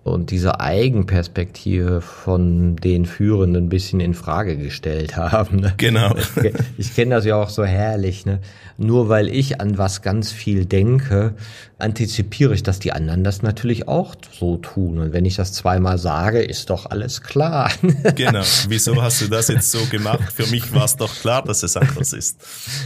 und 0.04 0.32
diese 0.32 0.60
Eigenperspektive 0.60 2.02
von 2.02 2.76
den 2.76 3.06
Führenden 3.06 3.66
ein 3.66 3.70
bisschen 3.70 4.02
in 4.02 4.14
Frage 4.14 4.58
gestellt 4.58 5.16
haben. 5.18 5.58
Ne? 5.58 5.74
Genau. 5.78 6.16
Ich, 6.18 6.54
ich 6.78 6.96
kenne 6.96 7.16
das 7.16 7.26
ja 7.26 7.38
auch 7.38 7.50
so 7.50 7.64
herrlich. 7.64 8.26
Ne? 8.26 8.40
Nur 8.78 9.08
weil 9.08 9.30
ich 9.30 9.62
an 9.62 9.78
was 9.78 10.02
ganz 10.02 10.32
viel 10.32 10.66
denke, 10.66 11.36
antizipiere 11.78 12.54
ich, 12.54 12.64
dass 12.64 12.80
die 12.80 12.92
anderen 12.92 13.24
das 13.24 13.44
natürlich 13.44 13.88
auch 13.88 14.16
so 14.38 14.58
tun. 14.58 15.00
Und 15.00 15.14
wenn 15.14 15.24
ich 15.24 15.38
das 15.38 15.54
zweimal 15.54 15.98
sage, 15.98 16.42
ist 16.42 16.70
doch 16.70 16.86
alles 16.90 17.22
klar. 17.22 17.72
Genau. 18.16 18.44
Wieso 18.68 19.02
hast 19.02 19.22
du 19.22 19.28
das 19.28 19.48
jetzt 19.48 19.72
so 19.72 19.80
gemacht? 19.90 20.34
Für 20.34 20.46
mich 20.48 20.74
war 20.74 20.86
es 20.86 20.96
doch 20.98 21.14
klar, 21.14 21.44
dass 21.44 21.64
es 21.64 21.78
anders 21.78 22.14
ist. 22.14 22.38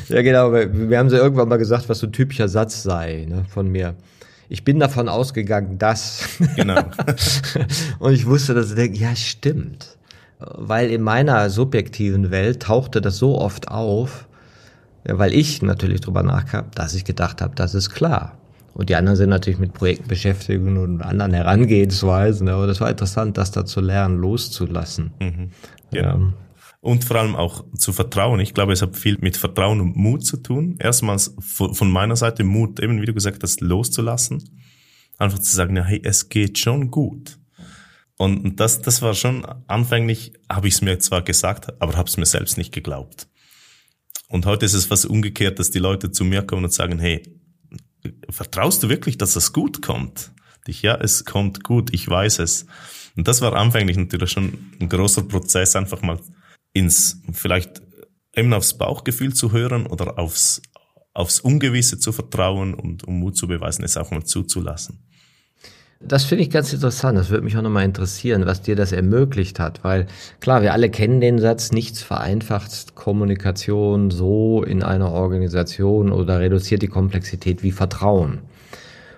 Ja, 0.10 0.21
genau. 0.21 0.53
Wir 0.53 0.97
haben 0.97 1.10
sie 1.10 1.17
irgendwann 1.17 1.49
mal 1.49 1.58
gesagt, 1.58 1.89
was 1.89 1.99
so 1.99 2.08
ein 2.08 2.13
typischer 2.13 2.47
Satz 2.47 2.84
sei 2.84 3.25
ne, 3.27 3.45
von 3.49 3.67
mir 3.67 3.95
ich 4.49 4.63
bin 4.63 4.79
davon 4.79 5.10
ausgegangen, 5.10 5.77
dass. 5.77 6.27
Genau. 6.55 6.81
und 7.99 8.13
ich 8.13 8.25
wusste, 8.25 8.53
dass 8.53 8.69
ich 8.69 8.75
denke, 8.75 8.97
ja, 8.97 9.15
stimmt. 9.15 9.97
Weil 10.39 10.91
in 10.91 11.01
meiner 11.01 11.49
subjektiven 11.49 12.31
Welt 12.31 12.63
tauchte 12.63 13.01
das 13.01 13.17
so 13.17 13.38
oft 13.38 13.69
auf, 13.69 14.27
weil 15.03 15.33
ich 15.33 15.62
natürlich 15.62 16.01
drüber 16.01 16.23
nachkam, 16.23 16.65
dass 16.75 16.93
ich 16.93 17.05
gedacht 17.05 17.41
habe, 17.41 17.55
das 17.55 17.73
ist 17.73 17.89
klar. 17.89 18.38
Und 18.73 18.89
die 18.89 18.95
anderen 18.95 19.15
sind 19.15 19.29
natürlich 19.29 19.60
mit 19.60 19.73
Projekten 19.73 20.07
beschäftigt 20.07 20.62
und 20.62 21.01
anderen 21.01 21.33
Herangehensweisen. 21.33 22.47
Aber 22.47 22.67
das 22.67 22.79
war 22.79 22.89
interessant, 22.89 23.38
das 23.38 23.49
da 23.49 23.65
zu 23.65 23.81
lernen, 23.81 24.17
loszulassen. 24.17 25.12
Mhm. 25.19 25.51
Genau. 25.91 26.07
Ja 26.07 26.33
und 26.88 27.04
vor 27.04 27.17
allem 27.17 27.36
auch 27.36 27.65
zu 27.78 27.91
vertrauen. 27.91 28.39
Ich 28.39 28.54
glaube, 28.54 28.71
es 28.71 28.82
hat 28.82 28.95
viel 28.95 29.17
mit 29.19 29.36
Vertrauen 29.36 29.82
und 29.82 29.97
Mut 29.97 30.26
zu 30.26 30.38
tun. 30.38 30.78
Erstmals 30.80 31.36
von 31.38 31.91
meiner 31.91 32.15
Seite 32.15 32.45
Mut, 32.45 32.80
eben 32.80 33.02
wie 33.02 33.06
du 33.06 33.13
gesagt 33.13 33.43
hast, 33.43 33.60
loszulassen. 33.60 34.62
Einfach 35.17 35.39
zu 35.39 35.54
sagen, 35.54 35.76
ja, 35.76 35.84
hey, 35.84 36.00
es 36.06 36.30
geht 36.30 36.58
schon 36.60 36.89
gut. 36.89 37.39
Und 38.17 38.62
das, 38.62 38.82
das 38.82 39.02
war 39.02 39.15
schon 39.15 39.43
anfänglich, 39.67 40.32
habe 40.50 40.69
ich 40.69 40.76
es 40.76 40.82
mir 40.82 40.97
zwar 41.00 41.23
gesagt, 41.23 41.73
aber 41.82 41.97
habe 41.97 42.08
es 42.08 42.15
mir 42.15 42.26
selbst 42.26 42.58
nicht 42.58 42.71
geglaubt. 42.71 43.28
Und 44.30 44.45
heute 44.45 44.65
ist 44.65 44.73
es 44.73 44.89
was 44.89 45.04
umgekehrt, 45.04 45.60
dass 45.60 45.71
die 45.71 45.80
Leute 45.80 46.12
zu 46.12 46.23
mir 46.23 46.43
kommen 46.43 46.63
und 46.63 46.73
sagen, 46.73 47.00
hey, 47.00 47.21
vertraust 48.30 48.82
du 48.82 48.88
wirklich, 48.88 49.17
dass 49.17 49.36
es 49.36 49.52
gut 49.52 49.82
kommt? 49.82 50.32
Ich, 50.67 50.84
ja, 50.84 50.95
es 50.95 51.26
kommt 51.26 51.65
gut, 51.65 51.93
ich 51.93 52.08
weiß 52.08 52.39
es. 52.39 52.65
Und 53.17 53.28
das 53.28 53.41
war 53.41 53.58
anfänglich 53.58 53.97
natürlich 53.97 54.32
schon 54.32 54.71
ein 54.80 54.88
großer 54.88 55.23
Prozess, 55.23 55.76
einfach 55.76 56.02
mal 56.02 56.17
ins 56.77 57.21
vielleicht 57.31 57.81
eben 58.35 58.53
aufs 58.53 58.77
Bauchgefühl 58.77 59.33
zu 59.33 59.51
hören 59.51 59.87
oder 59.87 60.19
aufs, 60.19 60.61
aufs 61.13 61.39
Ungewisse 61.39 61.99
zu 61.99 62.11
vertrauen 62.11 62.73
und 62.73 63.03
um 63.07 63.19
Mut 63.19 63.35
zu 63.35 63.47
beweisen, 63.47 63.83
es 63.83 63.97
auch 63.97 64.11
mal 64.11 64.23
zuzulassen. 64.23 64.99
Das 65.99 66.25
finde 66.25 66.43
ich 66.43 66.51
ganz 66.51 66.71
interessant. 66.73 67.17
Das 67.17 67.31
würde 67.31 67.43
mich 67.43 67.57
auch 67.57 67.63
nochmal 67.63 67.83
interessieren, 67.83 68.45
was 68.45 68.61
dir 68.61 68.75
das 68.75 68.91
ermöglicht 68.91 69.59
hat. 69.59 69.83
Weil 69.83 70.05
klar, 70.39 70.61
wir 70.61 70.73
alle 70.73 70.91
kennen 70.91 71.21
den 71.21 71.39
Satz, 71.39 71.71
nichts 71.71 72.03
vereinfacht 72.03 72.93
Kommunikation 72.93 74.11
so 74.11 74.63
in 74.63 74.83
einer 74.83 75.11
Organisation 75.11 76.11
oder 76.11 76.39
reduziert 76.39 76.83
die 76.83 76.87
Komplexität 76.87 77.63
wie 77.63 77.71
Vertrauen. 77.71 78.41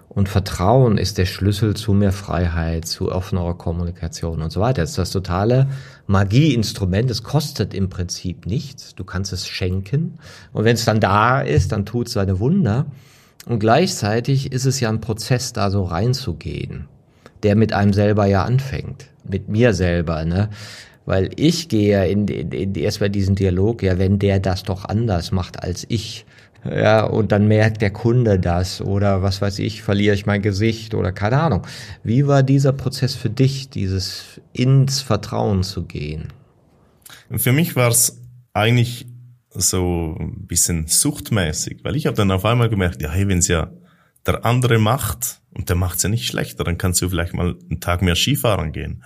Und 0.09 0.27
Vertrauen 0.27 0.97
ist 0.97 1.19
der 1.19 1.27
Schlüssel 1.27 1.75
zu 1.75 1.93
mehr 1.93 2.11
Freiheit, 2.11 2.85
zu 2.85 3.11
offenerer 3.11 3.53
Kommunikation 3.53 4.41
und 4.41 4.51
so 4.51 4.59
weiter. 4.59 4.81
Das 4.81 4.91
ist 4.91 4.97
das 4.97 5.11
totale 5.11 5.69
Magieinstrument. 6.07 7.11
Es 7.11 7.21
kostet 7.21 7.75
im 7.75 7.89
Prinzip 7.89 8.47
nichts. 8.47 8.95
Du 8.95 9.03
kannst 9.03 9.31
es 9.33 9.47
schenken. 9.47 10.17
Und 10.51 10.65
wenn 10.65 10.73
es 10.73 10.85
dann 10.85 10.99
da 10.99 11.41
ist, 11.41 11.71
dann 11.71 11.85
tut 11.85 12.07
es 12.07 12.13
seine 12.13 12.39
Wunder. 12.39 12.87
Und 13.45 13.59
gleichzeitig 13.59 14.51
ist 14.51 14.65
es 14.65 14.79
ja 14.79 14.89
ein 14.89 14.99
Prozess, 14.99 15.53
da 15.53 15.69
so 15.69 15.83
reinzugehen, 15.83 16.87
der 17.43 17.55
mit 17.55 17.71
einem 17.71 17.93
selber 17.93 18.25
ja 18.25 18.43
anfängt. 18.43 19.05
Mit 19.23 19.47
mir 19.47 19.75
selber, 19.75 20.25
ne? 20.25 20.49
Weil 21.05 21.29
ich 21.35 21.69
gehe 21.69 22.07
in, 22.07 22.27
in, 22.27 22.51
in 22.51 22.75
erstmal 22.75 23.09
diesen 23.09 23.35
Dialog, 23.35 23.83
ja, 23.83 23.97
wenn 23.97 24.19
der 24.19 24.39
das 24.39 24.63
doch 24.63 24.85
anders 24.85 25.31
macht 25.31 25.63
als 25.63 25.85
ich, 25.87 26.25
ja, 26.65 27.03
und 27.05 27.31
dann 27.31 27.47
merkt 27.47 27.81
der 27.81 27.91
Kunde 27.91 28.39
das 28.39 28.81
oder 28.81 29.21
was 29.21 29.41
weiß 29.41 29.59
ich, 29.59 29.81
verliere 29.81 30.15
ich 30.15 30.25
mein 30.25 30.41
Gesicht 30.41 30.93
oder 30.93 31.11
keine 31.11 31.39
Ahnung. 31.39 31.65
Wie 32.03 32.27
war 32.27 32.43
dieser 32.43 32.73
Prozess 32.73 33.15
für 33.15 33.29
dich, 33.29 33.69
dieses 33.69 34.41
ins 34.53 35.01
Vertrauen 35.01 35.63
zu 35.63 35.85
gehen? 35.85 36.27
Für 37.31 37.53
mich 37.53 37.75
war 37.75 37.89
es 37.89 38.21
eigentlich 38.53 39.07
so 39.49 40.15
ein 40.19 40.47
bisschen 40.47 40.87
suchtmäßig, 40.87 41.83
weil 41.83 41.95
ich 41.95 42.05
habe 42.05 42.17
dann 42.17 42.31
auf 42.31 42.45
einmal 42.45 42.69
gemerkt, 42.69 43.01
ja, 43.01 43.09
hey, 43.09 43.27
wenn 43.27 43.39
es 43.39 43.47
ja 43.47 43.71
der 44.25 44.45
andere 44.45 44.79
macht 44.79 45.41
und 45.51 45.69
der 45.69 45.75
macht 45.75 45.97
es 45.97 46.03
ja 46.03 46.09
nicht 46.09 46.27
schlechter, 46.27 46.63
dann 46.63 46.77
kannst 46.77 47.01
du 47.01 47.09
vielleicht 47.09 47.33
mal 47.33 47.55
einen 47.69 47.79
Tag 47.79 48.01
mehr 48.01 48.15
Skifahren 48.15 48.71
gehen. 48.73 49.03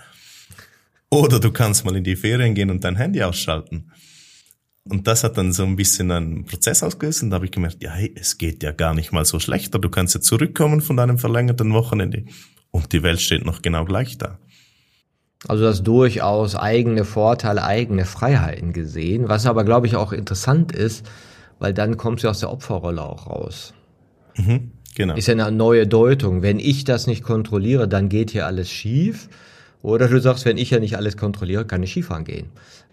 Oder 1.08 1.38
du 1.38 1.52
kannst 1.52 1.84
mal 1.84 1.96
in 1.96 2.04
die 2.04 2.16
Ferien 2.16 2.54
gehen 2.54 2.70
und 2.70 2.82
dein 2.82 2.96
Handy 2.96 3.22
ausschalten. 3.22 3.92
Und 4.88 5.06
das 5.06 5.24
hat 5.24 5.38
dann 5.38 5.52
so 5.52 5.64
ein 5.64 5.76
bisschen 5.76 6.10
einen 6.10 6.44
Prozess 6.44 6.82
ausgelöst 6.82 7.22
und 7.22 7.30
da 7.30 7.36
habe 7.36 7.46
ich 7.46 7.52
gemerkt, 7.52 7.82
ja, 7.82 7.90
hey, 7.92 8.14
es 8.16 8.36
geht 8.36 8.62
ja 8.62 8.70
gar 8.70 8.92
nicht 8.92 9.12
mal 9.12 9.24
so 9.24 9.40
schlechter. 9.40 9.78
Du 9.78 9.88
kannst 9.88 10.14
ja 10.14 10.20
zurückkommen 10.20 10.82
von 10.82 10.96
deinem 10.96 11.18
verlängerten 11.18 11.72
Wochenende 11.72 12.24
und 12.70 12.92
die 12.92 13.02
Welt 13.02 13.22
steht 13.22 13.46
noch 13.46 13.62
genau 13.62 13.86
gleich 13.86 14.18
da. 14.18 14.38
Also 15.48 15.64
das 15.64 15.82
durchaus 15.82 16.54
eigene 16.54 17.04
Vorteile, 17.04 17.64
eigene 17.64 18.04
Freiheiten 18.04 18.72
gesehen, 18.72 19.28
was 19.28 19.46
aber, 19.46 19.64
glaube 19.64 19.86
ich, 19.86 19.96
auch 19.96 20.12
interessant 20.12 20.72
ist, 20.72 21.06
weil 21.58 21.72
dann 21.72 21.96
kommst 21.96 22.24
du 22.24 22.28
aus 22.28 22.40
der 22.40 22.50
Opferrolle 22.50 23.02
auch 23.02 23.26
raus. 23.26 23.72
Mhm, 24.36 24.72
genau. 24.94 25.14
Ist 25.14 25.28
ja 25.28 25.32
eine 25.32 25.50
neue 25.50 25.86
Deutung. 25.86 26.42
Wenn 26.42 26.58
ich 26.58 26.84
das 26.84 27.06
nicht 27.06 27.22
kontrolliere, 27.22 27.88
dann 27.88 28.10
geht 28.10 28.30
hier 28.30 28.46
alles 28.46 28.70
schief. 28.70 29.28
Oder 29.82 30.08
du 30.08 30.18
sagst, 30.18 30.46
wenn 30.46 30.56
ich 30.56 30.70
ja 30.70 30.80
nicht 30.80 30.96
alles 30.96 31.16
kontrolliere, 31.18 31.66
kann 31.66 31.82
ich 31.82 31.90
Skifahren 31.90 32.24
gehen. 32.24 32.46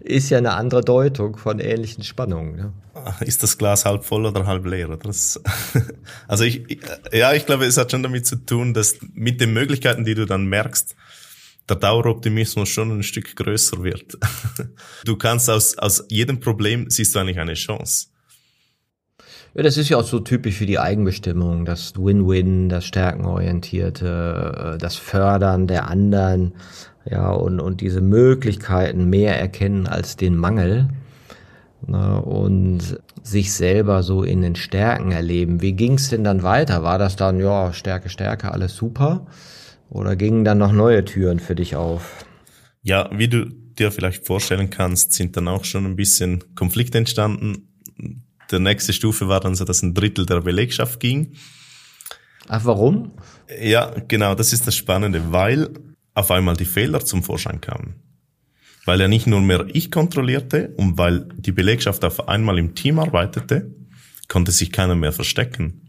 Ist 0.03 0.29
ja 0.29 0.39
eine 0.39 0.53
andere 0.53 0.81
Deutung 0.81 1.37
von 1.37 1.59
ähnlichen 1.59 2.03
Spannungen. 2.03 2.55
Ne? 2.55 2.73
Ist 3.21 3.43
das 3.43 3.57
Glas 3.57 3.85
halb 3.85 4.03
voll 4.03 4.25
oder 4.25 4.45
halb 4.45 4.65
leer? 4.65 4.97
Das, 4.97 5.39
also 6.27 6.43
ich, 6.43 6.79
ja, 7.11 7.33
ich 7.33 7.45
glaube, 7.45 7.65
es 7.65 7.77
hat 7.77 7.91
schon 7.91 8.03
damit 8.03 8.25
zu 8.25 8.35
tun, 8.37 8.73
dass 8.73 8.97
mit 9.13 9.39
den 9.39 9.53
Möglichkeiten, 9.53 10.03
die 10.03 10.15
du 10.15 10.25
dann 10.25 10.45
merkst, 10.45 10.95
der 11.69 11.75
Daueroptimismus 11.75 12.69
schon 12.69 12.91
ein 12.91 13.03
Stück 13.03 13.35
größer 13.35 13.83
wird. 13.83 14.17
Du 15.05 15.17
kannst 15.17 15.49
aus, 15.49 15.77
aus 15.77 16.05
jedem 16.09 16.39
Problem 16.39 16.89
siehst 16.89 17.15
du 17.15 17.19
eigentlich 17.19 17.39
eine 17.39 17.55
Chance. 17.55 18.07
Ja, 19.53 19.63
das 19.63 19.77
ist 19.77 19.89
ja 19.89 19.97
auch 19.97 20.05
so 20.05 20.19
typisch 20.19 20.55
für 20.55 20.65
die 20.65 20.79
Eigenbestimmung, 20.79 21.65
das 21.65 21.93
Win-Win, 21.97 22.69
das 22.69 22.85
Stärkenorientierte, 22.85 24.75
äh, 24.75 24.77
das 24.77 24.95
Fördern 24.95 25.67
der 25.67 25.89
anderen, 25.89 26.53
ja, 27.05 27.29
und, 27.31 27.59
und 27.59 27.81
diese 27.81 28.01
Möglichkeiten 28.01 29.09
mehr 29.09 29.39
erkennen 29.39 29.87
als 29.87 30.17
den 30.17 30.35
Mangel. 30.35 30.89
Na, 31.87 32.15
ne, 32.15 32.21
und 32.21 32.99
sich 33.23 33.53
selber 33.53 34.03
so 34.03 34.23
in 34.23 34.41
den 34.41 34.55
Stärken 34.55 35.11
erleben. 35.11 35.61
Wie 35.61 35.73
ging's 35.73 36.09
denn 36.09 36.23
dann 36.23 36.43
weiter? 36.43 36.83
War 36.83 36.99
das 36.99 37.15
dann, 37.15 37.39
ja, 37.39 37.73
Stärke, 37.73 38.09
Stärke, 38.09 38.51
alles 38.51 38.75
super? 38.75 39.25
Oder 39.89 40.15
gingen 40.15 40.45
dann 40.45 40.59
noch 40.59 40.71
neue 40.71 41.03
Türen 41.05 41.39
für 41.39 41.55
dich 41.55 41.75
auf? 41.75 42.25
Ja, 42.83 43.09
wie 43.11 43.27
du 43.27 43.45
dir 43.45 43.91
vielleicht 43.91 44.27
vorstellen 44.27 44.69
kannst, 44.69 45.13
sind 45.13 45.35
dann 45.37 45.47
auch 45.47 45.65
schon 45.65 45.85
ein 45.85 45.95
bisschen 45.95 46.55
Konflikte 46.55 46.99
entstanden 46.99 47.67
der 48.51 48.59
nächste 48.59 48.93
Stufe 48.93 49.27
war 49.27 49.39
dann 49.39 49.55
so, 49.55 49.65
dass 49.65 49.81
ein 49.81 49.93
Drittel 49.93 50.25
der 50.25 50.41
Belegschaft 50.41 50.99
ging. 50.99 51.33
Ach, 52.47 52.65
warum? 52.65 53.11
Ja, 53.61 53.93
genau, 54.07 54.35
das 54.35 54.53
ist 54.53 54.67
das 54.67 54.75
Spannende, 54.75 55.31
weil 55.31 55.69
auf 56.13 56.31
einmal 56.31 56.55
die 56.55 56.65
Fehler 56.65 57.03
zum 57.05 57.23
Vorschein 57.23 57.61
kamen. 57.61 57.95
Weil 58.85 58.99
ja 58.99 59.07
nicht 59.07 59.27
nur 59.27 59.41
mehr 59.41 59.65
ich 59.71 59.91
kontrollierte 59.91 60.73
und 60.77 60.97
weil 60.97 61.27
die 61.37 61.51
Belegschaft 61.51 62.03
auf 62.03 62.27
einmal 62.27 62.57
im 62.57 62.73
Team 62.75 62.99
arbeitete, 62.99 63.71
konnte 64.27 64.51
sich 64.51 64.71
keiner 64.71 64.95
mehr 64.95 65.11
verstecken. 65.11 65.87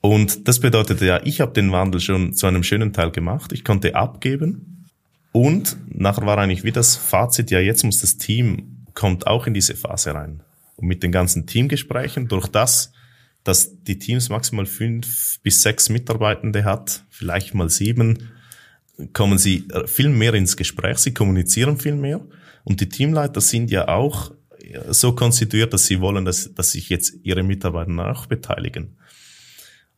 Und 0.00 0.48
das 0.48 0.60
bedeutete 0.60 1.04
ja, 1.04 1.20
ich 1.24 1.40
habe 1.40 1.52
den 1.52 1.72
Wandel 1.72 2.00
schon 2.00 2.32
zu 2.32 2.46
einem 2.46 2.62
schönen 2.62 2.92
Teil 2.92 3.10
gemacht. 3.10 3.52
Ich 3.52 3.64
konnte 3.64 3.94
abgeben. 3.94 4.86
Und 5.32 5.76
nachher 5.88 6.26
war 6.26 6.38
eigentlich 6.38 6.64
wie 6.64 6.72
das 6.72 6.96
Fazit, 6.96 7.50
ja, 7.50 7.60
jetzt 7.60 7.84
muss 7.84 7.98
das 7.98 8.16
Team, 8.16 8.86
kommt 8.94 9.26
auch 9.26 9.46
in 9.46 9.54
diese 9.54 9.76
Phase 9.76 10.14
rein 10.14 10.42
und 10.80 10.88
mit 10.88 11.02
den 11.02 11.12
ganzen 11.12 11.46
Teamgesprächen, 11.46 12.28
durch 12.28 12.48
das, 12.48 12.92
dass 13.44 13.82
die 13.82 13.98
Teams 13.98 14.28
maximal 14.28 14.66
fünf 14.66 15.40
bis 15.42 15.62
sechs 15.62 15.88
Mitarbeitende 15.88 16.64
hat, 16.64 17.04
vielleicht 17.10 17.54
mal 17.54 17.68
sieben, 17.68 18.30
kommen 19.12 19.38
sie 19.38 19.68
äh, 19.70 19.86
viel 19.86 20.08
mehr 20.08 20.34
ins 20.34 20.56
Gespräch, 20.56 20.98
sie 20.98 21.14
kommunizieren 21.14 21.78
viel 21.78 21.96
mehr 21.96 22.20
und 22.64 22.80
die 22.80 22.88
Teamleiter 22.88 23.40
sind 23.40 23.70
ja 23.70 23.88
auch 23.88 24.32
äh, 24.58 24.92
so 24.92 25.12
konstituiert, 25.12 25.72
dass 25.72 25.86
sie 25.86 26.00
wollen, 26.00 26.24
dass, 26.24 26.54
dass 26.54 26.72
sich 26.72 26.88
jetzt 26.88 27.14
ihre 27.22 27.42
Mitarbeiter 27.42 28.10
auch 28.10 28.26
beteiligen. 28.26 28.96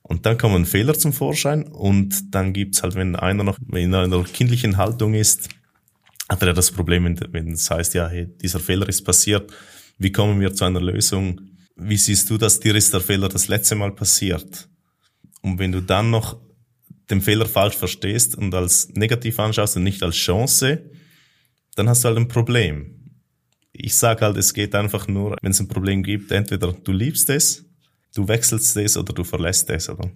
Und 0.03 0.27
dann 0.27 0.37
kommen 0.37 0.67
Fehler 0.67 0.95
zum 0.95 1.13
Vorschein 1.13 1.65
und 1.65 2.35
dann 2.35 2.53
gibt's 2.53 2.83
halt, 2.83 2.97
wenn 2.97 3.15
einer 3.17 3.45
noch 3.45 3.59
in 3.73 3.95
einer 3.95 4.25
kindlichen 4.25 4.77
Haltung 4.77 5.15
ist, 5.15 5.49
hat 6.29 6.43
er 6.43 6.55
das 6.55 6.71
Problem, 6.71 7.17
wenn 7.31 7.53
es 7.53 7.71
heißt, 7.71 7.95
ja, 7.95 8.09
hey, 8.09 8.27
dieser 8.43 8.59
Fehler 8.59 8.89
ist 8.89 9.03
passiert, 9.03 9.53
wie 9.99 10.11
kommen 10.11 10.41
wir 10.41 10.55
zu 10.55 10.65
einer 10.65 10.81
Lösung? 10.81 11.41
Wie 11.77 11.97
siehst 11.97 12.29
du, 12.31 12.39
dass 12.39 12.59
dir 12.59 12.75
ist 12.75 12.93
der 12.93 13.01
Fehler 13.01 13.29
das 13.29 13.49
letzte 13.49 13.75
Mal 13.75 13.93
passiert? 13.93 14.69
Und 15.43 15.59
wenn 15.59 15.73
du 15.73 15.81
dann 15.81 16.11
noch 16.11 16.41
den 17.13 17.21
Fehler 17.21 17.47
falsch 17.47 17.77
verstehst 17.77 18.37
und 18.37 18.55
als 18.55 18.89
negativ 18.95 19.39
anschaust 19.39 19.77
und 19.77 19.85
nicht 19.85 20.03
als 20.03 20.17
Chance, 20.17 20.83
dann 21.77 21.89
hast 21.89 22.03
du 22.03 22.09
halt 22.09 22.19
ein 22.19 22.29
Problem. 22.29 22.99
Ich 23.73 23.97
sage 23.97 24.25
halt, 24.25 24.37
es 24.37 24.53
geht 24.53 24.75
einfach 24.75 25.07
nur, 25.07 25.37
wenn 25.41 25.53
es 25.53 25.61
ein 25.61 25.69
Problem 25.69 26.03
gibt, 26.03 26.33
entweder 26.33 26.73
du 26.73 26.93
liebst 26.93 27.31
es, 27.31 27.65
du 28.15 28.29
wechselst 28.29 28.77
es 28.77 28.97
oder 28.97 29.13
du 29.13 29.25
verlässt 29.25 29.71
es, 29.71 29.89
oder? 29.89 30.11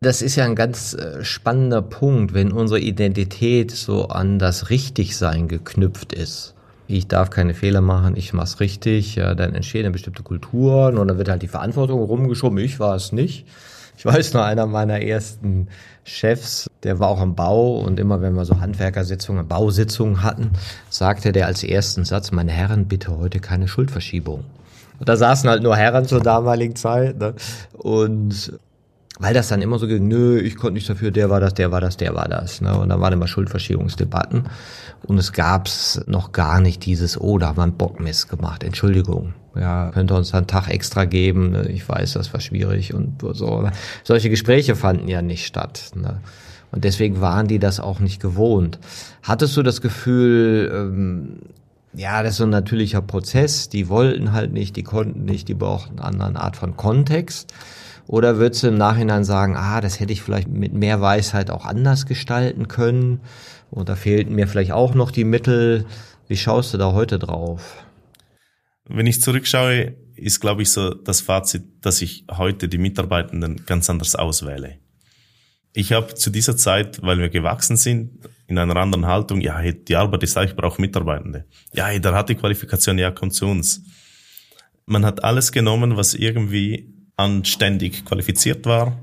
Das 0.00 0.20
ist 0.20 0.36
ja 0.36 0.44
ein 0.44 0.56
ganz 0.56 0.94
äh, 0.94 1.22
spannender 1.24 1.80
Punkt, 1.80 2.34
wenn 2.34 2.50
unsere 2.50 2.80
Identität 2.80 3.70
so 3.70 4.08
an 4.08 4.38
das 4.38 4.68
Richtigsein 4.68 5.46
geknüpft 5.48 6.12
ist. 6.12 6.54
Ich 6.88 7.06
darf 7.06 7.30
keine 7.30 7.54
Fehler 7.54 7.80
machen, 7.80 8.16
ich 8.16 8.32
mach's 8.32 8.58
richtig, 8.58 9.14
ja, 9.14 9.34
dann 9.34 9.54
entstehen 9.54 9.92
bestimmte 9.92 10.22
Kulturen 10.22 10.98
und 10.98 11.08
dann 11.08 11.18
wird 11.18 11.28
halt 11.28 11.42
die 11.42 11.48
Verantwortung 11.48 12.00
rumgeschoben, 12.00 12.58
ich 12.58 12.80
war 12.80 12.96
es 12.96 13.12
nicht. 13.12 13.46
Ich 14.02 14.06
weiß 14.06 14.34
nur, 14.34 14.44
einer 14.44 14.66
meiner 14.66 15.00
ersten 15.00 15.68
Chefs, 16.02 16.68
der 16.82 16.98
war 16.98 17.06
auch 17.06 17.20
am 17.20 17.36
Bau 17.36 17.78
und 17.78 18.00
immer 18.00 18.20
wenn 18.20 18.34
wir 18.34 18.44
so 18.44 18.58
Handwerkersitzungen, 18.58 19.46
Bausitzungen 19.46 20.24
hatten, 20.24 20.50
sagte 20.90 21.30
der 21.30 21.46
als 21.46 21.62
ersten 21.62 22.04
Satz, 22.04 22.32
meine 22.32 22.50
Herren, 22.50 22.88
bitte 22.88 23.16
heute 23.16 23.38
keine 23.38 23.68
Schuldverschiebung. 23.68 24.42
Und 24.98 25.08
da 25.08 25.14
saßen 25.14 25.48
halt 25.48 25.62
nur 25.62 25.76
Herren 25.76 26.04
zur 26.04 26.20
damaligen 26.20 26.74
Zeit. 26.74 27.16
Ne? 27.16 27.34
Und 27.74 28.58
weil 29.22 29.34
das 29.34 29.46
dann 29.46 29.62
immer 29.62 29.78
so 29.78 29.86
ging, 29.86 30.08
nö, 30.08 30.40
ich 30.40 30.56
konnte 30.56 30.74
nicht 30.74 30.90
dafür, 30.90 31.12
der 31.12 31.30
war 31.30 31.38
das, 31.38 31.54
der 31.54 31.70
war 31.70 31.80
das, 31.80 31.96
der 31.96 32.12
war 32.12 32.28
das. 32.28 32.60
Ne? 32.60 32.76
Und 32.76 32.88
dann 32.88 33.00
waren 33.00 33.12
immer 33.12 33.28
Schuldverschiebungsdebatten. 33.28 34.48
Und 35.06 35.16
es 35.16 35.32
gab's 35.32 36.02
noch 36.08 36.32
gar 36.32 36.60
nicht 36.60 36.84
dieses, 36.84 37.20
oh, 37.20 37.38
da 37.38 37.46
haben 37.46 37.58
wir 37.58 37.62
einen 37.62 37.76
Bockmist 37.76 38.28
gemacht, 38.28 38.64
Entschuldigung. 38.64 39.34
Ja, 39.54 39.92
könnte 39.92 40.14
uns 40.14 40.34
einen 40.34 40.48
Tag 40.48 40.68
extra 40.68 41.04
geben. 41.04 41.52
Ne? 41.52 41.68
Ich 41.68 41.88
weiß, 41.88 42.14
das 42.14 42.32
war 42.32 42.40
schwierig 42.40 42.94
und 42.94 43.22
so. 43.34 43.70
Solche 44.02 44.28
Gespräche 44.28 44.74
fanden 44.74 45.06
ja 45.06 45.22
nicht 45.22 45.46
statt. 45.46 45.92
Ne? 45.94 46.20
Und 46.72 46.82
deswegen 46.82 47.20
waren 47.20 47.46
die 47.46 47.60
das 47.60 47.78
auch 47.78 48.00
nicht 48.00 48.20
gewohnt. 48.20 48.80
Hattest 49.22 49.56
du 49.56 49.62
das 49.62 49.80
Gefühl, 49.80 50.68
ähm, 50.74 51.38
ja, 51.94 52.24
das 52.24 52.32
ist 52.32 52.38
so 52.38 52.44
ein 52.44 52.50
natürlicher 52.50 53.02
Prozess. 53.02 53.68
Die 53.68 53.88
wollten 53.88 54.32
halt 54.32 54.52
nicht, 54.52 54.74
die 54.74 54.82
konnten 54.82 55.24
nicht, 55.26 55.46
die 55.46 55.54
brauchten 55.54 56.00
eine 56.00 56.24
andere 56.24 56.42
Art 56.42 56.56
von 56.56 56.76
Kontext. 56.76 57.54
Oder 58.12 58.36
würdest 58.36 58.62
du 58.62 58.66
im 58.66 58.74
Nachhinein 58.74 59.24
sagen, 59.24 59.56
ah, 59.56 59.80
das 59.80 59.98
hätte 59.98 60.12
ich 60.12 60.20
vielleicht 60.20 60.46
mit 60.46 60.74
mehr 60.74 61.00
Weisheit 61.00 61.50
auch 61.50 61.64
anders 61.64 62.04
gestalten 62.04 62.68
können? 62.68 63.22
Oder 63.70 63.96
fehlten 63.96 64.34
mir 64.34 64.46
vielleicht 64.46 64.72
auch 64.72 64.92
noch 64.92 65.10
die 65.10 65.24
Mittel? 65.24 65.86
Wie 66.28 66.36
schaust 66.36 66.74
du 66.74 66.76
da 66.76 66.92
heute 66.92 67.18
drauf? 67.18 67.82
Wenn 68.84 69.06
ich 69.06 69.22
zurückschaue, 69.22 69.94
ist, 70.14 70.40
glaube 70.40 70.60
ich, 70.60 70.70
so 70.70 70.92
das 70.92 71.22
Fazit, 71.22 71.62
dass 71.80 72.02
ich 72.02 72.26
heute 72.30 72.68
die 72.68 72.76
Mitarbeitenden 72.76 73.64
ganz 73.64 73.88
anders 73.88 74.14
auswähle. 74.14 74.76
Ich 75.72 75.94
habe 75.94 76.14
zu 76.14 76.28
dieser 76.28 76.58
Zeit, 76.58 77.00
weil 77.00 77.16
wir 77.16 77.30
gewachsen 77.30 77.78
sind, 77.78 78.28
in 78.46 78.58
einer 78.58 78.76
anderen 78.76 79.06
Haltung, 79.06 79.40
ja, 79.40 79.62
die 79.62 79.96
Arbeit 79.96 80.22
ist 80.22 80.36
da, 80.36 80.42
ich 80.42 80.54
brauche 80.54 80.82
Mitarbeitende. 80.82 81.46
Ja, 81.72 81.98
der 81.98 82.12
hat 82.12 82.28
die 82.28 82.34
Qualifikation, 82.34 82.98
ja, 82.98 83.10
kommt 83.10 83.32
zu 83.32 83.46
uns. 83.46 83.80
Man 84.84 85.06
hat 85.06 85.24
alles 85.24 85.50
genommen, 85.50 85.96
was 85.96 86.12
irgendwie 86.12 86.92
anständig 87.16 88.04
qualifiziert 88.04 88.66
war, 88.66 88.98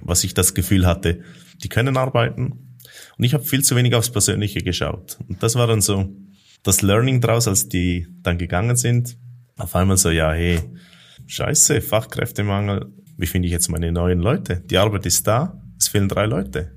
was 0.00 0.24
ich 0.24 0.34
das 0.34 0.54
Gefühl 0.54 0.86
hatte, 0.86 1.22
die 1.62 1.68
können 1.68 1.96
arbeiten. 1.96 2.76
Und 3.16 3.24
ich 3.24 3.34
habe 3.34 3.44
viel 3.44 3.62
zu 3.62 3.76
wenig 3.76 3.94
aufs 3.94 4.10
Persönliche 4.10 4.62
geschaut. 4.62 5.18
Und 5.28 5.42
das 5.42 5.54
war 5.54 5.66
dann 5.66 5.80
so 5.80 6.08
das 6.62 6.82
Learning 6.82 7.20
draus, 7.20 7.48
als 7.48 7.68
die 7.68 8.06
dann 8.22 8.38
gegangen 8.38 8.76
sind. 8.76 9.16
Auf 9.56 9.76
einmal 9.76 9.96
so, 9.96 10.10
ja, 10.10 10.32
hey, 10.32 10.60
scheiße, 11.26 11.80
Fachkräftemangel, 11.80 12.92
wie 13.16 13.26
finde 13.26 13.46
ich 13.46 13.52
jetzt 13.52 13.68
meine 13.68 13.92
neuen 13.92 14.20
Leute? 14.20 14.60
Die 14.60 14.78
Arbeit 14.78 15.06
ist 15.06 15.26
da, 15.26 15.62
es 15.78 15.88
fehlen 15.88 16.08
drei 16.08 16.26
Leute. 16.26 16.72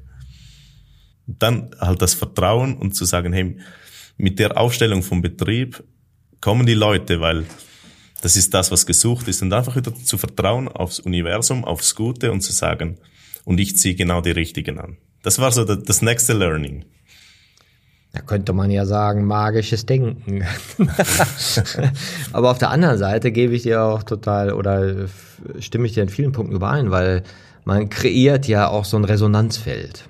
Und 1.25 1.41
dann 1.41 1.71
halt 1.79 2.01
das 2.01 2.13
Vertrauen 2.13 2.75
und 2.77 2.95
zu 2.95 3.05
sagen, 3.05 3.31
hey, 3.31 3.57
mit 4.17 4.39
der 4.39 4.57
Aufstellung 4.57 5.03
vom 5.03 5.21
Betrieb 5.21 5.83
kommen 6.41 6.65
die 6.65 6.73
Leute, 6.73 7.21
weil 7.21 7.45
das 8.23 8.37
ist 8.37 8.53
das, 8.53 8.71
was 8.71 8.85
gesucht 8.85 9.27
ist. 9.27 9.41
Und 9.41 9.51
einfach 9.51 9.75
wieder 9.75 9.93
zu 9.93 10.17
vertrauen 10.17 10.69
aufs 10.69 10.99
Universum, 10.99 11.65
aufs 11.65 11.93
Gute 11.93 12.31
und 12.31 12.39
zu 12.39 12.53
sagen, 12.53 12.97
und 13.43 13.59
ich 13.59 13.77
ziehe 13.77 13.95
genau 13.95 14.21
die 14.21 14.31
Richtigen 14.31 14.79
an. 14.79 14.95
Das 15.23 15.39
war 15.39 15.51
so 15.51 15.65
das 15.65 16.01
nächste 16.01 16.31
Learning. 16.31 16.85
Da 18.13 18.21
könnte 18.21 18.53
man 18.53 18.71
ja 18.71 18.85
sagen, 18.85 19.25
magisches 19.25 19.85
Denken. 19.85 20.45
Aber 22.31 22.51
auf 22.51 22.59
der 22.59 22.69
anderen 22.69 22.97
Seite 22.97 23.33
gebe 23.33 23.55
ich 23.55 23.63
dir 23.63 23.83
auch 23.83 24.03
total 24.03 24.53
oder 24.53 25.07
stimme 25.59 25.87
ich 25.87 25.93
dir 25.93 26.03
in 26.03 26.09
vielen 26.09 26.31
Punkten 26.31 26.55
überein, 26.55 26.91
weil 26.91 27.23
man 27.65 27.89
kreiert 27.89 28.47
ja 28.47 28.69
auch 28.69 28.85
so 28.85 28.95
ein 28.95 29.03
Resonanzfeld. 29.03 30.07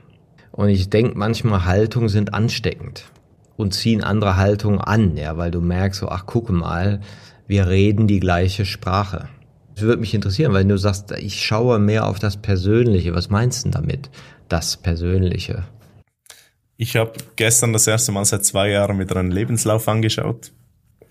Und 0.52 0.70
ich 0.70 0.92
denke, 0.92 1.18
manchmal 1.18 1.66
Haltungen 1.66 2.10
sind 2.10 2.36
ansteckend 2.36 3.06
und 3.56 3.74
ziehen 3.74 4.04
andere 4.04 4.38
Haltungen 4.38 4.82
an, 4.82 5.18
ja, 5.18 5.36
weil 5.38 5.50
du 5.50 5.62
merkst 5.62 6.02
so, 6.02 6.10
ach, 6.10 6.26
guck 6.28 6.52
mal, 6.52 7.00
wir 7.48 7.68
reden 7.68 8.08
die 8.08 8.20
gleiche 8.20 8.66
Sprache. 8.66 9.30
Es 9.76 9.82
würde 9.82 10.02
mich 10.02 10.14
interessieren, 10.14 10.54
weil 10.54 10.66
du 10.66 10.78
sagst, 10.78 11.12
ich 11.12 11.42
schaue 11.42 11.80
mehr 11.80 12.08
auf 12.08 12.20
das 12.20 12.38
Persönliche. 12.38 13.14
Was 13.14 13.30
meinst 13.30 13.66
du 13.66 13.70
damit, 13.70 14.10
das 14.48 14.78
Persönliche? 14.78 15.64
Ich 16.78 16.96
habe 16.96 17.14
gestern 17.36 17.74
das 17.74 17.88
erste 17.88 18.12
Mal 18.12 18.26
seit 18.26 18.46
zwei 18.46 18.70
Jahren 18.70 19.00
wieder 19.00 19.16
einen 19.16 19.32
Lebenslauf 19.32 19.88
angeschaut. 19.88 20.52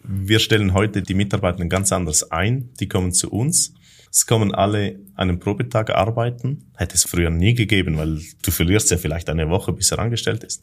Wir 0.04 0.38
stellen 0.38 0.74
heute 0.74 1.02
die 1.02 1.14
Mitarbeiter 1.14 1.64
ganz 1.66 1.92
anders 1.92 2.30
ein. 2.30 2.70
Die 2.80 2.88
kommen 2.88 3.12
zu 3.12 3.30
uns. 3.30 3.74
Es 4.10 4.26
kommen 4.26 4.54
alle 4.54 4.98
einen 5.14 5.38
Probetag 5.38 5.90
arbeiten. 5.90 6.70
Hätte 6.76 6.96
es 6.96 7.04
früher 7.04 7.30
nie 7.30 7.54
gegeben, 7.54 7.96
weil 7.96 8.20
du 8.42 8.50
verlierst 8.50 8.90
ja 8.90 8.98
vielleicht 8.98 9.30
eine 9.30 9.48
Woche, 9.48 9.72
bis 9.72 9.90
er 9.90 10.00
angestellt 10.00 10.44
ist. 10.44 10.62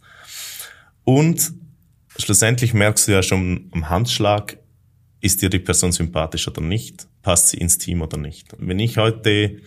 Und 1.04 1.54
schlussendlich 2.18 2.74
merkst 2.74 3.08
du 3.08 3.14
ja 3.14 3.24
schon 3.24 3.70
am 3.72 3.90
Handschlag, 3.90 4.59
ist 5.22 5.42
dir 5.42 5.50
die 5.50 5.60
Person 5.60 5.92
sympathisch 5.92 6.48
oder 6.48 6.62
nicht? 6.62 7.08
Passt 7.22 7.50
sie 7.50 7.58
ins 7.58 7.78
Team 7.78 8.02
oder 8.02 8.18
nicht? 8.18 8.56
Wenn 8.58 8.80
ich 8.80 8.98
heute 8.98 9.58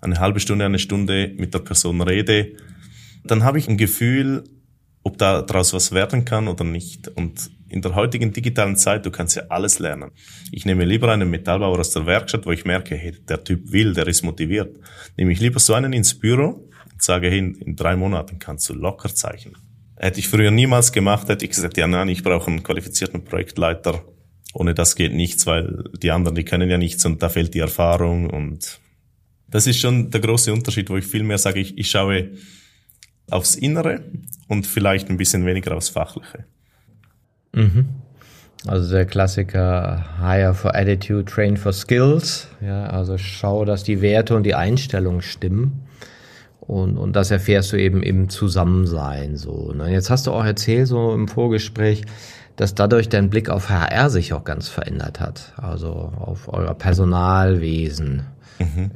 eine 0.00 0.18
halbe 0.18 0.40
Stunde, 0.40 0.64
eine 0.64 0.78
Stunde 0.78 1.32
mit 1.36 1.54
der 1.54 1.60
Person 1.60 2.00
rede, 2.00 2.56
dann 3.24 3.44
habe 3.44 3.58
ich 3.58 3.68
ein 3.68 3.76
Gefühl, 3.76 4.44
ob 5.04 5.18
da 5.18 5.42
daraus 5.42 5.72
was 5.72 5.92
werden 5.92 6.24
kann 6.24 6.48
oder 6.48 6.64
nicht. 6.64 7.08
Und 7.08 7.50
in 7.68 7.82
der 7.82 7.94
heutigen 7.94 8.32
digitalen 8.32 8.76
Zeit, 8.76 9.06
du 9.06 9.10
kannst 9.10 9.36
ja 9.36 9.44
alles 9.48 9.78
lernen. 9.78 10.10
Ich 10.50 10.64
nehme 10.64 10.84
lieber 10.84 11.10
einen 11.12 11.30
Metallbauer 11.30 11.78
aus 11.78 11.90
der 11.90 12.06
Werkstatt, 12.06 12.46
wo 12.46 12.52
ich 12.52 12.64
merke, 12.64 12.94
hey, 12.96 13.12
der 13.28 13.42
Typ 13.42 13.72
will, 13.72 13.94
der 13.94 14.06
ist 14.06 14.22
motiviert. 14.22 14.78
Nehme 15.16 15.32
ich 15.32 15.40
lieber 15.40 15.58
so 15.58 15.74
einen 15.74 15.92
ins 15.92 16.18
Büro 16.18 16.68
und 16.92 17.02
sage, 17.02 17.30
hey, 17.30 17.38
in 17.38 17.76
drei 17.76 17.96
Monaten 17.96 18.38
kannst 18.38 18.68
du 18.68 18.74
locker 18.74 19.14
zeichnen. 19.14 19.56
Hätte 19.96 20.20
ich 20.20 20.28
früher 20.28 20.50
niemals 20.50 20.92
gemacht, 20.92 21.28
hätte 21.28 21.44
ich 21.44 21.52
gesagt, 21.52 21.76
ja 21.76 21.86
nein, 21.86 22.08
ich 22.08 22.22
brauche 22.22 22.50
einen 22.50 22.62
qualifizierten 22.62 23.24
Projektleiter, 23.24 24.04
ohne 24.52 24.74
das 24.74 24.96
geht 24.96 25.14
nichts, 25.14 25.46
weil 25.46 25.84
die 26.02 26.10
anderen, 26.10 26.34
die 26.34 26.44
können 26.44 26.68
ja 26.68 26.78
nichts 26.78 27.04
und 27.04 27.22
da 27.22 27.28
fehlt 27.28 27.54
die 27.54 27.60
Erfahrung 27.60 28.30
und 28.30 28.80
das 29.48 29.66
ist 29.66 29.78
schon 29.78 30.10
der 30.10 30.20
große 30.20 30.52
Unterschied, 30.52 30.88
wo 30.90 30.96
ich 30.96 31.06
viel 31.06 31.24
mehr 31.24 31.38
sage, 31.38 31.60
ich, 31.60 31.76
ich 31.76 31.90
schaue 31.90 32.30
aufs 33.30 33.54
Innere 33.54 34.02
und 34.48 34.66
vielleicht 34.66 35.10
ein 35.10 35.16
bisschen 35.16 35.44
weniger 35.46 35.76
aufs 35.76 35.90
Fachliche. 35.90 36.44
Mhm. 37.52 37.88
Also 38.66 38.92
der 38.92 39.06
Klassiker 39.06 40.06
Hire 40.20 40.54
for 40.54 40.74
Attitude, 40.74 41.24
Train 41.24 41.56
for 41.56 41.72
Skills. 41.72 42.48
Ja, 42.60 42.86
also 42.86 43.18
schau, 43.18 43.64
dass 43.64 43.82
die 43.82 44.00
Werte 44.00 44.36
und 44.36 44.44
die 44.44 44.54
Einstellungen 44.54 45.22
stimmen. 45.22 45.82
Und, 46.60 46.96
und 46.96 47.16
das 47.16 47.32
erfährst 47.32 47.72
du 47.72 47.76
eben 47.76 48.02
im 48.02 48.28
Zusammensein 48.28 49.36
so. 49.36 49.72
Ne? 49.72 49.90
Jetzt 49.90 50.10
hast 50.10 50.28
du 50.28 50.30
auch 50.30 50.44
erzählt, 50.44 50.86
so 50.86 51.12
im 51.12 51.26
Vorgespräch, 51.26 52.02
dass 52.56 52.74
dadurch 52.74 53.08
dein 53.08 53.30
Blick 53.30 53.48
auf 53.48 53.68
HR 53.68 54.10
sich 54.10 54.32
auch 54.32 54.44
ganz 54.44 54.68
verändert 54.68 55.20
hat. 55.20 55.52
Also 55.56 55.90
auf 55.90 56.48
euer 56.52 56.74
Personalwesen. 56.74 58.26
Mhm. 58.58 58.90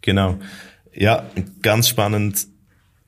Genau. 0.00 0.38
Ja, 0.92 1.24
ganz 1.62 1.88
spannend. 1.88 2.46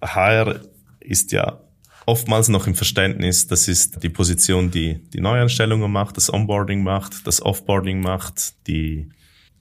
HR 0.00 0.60
ist 1.00 1.32
ja 1.32 1.60
oftmals 2.06 2.48
noch 2.48 2.66
im 2.66 2.74
Verständnis, 2.74 3.48
das 3.48 3.68
ist 3.68 4.02
die 4.02 4.08
Position, 4.08 4.70
die 4.70 5.00
die 5.12 5.20
Neuanstellungen 5.20 5.90
macht, 5.90 6.16
das 6.16 6.32
Onboarding 6.32 6.82
macht, 6.82 7.26
das 7.26 7.42
Offboarding 7.42 8.00
macht, 8.00 8.66
die 8.66 9.10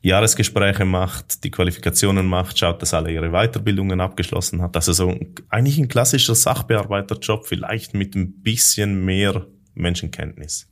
Jahresgespräche 0.01 0.85
macht, 0.85 1.43
die 1.43 1.49
Qualifikationen 1.49 2.27
macht, 2.27 2.59
schaut, 2.59 2.79
dass 2.83 2.93
alle 2.93 3.11
ihre 3.11 3.31
Weiterbildungen 3.31 3.99
abgeschlossen 3.99 4.61
hat. 4.61 4.75
Also 4.75 4.93
so 4.93 5.17
eigentlich 5.49 5.79
ein 5.79 5.87
klassischer 5.87 6.35
Sachbearbeiterjob, 6.35 7.47
vielleicht 7.47 7.95
mit 7.95 8.15
ein 8.15 8.43
bisschen 8.43 9.03
mehr 9.03 9.47
Menschenkenntnis. 9.75 10.67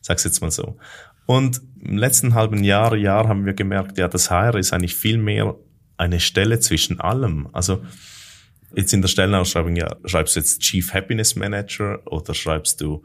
Sag's 0.00 0.24
jetzt 0.24 0.40
mal 0.40 0.50
so. 0.50 0.76
Und 1.26 1.60
im 1.80 1.96
letzten 1.96 2.34
halben 2.34 2.64
Jahr, 2.64 2.96
Jahr 2.96 3.28
haben 3.28 3.46
wir 3.46 3.54
gemerkt, 3.54 3.98
ja, 3.98 4.08
das 4.08 4.30
HR 4.30 4.56
ist 4.56 4.72
eigentlich 4.72 4.96
viel 4.96 5.18
mehr 5.18 5.54
eine 5.96 6.20
Stelle 6.20 6.58
zwischen 6.60 7.00
allem. 7.00 7.48
Also 7.52 7.84
jetzt 8.74 8.92
in 8.92 9.02
der 9.02 9.08
Stellenausschreibung, 9.08 9.76
ja, 9.76 9.96
schreibst 10.04 10.34
du 10.34 10.40
jetzt 10.40 10.60
Chief 10.60 10.92
Happiness 10.92 11.36
Manager 11.36 12.00
oder 12.06 12.34
schreibst 12.34 12.80
du 12.80 13.04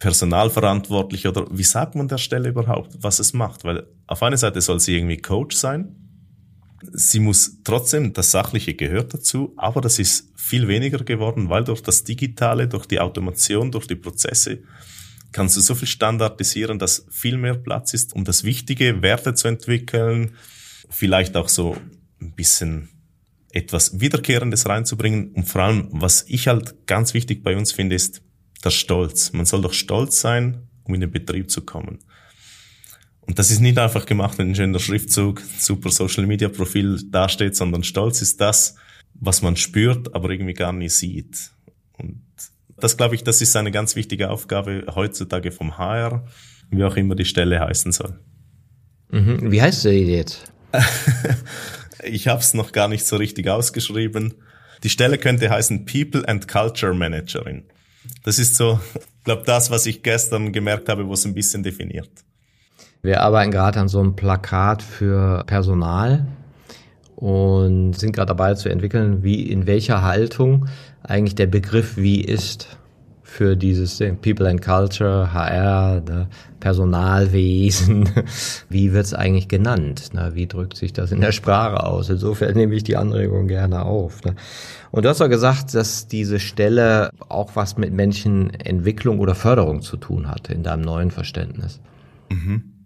Personalverantwortlich 0.00 1.28
oder 1.28 1.46
wie 1.50 1.62
sagt 1.62 1.94
man 1.94 2.08
der 2.08 2.18
Stelle 2.18 2.48
überhaupt, 2.48 2.96
was 3.00 3.20
es 3.20 3.32
macht? 3.32 3.62
Weil 3.62 3.86
auf 4.08 4.22
einer 4.24 4.36
Seite 4.36 4.60
soll 4.60 4.80
sie 4.80 4.96
irgendwie 4.96 5.18
Coach 5.18 5.56
sein, 5.56 6.07
Sie 6.92 7.18
muss 7.18 7.58
trotzdem, 7.64 8.12
das 8.12 8.30
Sachliche 8.30 8.74
gehört 8.74 9.12
dazu, 9.12 9.52
aber 9.56 9.80
das 9.80 9.98
ist 9.98 10.32
viel 10.36 10.68
weniger 10.68 11.04
geworden, 11.04 11.48
weil 11.48 11.64
durch 11.64 11.82
das 11.82 12.04
Digitale, 12.04 12.68
durch 12.68 12.86
die 12.86 13.00
Automation, 13.00 13.70
durch 13.70 13.86
die 13.86 13.96
Prozesse 13.96 14.60
kannst 15.32 15.56
du 15.56 15.60
so 15.60 15.74
viel 15.74 15.88
standardisieren, 15.88 16.78
dass 16.78 17.06
viel 17.10 17.36
mehr 17.36 17.54
Platz 17.54 17.94
ist, 17.94 18.14
um 18.14 18.24
das 18.24 18.44
Wichtige, 18.44 19.02
Werte 19.02 19.34
zu 19.34 19.48
entwickeln, 19.48 20.36
vielleicht 20.88 21.36
auch 21.36 21.48
so 21.48 21.76
ein 22.20 22.34
bisschen 22.34 22.88
etwas 23.52 24.00
Wiederkehrendes 24.00 24.66
reinzubringen. 24.66 25.32
Und 25.32 25.44
vor 25.44 25.62
allem, 25.62 25.88
was 25.90 26.24
ich 26.28 26.48
halt 26.48 26.86
ganz 26.86 27.14
wichtig 27.14 27.42
bei 27.42 27.56
uns 27.56 27.72
finde, 27.72 27.96
ist 27.96 28.22
der 28.64 28.70
Stolz. 28.70 29.32
Man 29.32 29.46
soll 29.46 29.62
doch 29.62 29.72
stolz 29.72 30.20
sein, 30.20 30.68
um 30.84 30.94
in 30.94 31.00
den 31.00 31.10
Betrieb 31.10 31.50
zu 31.50 31.62
kommen. 31.62 31.98
Und 33.28 33.38
das 33.38 33.50
ist 33.50 33.60
nicht 33.60 33.78
einfach 33.78 34.06
gemacht, 34.06 34.38
wenn 34.38 34.50
ein 34.50 34.54
schöner 34.54 34.78
Schriftzug, 34.78 35.42
super 35.58 35.90
Social 35.90 36.26
Media 36.26 36.48
Profil 36.48 36.98
dasteht, 37.10 37.54
sondern 37.54 37.84
Stolz 37.84 38.22
ist 38.22 38.40
das, 38.40 38.76
was 39.12 39.42
man 39.42 39.54
spürt, 39.56 40.14
aber 40.14 40.30
irgendwie 40.30 40.54
gar 40.54 40.72
nicht 40.72 40.94
sieht. 40.94 41.50
Und 41.98 42.22
das 42.78 42.96
glaube 42.96 43.14
ich, 43.14 43.24
das 43.24 43.42
ist 43.42 43.54
eine 43.54 43.70
ganz 43.70 43.96
wichtige 43.96 44.30
Aufgabe 44.30 44.86
heutzutage 44.94 45.52
vom 45.52 45.76
HR, 45.76 46.26
wie 46.70 46.82
auch 46.84 46.96
immer 46.96 47.16
die 47.16 47.26
Stelle 47.26 47.60
heißen 47.60 47.92
soll. 47.92 48.18
Mhm. 49.10 49.52
Wie 49.52 49.60
heißt 49.60 49.82
sie 49.82 49.90
jetzt? 49.90 50.50
ich 52.02 52.28
habe 52.28 52.40
es 52.40 52.54
noch 52.54 52.72
gar 52.72 52.88
nicht 52.88 53.06
so 53.06 53.16
richtig 53.16 53.46
ausgeschrieben. 53.48 54.34
Die 54.84 54.90
Stelle 54.90 55.18
könnte 55.18 55.50
heißen 55.50 55.84
People 55.84 56.26
and 56.26 56.48
Culture 56.48 56.94
Managerin. 56.94 57.64
Das 58.22 58.38
ist 58.38 58.56
so, 58.56 58.80
glaube 59.24 59.42
das, 59.44 59.70
was 59.70 59.84
ich 59.84 60.02
gestern 60.02 60.50
gemerkt 60.50 60.88
habe, 60.88 61.06
wo 61.06 61.12
es 61.12 61.26
ein 61.26 61.34
bisschen 61.34 61.62
definiert. 61.62 62.10
Wir 63.02 63.22
arbeiten 63.22 63.50
gerade 63.50 63.80
an 63.80 63.88
so 63.88 64.00
einem 64.00 64.16
Plakat 64.16 64.82
für 64.82 65.44
Personal 65.46 66.26
und 67.16 67.94
sind 67.94 68.12
gerade 68.12 68.28
dabei 68.28 68.54
zu 68.54 68.68
entwickeln, 68.68 69.22
wie 69.22 69.42
in 69.50 69.66
welcher 69.66 70.02
Haltung 70.02 70.66
eigentlich 71.02 71.34
der 71.34 71.46
Begriff 71.46 71.96
wie 71.96 72.20
ist 72.20 72.78
für 73.28 73.56
dieses 73.56 73.98
People 74.22 74.48
and 74.48 74.62
Culture, 74.62 75.32
HR, 75.32 76.00
ne, 76.00 76.28
Personalwesen. 76.60 78.08
Wie 78.70 78.94
wird's 78.94 79.12
eigentlich 79.12 79.48
genannt? 79.48 80.14
Ne? 80.14 80.30
Wie 80.34 80.46
drückt 80.46 80.76
sich 80.76 80.94
das 80.94 81.12
in 81.12 81.20
der 81.20 81.32
Sprache 81.32 81.84
aus? 81.84 82.08
Insofern 82.08 82.54
nehme 82.54 82.74
ich 82.74 82.84
die 82.84 82.96
Anregung 82.96 83.46
gerne 83.46 83.82
auf. 83.82 84.24
Ne? 84.24 84.34
Und 84.90 85.04
du 85.04 85.10
hast 85.10 85.20
doch 85.20 85.28
gesagt, 85.28 85.74
dass 85.74 86.08
diese 86.08 86.40
Stelle 86.40 87.10
auch 87.28 87.54
was 87.54 87.76
mit 87.76 87.92
Menschenentwicklung 87.92 89.20
oder 89.20 89.34
Förderung 89.34 89.82
zu 89.82 89.98
tun 89.98 90.28
hat 90.28 90.48
in 90.48 90.62
deinem 90.62 90.82
neuen 90.82 91.10
Verständnis. 91.10 91.80
Mhm. 92.30 92.77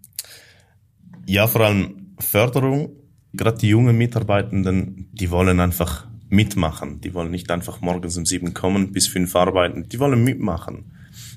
Ja, 1.25 1.47
vor 1.47 1.61
allem 1.61 2.15
Förderung. 2.19 2.95
Gerade 3.33 3.57
die 3.57 3.69
jungen 3.69 3.97
Mitarbeitenden, 3.97 5.09
die 5.11 5.31
wollen 5.31 5.59
einfach 5.59 6.07
mitmachen. 6.29 7.01
Die 7.01 7.13
wollen 7.13 7.31
nicht 7.31 7.49
einfach 7.51 7.81
morgens 7.81 8.17
um 8.17 8.25
sieben 8.25 8.53
kommen, 8.53 8.91
bis 8.91 9.07
fünf 9.07 9.35
arbeiten. 9.35 9.87
Die 9.89 9.99
wollen 9.99 10.23
mitmachen. 10.23 10.91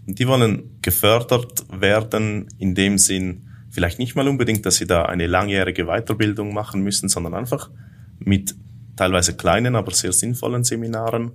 Und 0.06 0.18
die 0.18 0.26
wollen 0.28 0.78
gefördert 0.82 1.64
werden 1.70 2.48
in 2.58 2.74
dem 2.74 2.98
Sinn, 2.98 3.48
vielleicht 3.70 3.98
nicht 3.98 4.14
mal 4.14 4.28
unbedingt, 4.28 4.64
dass 4.64 4.76
sie 4.76 4.86
da 4.86 5.04
eine 5.04 5.26
langjährige 5.26 5.86
Weiterbildung 5.86 6.54
machen 6.54 6.82
müssen, 6.82 7.08
sondern 7.08 7.34
einfach 7.34 7.70
mit 8.18 8.54
teilweise 8.96 9.36
kleinen, 9.36 9.76
aber 9.76 9.92
sehr 9.92 10.12
sinnvollen 10.12 10.64
Seminaren. 10.64 11.32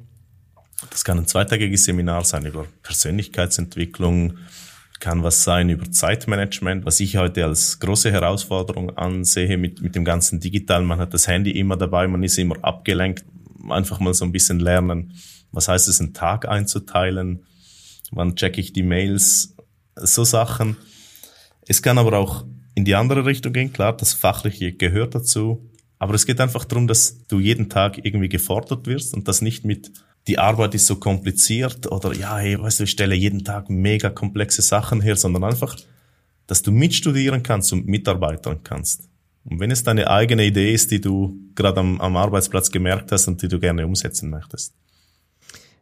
Das 0.89 1.03
kann 1.03 1.19
ein 1.19 1.27
zweitägiges 1.27 1.83
Seminar 1.83 2.25
sein 2.25 2.45
über 2.45 2.65
Persönlichkeitsentwicklung, 2.81 4.37
kann 5.01 5.23
was 5.23 5.43
sein 5.43 5.69
über 5.69 5.91
Zeitmanagement, 5.91 6.85
was 6.85 6.99
ich 7.01 7.17
heute 7.17 7.43
als 7.43 7.79
große 7.79 8.11
Herausforderung 8.11 8.97
ansehe 8.97 9.57
mit, 9.57 9.81
mit 9.81 9.95
dem 9.95 10.05
ganzen 10.05 10.39
Digitalen. 10.39 10.85
Man 10.85 10.99
hat 10.99 11.13
das 11.13 11.27
Handy 11.27 11.51
immer 11.51 11.75
dabei, 11.75 12.07
man 12.07 12.23
ist 12.23 12.37
immer 12.37 12.63
abgelenkt. 12.63 13.25
Einfach 13.67 13.99
mal 13.99 14.13
so 14.13 14.23
ein 14.23 14.31
bisschen 14.31 14.59
lernen, 14.59 15.13
was 15.51 15.67
heißt 15.67 15.89
es, 15.89 15.99
einen 15.99 16.13
Tag 16.13 16.47
einzuteilen, 16.47 17.43
wann 18.11 18.35
checke 18.35 18.61
ich 18.61 18.73
die 18.73 18.83
Mails, 18.83 19.55
so 19.95 20.23
Sachen. 20.23 20.77
Es 21.67 21.81
kann 21.81 21.97
aber 21.97 22.17
auch 22.17 22.45
in 22.75 22.85
die 22.85 22.95
andere 22.95 23.25
Richtung 23.25 23.53
gehen, 23.53 23.73
klar, 23.73 23.97
das 23.97 24.13
Fachliche 24.13 24.71
gehört 24.71 25.13
dazu, 25.15 25.69
aber 25.99 26.13
es 26.13 26.25
geht 26.25 26.39
einfach 26.39 26.65
darum, 26.65 26.87
dass 26.87 27.25
du 27.27 27.39
jeden 27.39 27.69
Tag 27.69 28.03
irgendwie 28.03 28.29
gefordert 28.29 28.87
wirst 28.87 29.13
und 29.13 29.27
das 29.27 29.41
nicht 29.41 29.65
mit 29.65 29.91
die 30.27 30.37
Arbeit 30.37 30.75
ist 30.75 30.85
so 30.85 30.97
kompliziert 30.97 31.91
oder 31.91 32.13
ja, 32.15 32.37
hey, 32.37 32.61
weißt 32.61 32.79
du, 32.79 32.83
ich 32.83 32.91
stelle 32.91 33.15
jeden 33.15 33.43
Tag 33.43 33.69
mega 33.69 34.09
komplexe 34.09 34.61
Sachen 34.61 35.01
her, 35.01 35.15
sondern 35.15 35.43
einfach, 35.43 35.75
dass 36.47 36.61
du 36.61 36.71
mitstudieren 36.71 37.43
kannst 37.43 37.73
und 37.73 37.87
mitarbeiten 37.87 38.59
kannst. 38.63 39.09
Und 39.43 39.59
wenn 39.59 39.71
es 39.71 39.83
deine 39.83 40.09
eigene 40.09 40.45
Idee 40.45 40.73
ist, 40.73 40.91
die 40.91 41.01
du 41.01 41.35
gerade 41.55 41.79
am, 41.79 41.99
am 41.99 42.15
Arbeitsplatz 42.15 42.69
gemerkt 42.69 43.11
hast 43.11 43.27
und 43.27 43.41
die 43.41 43.47
du 43.47 43.59
gerne 43.59 43.85
umsetzen 43.85 44.29
möchtest. 44.29 44.75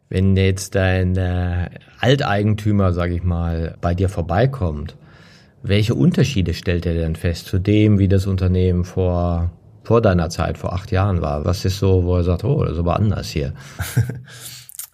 Wenn 0.08 0.36
jetzt 0.36 0.74
dein 0.74 1.16
äh, 1.16 1.68
Alteigentümer, 2.00 2.92
sage 2.92 3.14
ich 3.14 3.22
mal, 3.22 3.76
bei 3.80 3.94
dir 3.94 4.08
vorbeikommt, 4.08 4.96
welche 5.62 5.94
Unterschiede 5.94 6.54
stellt 6.54 6.86
er 6.86 6.94
denn 6.94 7.16
fest 7.16 7.46
zu 7.46 7.58
dem, 7.58 7.98
wie 7.98 8.08
das 8.08 8.26
Unternehmen 8.26 8.84
vor 8.84 9.52
vor 9.82 10.00
deiner 10.00 10.30
Zeit, 10.30 10.58
vor 10.58 10.72
acht 10.72 10.90
Jahren 10.90 11.20
war? 11.20 11.44
Was 11.44 11.64
ist 11.64 11.78
so, 11.78 12.04
wo 12.04 12.16
er 12.16 12.24
sagt, 12.24 12.44
oh, 12.44 12.64
das 12.64 12.78
aber 12.78 12.96
anders 12.96 13.28
hier? 13.28 13.54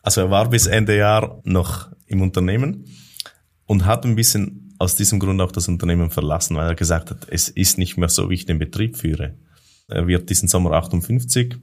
Also 0.06 0.20
er 0.20 0.30
war 0.30 0.48
bis 0.48 0.68
Ende 0.68 0.96
Jahr 0.96 1.40
noch 1.42 1.90
im 2.06 2.22
Unternehmen 2.22 2.84
und 3.64 3.86
hat 3.86 4.04
ein 4.04 4.14
bisschen 4.14 4.72
aus 4.78 4.94
diesem 4.94 5.18
Grund 5.18 5.40
auch 5.40 5.50
das 5.50 5.66
Unternehmen 5.66 6.10
verlassen, 6.10 6.56
weil 6.56 6.68
er 6.68 6.74
gesagt 6.76 7.10
hat, 7.10 7.26
es 7.28 7.48
ist 7.48 7.76
nicht 7.76 7.96
mehr 7.96 8.08
so, 8.08 8.30
wie 8.30 8.34
ich 8.34 8.46
den 8.46 8.60
Betrieb 8.60 8.96
führe. 8.96 9.34
Er 9.88 10.06
wird 10.06 10.30
diesen 10.30 10.46
Sommer 10.46 10.74
58 10.74 11.56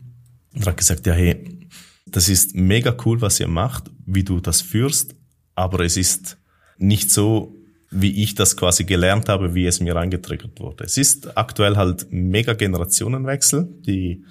und 0.56 0.68
hat 0.68 0.76
gesagt, 0.76 1.08
ja, 1.08 1.14
hey, 1.14 1.70
das 2.06 2.28
ist 2.28 2.54
mega 2.54 2.94
cool, 3.06 3.22
was 3.22 3.40
ihr 3.40 3.48
macht, 3.48 3.90
wie 4.06 4.26
du 4.26 4.42
das 4.42 4.60
führst, 4.60 5.16
aber 5.56 5.80
es 5.80 5.96
ist 5.96 6.38
nicht 6.78 7.12
so, 7.12 7.56
wie 7.94 8.24
ich 8.24 8.36
das 8.36 8.58
quasi 8.58 8.84
gelernt 8.84 9.30
habe, 9.30 9.54
wie 9.56 9.66
es 9.66 9.80
mir 9.80 9.96
eingetriggert 9.96 10.60
wurde. 10.60 10.84
Es 10.84 10.98
ist 10.98 11.38
aktuell 11.38 11.76
halt 11.76 12.08
mega 12.12 12.54
Generationenwechsel. 12.54 13.68
Die 13.86 14.24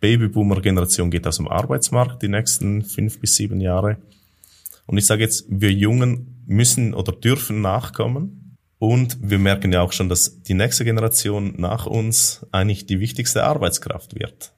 Babyboomer-Generation 0.00 1.10
geht 1.10 1.26
aus 1.26 1.38
dem 1.38 1.48
Arbeitsmarkt 1.48 2.22
die 2.22 2.28
nächsten 2.28 2.82
fünf 2.82 3.20
bis 3.20 3.36
sieben 3.36 3.60
Jahre. 3.60 3.96
Und 4.86 4.98
ich 4.98 5.06
sage 5.06 5.22
jetzt, 5.22 5.46
wir 5.48 5.72
Jungen 5.72 6.42
müssen 6.46 6.94
oder 6.94 7.12
dürfen 7.12 7.60
nachkommen. 7.60 8.56
Und 8.78 9.18
wir 9.22 9.38
merken 9.38 9.72
ja 9.72 9.80
auch 9.80 9.92
schon, 9.92 10.08
dass 10.08 10.42
die 10.42 10.54
nächste 10.54 10.84
Generation 10.84 11.54
nach 11.56 11.86
uns 11.86 12.46
eigentlich 12.52 12.86
die 12.86 13.00
wichtigste 13.00 13.44
Arbeitskraft 13.44 14.14
wird. 14.14 14.52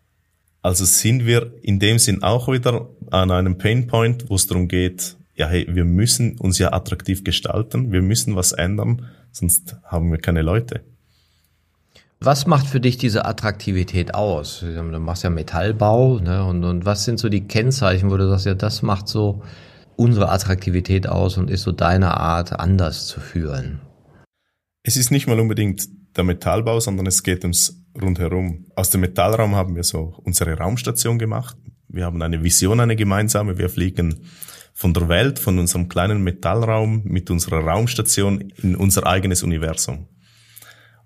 Also 0.61 0.85
sind 0.85 1.25
wir 1.25 1.55
in 1.63 1.79
dem 1.79 1.99
Sinn 1.99 2.23
auch 2.23 2.49
wieder 2.49 2.91
an 3.11 3.31
einem 3.31 3.59
Painpoint, 3.59 4.29
wo 4.29 4.35
es 4.35 4.49
darum 4.49 4.67
geht, 4.67 5.17
ja, 5.39 5.47
hey, 5.47 5.67
wir 5.71 5.85
müssen 5.85 6.37
uns 6.37 6.59
ja 6.59 6.73
attraktiv 6.73 7.23
gestalten, 7.23 7.93
wir 7.93 8.03
müssen 8.03 8.35
was 8.35 8.53
ändern, 8.53 9.07
sonst 9.31 9.77
haben 9.85 10.11
wir 10.11 10.19
keine 10.19 10.43
Leute. 10.43 10.83
Was 12.21 12.47
macht 12.47 12.67
für 12.67 12.81
dich 12.81 12.99
diese 12.99 13.25
Attraktivität 13.25 14.15
aus? 14.15 14.61
Du 14.61 14.83
machst 14.83 15.23
ja 15.23 15.31
Metallbau, 15.31 16.19
ne? 16.19 16.45
Und, 16.45 16.65
und 16.65 16.85
was 16.85 17.05
sind 17.05 17.21
so 17.21 17.29
die 17.29 17.47
Kennzeichen, 17.47 18.11
wo 18.11 18.17
du 18.17 18.29
sagst, 18.29 18.47
ja, 18.47 18.55
das 18.55 18.83
macht 18.83 19.07
so 19.07 19.43
unsere 19.95 20.29
Attraktivität 20.29 21.09
aus 21.09 21.39
und 21.39 21.49
ist 21.49 21.63
so 21.63 21.71
deine 21.71 22.17
Art, 22.17 22.59
anders 22.59 23.07
zu 23.07 23.21
führen? 23.21 23.81
Es 24.83 24.97
ist 24.97 25.13
nicht 25.13 25.29
mal 25.29 25.39
unbedingt 25.39 25.87
der 26.17 26.25
Metallbau, 26.25 26.81
sondern 26.81 27.07
es 27.07 27.23
geht 27.23 27.45
ums 27.45 27.85
rundherum. 28.01 28.67
Aus 28.75 28.91
dem 28.91 29.03
Metallraum 29.03 29.55
haben 29.55 29.77
wir 29.77 29.85
so 29.85 30.15
unsere 30.25 30.55
Raumstation 30.55 31.21
gemacht. 31.21 31.57
Wir 31.87 32.05
haben 32.05 32.21
eine 32.21 32.43
Vision, 32.43 32.81
eine 32.81 32.97
gemeinsame. 32.97 33.59
Wir 33.59 33.69
fliegen 33.69 34.25
von 34.79 34.95
der 34.95 35.09
Welt, 35.09 35.41
von 35.41 35.59
unserem 35.59 35.89
kleinen 35.89 36.23
Metallraum 36.23 37.03
mit 37.03 37.31
unserer 37.31 37.65
Raumstation 37.65 38.53
in 38.63 38.77
unser 38.77 39.09
eigenes 39.09 39.43
Universum. 39.43 40.07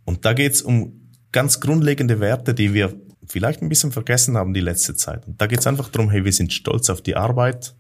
Und 0.05 0.27
da 0.27 0.35
geht's 0.35 0.61
um 0.61 1.09
ganz 1.33 1.59
grundlegende 1.59 2.21
Werte, 2.21 2.53
die 2.53 2.75
wir 2.75 2.95
vielleicht 3.27 3.63
ein 3.63 3.71
bisschen 3.71 3.91
vergessen 3.91 4.37
haben 4.37 4.53
die 4.53 4.61
letzte 4.61 4.95
Zeit. 4.95 5.27
Und 5.27 5.41
da 5.41 5.47
geht's 5.47 5.67
einfach 5.67 5.89
darum, 5.89 6.11
hey, 6.11 6.23
wir 6.23 6.35
sind 6.35 6.53
stolz 6.53 6.91
auf 6.91 7.01
die 7.01 7.17
Arbeit, 7.17 7.75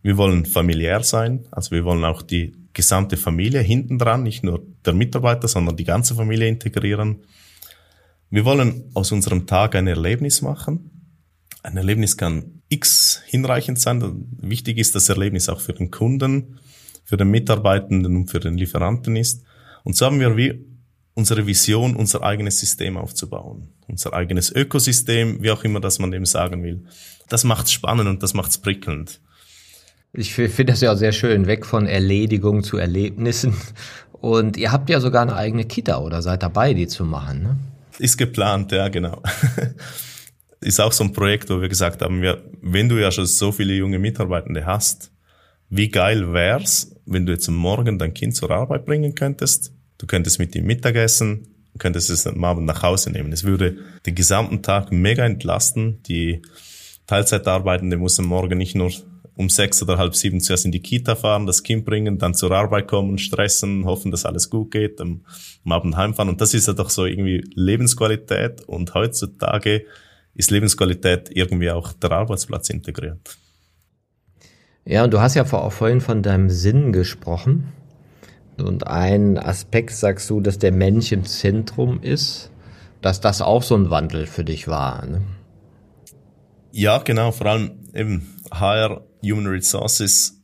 wir 0.00 0.16
wollen 0.16 0.46
familiär 0.46 1.02
sein, 1.02 1.46
also 1.50 1.72
wir 1.72 1.84
wollen 1.84 2.06
auch 2.06 2.22
die 2.22 2.56
gesamte 2.72 3.18
Familie 3.18 3.60
hinten 3.60 3.98
dran, 3.98 4.22
nicht 4.22 4.42
nur 4.42 4.66
der 4.86 4.94
Mitarbeiter, 4.94 5.48
sondern 5.48 5.76
die 5.76 5.84
ganze 5.84 6.14
Familie 6.14 6.48
integrieren. 6.48 7.26
Wir 8.30 8.46
wollen 8.46 8.90
aus 8.94 9.12
unserem 9.12 9.46
Tag 9.46 9.74
ein 9.74 9.86
Erlebnis 9.86 10.40
machen. 10.40 11.10
Ein 11.62 11.76
Erlebnis 11.76 12.16
kann 12.16 12.55
X 12.68 13.22
hinreichend 13.26 13.80
sein. 13.80 14.26
Wichtig 14.40 14.78
ist 14.78 14.94
das 14.94 15.08
Erlebnis 15.08 15.48
auch 15.48 15.60
für 15.60 15.72
den 15.72 15.90
Kunden, 15.90 16.58
für 17.04 17.16
den 17.16 17.30
Mitarbeitenden 17.30 18.16
und 18.16 18.30
für 18.30 18.40
den 18.40 18.58
Lieferanten 18.58 19.16
ist. 19.16 19.42
Und 19.84 19.96
so 19.96 20.06
haben 20.06 20.20
wir 20.20 20.36
wie 20.36 20.64
unsere 21.14 21.46
Vision, 21.46 21.96
unser 21.96 22.22
eigenes 22.22 22.58
System 22.58 22.96
aufzubauen. 22.96 23.68
Unser 23.88 24.12
eigenes 24.12 24.50
Ökosystem, 24.50 25.42
wie 25.42 25.50
auch 25.50 25.64
immer 25.64 25.80
das 25.80 25.98
man 25.98 26.10
dem 26.10 26.26
sagen 26.26 26.62
will. 26.62 26.84
Das 27.28 27.44
macht's 27.44 27.72
spannend 27.72 28.08
und 28.08 28.22
das 28.22 28.34
macht's 28.34 28.58
prickelnd. 28.58 29.20
Ich 30.12 30.34
finde 30.34 30.66
das 30.66 30.80
ja 30.80 30.96
sehr 30.96 31.12
schön, 31.12 31.46
weg 31.46 31.66
von 31.66 31.86
Erledigung 31.86 32.62
zu 32.62 32.78
Erlebnissen. 32.78 33.54
Und 34.12 34.56
ihr 34.56 34.72
habt 34.72 34.88
ja 34.90 35.00
sogar 35.00 35.22
eine 35.22 35.36
eigene 35.36 35.64
Kita 35.64 35.98
oder 35.98 36.22
seid 36.22 36.42
dabei, 36.42 36.74
die 36.74 36.86
zu 36.86 37.04
machen, 37.04 37.42
ne? 37.42 37.58
Ist 37.98 38.16
geplant, 38.18 38.72
ja, 38.72 38.88
genau. 38.88 39.22
ist 40.60 40.80
auch 40.80 40.92
so 40.92 41.04
ein 41.04 41.12
Projekt, 41.12 41.50
wo 41.50 41.60
wir 41.60 41.68
gesagt 41.68 42.02
haben, 42.02 42.22
wir, 42.22 42.42
wenn 42.62 42.88
du 42.88 43.00
ja 43.00 43.10
schon 43.10 43.26
so 43.26 43.52
viele 43.52 43.74
junge 43.74 43.98
Mitarbeitende 43.98 44.66
hast, 44.66 45.12
wie 45.68 45.88
geil 45.88 46.32
wär's, 46.32 46.94
wenn 47.06 47.26
du 47.26 47.32
jetzt 47.32 47.48
morgen 47.48 47.98
dein 47.98 48.14
Kind 48.14 48.36
zur 48.36 48.50
Arbeit 48.50 48.84
bringen 48.84 49.14
könntest? 49.14 49.72
Du 49.98 50.06
könntest 50.06 50.38
mit 50.38 50.54
ihm 50.54 50.66
Mittagessen, 50.66 51.48
könntest 51.78 52.10
es 52.10 52.26
am 52.26 52.42
Abend 52.44 52.66
nach 52.66 52.82
Hause 52.82 53.10
nehmen. 53.10 53.32
Es 53.32 53.44
würde 53.44 53.78
den 54.06 54.14
gesamten 54.14 54.62
Tag 54.62 54.92
mega 54.92 55.24
entlasten. 55.24 56.02
Die 56.04 56.42
Teilzeitarbeitende 57.06 57.96
muss 57.96 58.18
am 58.18 58.26
Morgen 58.26 58.58
nicht 58.58 58.74
nur 58.74 58.90
um 59.36 59.50
sechs 59.50 59.82
oder 59.82 59.98
halb 59.98 60.16
sieben 60.16 60.40
zuerst 60.40 60.64
in 60.64 60.72
die 60.72 60.80
Kita 60.80 61.14
fahren, 61.14 61.46
das 61.46 61.62
Kind 61.62 61.84
bringen, 61.84 62.18
dann 62.18 62.32
zur 62.32 62.52
Arbeit 62.52 62.88
kommen, 62.88 63.18
stressen, 63.18 63.84
hoffen, 63.84 64.10
dass 64.10 64.24
alles 64.24 64.48
gut 64.48 64.70
geht, 64.70 64.98
am, 65.00 65.26
am 65.64 65.72
Abend 65.72 65.96
heimfahren. 65.96 66.30
Und 66.30 66.40
das 66.40 66.54
ist 66.54 66.66
ja 66.66 66.72
doch 66.72 66.88
so 66.88 67.04
irgendwie 67.04 67.44
Lebensqualität. 67.54 68.62
Und 68.62 68.94
heutzutage 68.94 69.84
ist 70.36 70.50
Lebensqualität 70.50 71.30
irgendwie 71.34 71.70
auch 71.70 71.92
der 71.94 72.12
Arbeitsplatz 72.12 72.70
integriert. 72.70 73.38
Ja, 74.84 75.02
und 75.02 75.12
du 75.12 75.20
hast 75.20 75.34
ja 75.34 75.44
auch 75.44 75.72
vorhin 75.72 76.00
von 76.00 76.22
deinem 76.22 76.50
Sinn 76.50 76.92
gesprochen. 76.92 77.72
Und 78.58 78.86
ein 78.86 79.36
Aspekt 79.38 79.92
sagst 79.92 80.30
du, 80.30 80.40
dass 80.40 80.58
der 80.58 80.72
Mensch 80.72 81.12
im 81.12 81.24
Zentrum 81.24 82.00
ist, 82.00 82.50
dass 83.02 83.20
das 83.20 83.42
auch 83.42 83.62
so 83.62 83.74
ein 83.74 83.90
Wandel 83.90 84.26
für 84.26 84.44
dich 84.44 84.68
war. 84.68 85.04
Ne? 85.04 85.22
Ja, 86.72 86.98
genau, 86.98 87.32
vor 87.32 87.46
allem 87.48 87.72
eben 87.94 88.34
HR, 88.50 89.04
Human 89.22 89.46
Resources, 89.46 90.42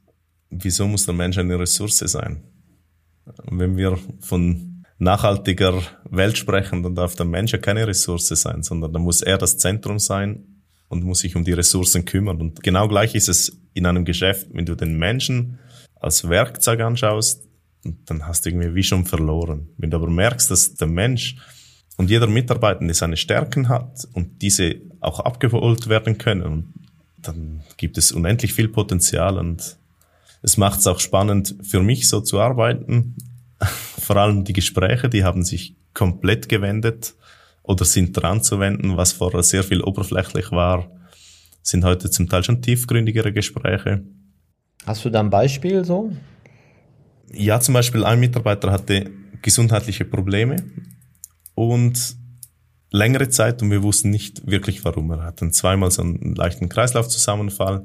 wieso 0.51 0.89
muss 0.89 1.07
der 1.07 1.15
Mensch 1.15 1.39
eine 1.39 1.59
Ressource 1.59 1.99
sein? 1.99 2.43
Wenn 3.51 3.77
wir 3.77 3.99
von 4.21 4.72
nachhaltiger 5.03 5.83
Welt 6.09 6.39
sprechen, 6.39 6.83
dann 6.83 6.95
darf 6.95 7.15
der 7.17 7.27
Mensch 7.27 7.53
ja 7.53 7.59
keine 7.59 7.87
Ressource 7.87 8.29
sein, 8.29 8.63
sondern 8.63 8.93
dann 8.93 9.03
muss 9.03 9.23
er 9.23 9.39
das 9.39 9.59
Zentrum 9.59 9.99
sein 9.99 10.45
und 10.89 11.05
muss 11.05 11.21
sich 11.21 11.37
um 11.37 11.45
die 11.45 11.53
Ressourcen 11.53 12.05
kümmern. 12.05 12.41
Und 12.41 12.63
genau 12.63 12.89
gleich 12.89 13.15
ist 13.15 13.29
es 13.29 13.59
in 13.75 13.87
einem 13.87 14.05
Geschäft, 14.05 14.49
wenn 14.53 14.67
du 14.67 14.75
den 14.75 14.97
Menschen 14.99 15.59
als 16.01 16.29
Werkzeug 16.29 16.81
anschaust, 16.81 17.49
dann 18.07 18.27
hast 18.27 18.45
du 18.45 18.51
irgendwie 18.51 18.75
wie 18.75 18.83
schon 18.83 19.05
verloren. 19.05 19.69
Wenn 19.77 19.91
du 19.91 19.97
aber 19.97 20.09
merkst, 20.09 20.51
dass 20.51 20.75
der 20.75 20.87
Mensch 20.87 21.37
und 21.97 22.11
jeder 22.11 22.27
Mitarbeitende 22.27 22.95
seine 22.95 23.17
Stärken 23.17 23.69
hat 23.69 24.07
und 24.13 24.41
diese 24.43 24.77
auch 25.01 25.21
abgeholt 25.21 25.89
werden 25.89 26.19
können, 26.19 26.75
dann 27.19 27.63
gibt 27.77 27.99
es 27.99 28.13
unendlich 28.13 28.53
viel 28.53 28.69
Potenzial 28.69 29.39
und 29.39 29.77
es 30.43 30.57
macht 30.57 30.81
es 30.81 30.87
auch 30.87 31.01
spannend 31.01 31.57
für 31.63 31.83
mich 31.83 32.09
so 32.09 32.21
zu 32.21 32.41
arbeiten. 32.41 33.17
Vor 34.03 34.17
allem 34.17 34.45
die 34.45 34.53
Gespräche, 34.53 35.09
die 35.09 35.23
haben 35.23 35.45
sich 35.45 35.77
komplett 35.95 36.49
gewendet 36.49 37.15
oder 37.63 37.85
sind 37.85 38.13
dran 38.13 38.43
zu 38.43 38.59
wenden, 38.59 38.97
was 38.97 39.13
vorher 39.13 39.43
sehr 39.43 39.63
viel 39.63 39.81
oberflächlich 39.81 40.51
war, 40.51 40.91
sind 41.63 41.85
heute 41.85 42.11
zum 42.11 42.29
Teil 42.29 42.43
schon 42.43 42.61
tiefgründigere 42.61 43.33
Gespräche. 43.33 44.03
Hast 44.85 45.05
du 45.05 45.11
da 45.11 45.21
ein 45.21 45.31
Beispiel 45.31 45.85
so? 45.85 46.13
Ja, 47.33 47.61
zum 47.61 47.75
Beispiel 47.75 48.05
ein 48.05 48.19
Mitarbeiter 48.19 48.73
hatte 48.73 49.11
gesundheitliche 49.41 50.05
Probleme 50.05 50.57
und 51.55 52.17
längere 52.91 53.29
Zeit 53.29 53.63
und 53.63 53.71
wir 53.71 53.83
wussten 53.83 54.11
nicht 54.11 54.47
wirklich 54.47 54.85
warum. 54.85 55.13
Er 55.13 55.23
hatte 55.23 55.49
zweimal 55.51 55.93
so 55.93 56.03
einen 56.03 56.35
leichten 56.35 56.69
Kreislaufzusammenfall. 56.69 57.85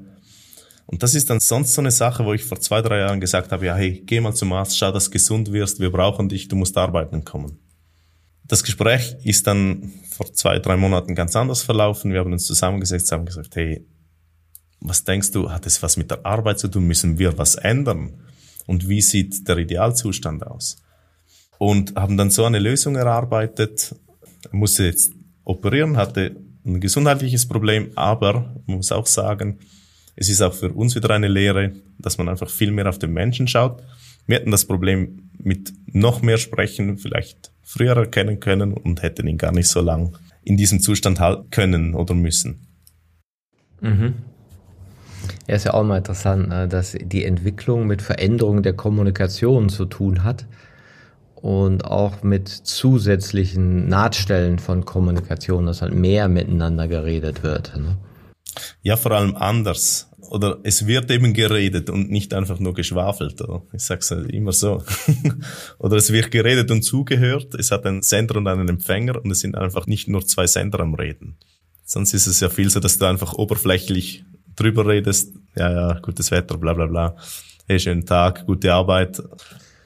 Und 0.88 1.04
das 1.04 1.16
ist 1.16 1.30
dann 1.30 1.42
sonst 1.42 1.74
so 1.74 1.82
eine 1.82 1.92
Sache, 1.92 2.26
wo 2.26 2.34
ich 2.34 2.46
vor 2.46 2.60
zwei, 2.62 2.82
drei 2.82 3.00
Jahren 3.00 3.20
gesagt 3.20 3.52
habe, 3.52 3.66
ja, 3.66 3.76
hey, 3.76 4.02
geh 4.06 4.22
mal 4.22 4.34
zum 4.34 4.54
Arzt, 4.54 4.78
schau, 4.78 4.92
dass 4.92 5.06
du 5.06 5.12
gesund 5.12 5.52
wirst, 5.52 5.82
wir 5.82 5.92
brauchen 5.92 6.30
dich, 6.30 6.48
du 6.48 6.56
musst 6.56 6.78
arbeiten 6.78 7.26
kommen. 7.26 7.60
Das 8.46 8.64
Gespräch 8.64 9.18
ist 9.24 9.46
dann 9.46 9.92
vor 10.10 10.32
zwei, 10.34 10.60
drei 10.60 10.78
Monaten 10.78 11.14
ganz 11.14 11.36
anders 11.36 11.62
verlaufen. 11.62 12.14
Wir 12.14 12.22
haben 12.22 12.32
uns 12.32 12.46
zusammengesetzt, 12.46 13.12
haben 13.12 13.26
gesagt, 13.26 13.54
hey, 13.58 13.86
was 14.80 15.04
denkst 15.04 15.32
du, 15.32 15.52
hat 15.52 15.66
es 15.66 15.84
was 15.84 15.98
mit 15.98 16.10
der 16.10 16.26
Arbeit 16.26 16.60
zu 16.60 16.70
tun? 16.70 16.88
Müssen 16.88 17.20
wir 17.20 17.38
was 17.38 17.56
ändern? 17.56 18.22
Und 18.66 18.88
wie 18.88 19.02
sieht 19.02 19.46
der 19.48 19.58
Idealzustand 19.58 20.48
aus? 20.48 20.78
Und 21.58 21.96
haben 21.96 22.16
dann 22.16 22.30
so 22.30 22.46
eine 22.46 22.60
Lösung 22.60 22.96
erarbeitet, 22.96 23.94
er 24.50 24.56
musste 24.56 24.86
jetzt 24.86 25.12
operieren, 25.44 25.98
hatte 25.98 26.38
ein 26.66 26.80
gesundheitliches 26.80 27.48
Problem, 27.48 27.92
aber 27.96 28.56
man 28.66 28.78
muss 28.78 28.92
auch 28.94 29.08
sagen, 29.08 29.60
es 30.18 30.30
ist 30.30 30.41
auch 30.41 30.53
für 30.53 30.74
uns 30.74 30.95
wieder 30.95 31.11
eine 31.11 31.28
Lehre, 31.28 31.74
dass 31.99 32.18
man 32.18 32.28
einfach 32.28 32.49
viel 32.49 32.72
mehr 32.72 32.89
auf 32.89 32.99
den 32.99 33.13
Menschen 33.13 33.47
schaut. 33.47 33.84
Wir 34.26 34.38
hätten 34.38 34.51
das 34.51 34.65
Problem 34.65 35.30
mit 35.38 35.72
noch 35.86 36.22
mehr 36.22 36.38
Sprechen 36.38 36.97
vielleicht 36.97 37.51
früher 37.61 37.95
erkennen 37.95 38.39
können 38.39 38.74
und 38.74 39.03
hätten 39.03 39.28
ihn 39.28 39.38
gar 39.38 39.51
nicht 39.51 39.70
so 39.70 39.80
lang 39.80 40.18
in 40.43 40.57
diesem 40.57 40.80
Zustand 40.80 41.20
halten 41.20 41.49
können 41.51 41.93
oder 41.93 42.15
müssen. 42.15 42.68
Mhm. 43.80 44.15
Ja, 45.47 45.55
ist 45.55 45.65
ja 45.65 45.74
auch 45.74 45.84
mal 45.84 45.99
interessant, 45.99 46.49
ne, 46.49 46.68
dass 46.68 46.97
die 46.99 47.24
Entwicklung 47.24 47.86
mit 47.86 48.01
Veränderungen 48.01 48.63
der 48.63 48.74
Kommunikation 48.74 49.70
zu 49.70 49.86
tun 49.86 50.24
hat 50.24 50.45
und 51.36 51.86
auch 51.86 52.24
mit 52.24 52.49
zusätzlichen 52.49 53.88
Nahtstellen 53.88 54.57
von 54.57 54.84
Kommunikation, 54.84 55.68
dass 55.68 55.82
halt 55.82 55.93
mehr 55.93 56.28
miteinander 56.28 56.88
geredet 56.88 57.43
wird. 57.43 57.78
Ne? 57.78 57.97
Ja, 58.82 58.95
vor 58.95 59.11
allem 59.11 59.36
anders. 59.36 60.07
Oder 60.30 60.59
es 60.63 60.86
wird 60.88 61.09
eben 61.11 61.34
geredet 61.34 61.89
und 61.89 62.11
nicht 62.11 62.34
einfach 62.34 62.59
nur 62.59 62.73
geschwafelt. 62.73 63.41
Oder? 63.41 63.63
Ich 63.73 63.84
sag's 63.84 64.11
immer 64.11 64.51
so. 64.51 64.84
oder 65.80 65.97
es 65.97 66.11
wird 66.11 66.32
geredet 66.32 66.69
und 66.71 66.84
zugehört. 66.84 67.55
Es 67.55 67.71
hat 67.71 67.86
einen 67.86 68.01
Sender 68.01 68.38
und 68.38 68.47
einen 68.47 68.69
Empfänger 68.69 69.23
und 69.23 69.32
es 69.32 69.39
sind 69.39 69.55
einfach 69.55 69.88
nicht 69.88 70.07
nur 70.07 70.25
zwei 70.25 70.47
Sender 70.47 70.80
am 70.82 70.93
Reden. 70.95 71.38
Sonst 71.86 72.13
ist 72.13 72.28
es 72.28 72.41
ja 72.41 72.49
viel 72.49 72.69
so, 72.69 72.80
dass 72.80 72.97
du 72.97 73.05
einfach 73.05 73.34
oberflächlich 73.34 74.25
drüber 74.55 74.86
redest. 74.88 75.34
Ja, 75.55 75.71
ja, 75.71 75.99
gutes 75.99 76.32
Wetter, 76.32 76.57
bla 76.57 76.73
bla 76.73 76.86
bla. 76.86 77.15
Hey, 77.67 77.80
schönen 77.80 78.05
Tag, 78.05 78.45
gute 78.45 78.73
Arbeit. 78.73 79.21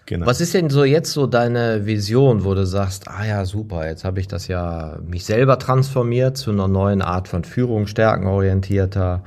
Genau. 0.07 0.25
Was 0.25 0.41
ist 0.41 0.53
denn 0.53 0.69
so 0.69 0.83
jetzt 0.83 1.11
so 1.11 1.27
deine 1.27 1.85
Vision, 1.85 2.43
wo 2.43 2.53
du 2.53 2.65
sagst, 2.65 3.07
ah 3.07 3.25
ja, 3.25 3.45
super, 3.45 3.87
jetzt 3.87 4.03
habe 4.03 4.19
ich 4.19 4.27
das 4.27 4.47
ja 4.47 4.97
mich 5.05 5.25
selber 5.25 5.57
transformiert 5.57 6.37
zu 6.37 6.51
einer 6.51 6.67
neuen 6.67 7.01
Art 7.01 7.27
von 7.27 7.43
Führung, 7.43 7.87
stärkenorientierter. 7.87 9.23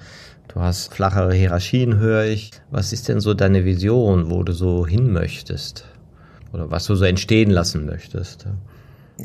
Du 0.55 0.61
hast 0.61 0.95
flachere 0.95 1.35
Hierarchien, 1.35 1.99
höre 1.99 2.27
ich. 2.27 2.53
Was 2.71 2.93
ist 2.93 3.09
denn 3.09 3.19
so 3.19 3.35
deine 3.35 3.65
Vision, 3.65 4.31
wo 4.31 4.45
du 4.45 4.53
so 4.53 4.87
hin 4.87 5.13
möchtest? 5.13 5.85
Oder 6.53 6.71
was 6.71 6.87
du 6.87 6.95
so 6.95 7.05
entstehen 7.05 7.51
lassen 7.51 7.85
möchtest? 7.85 8.47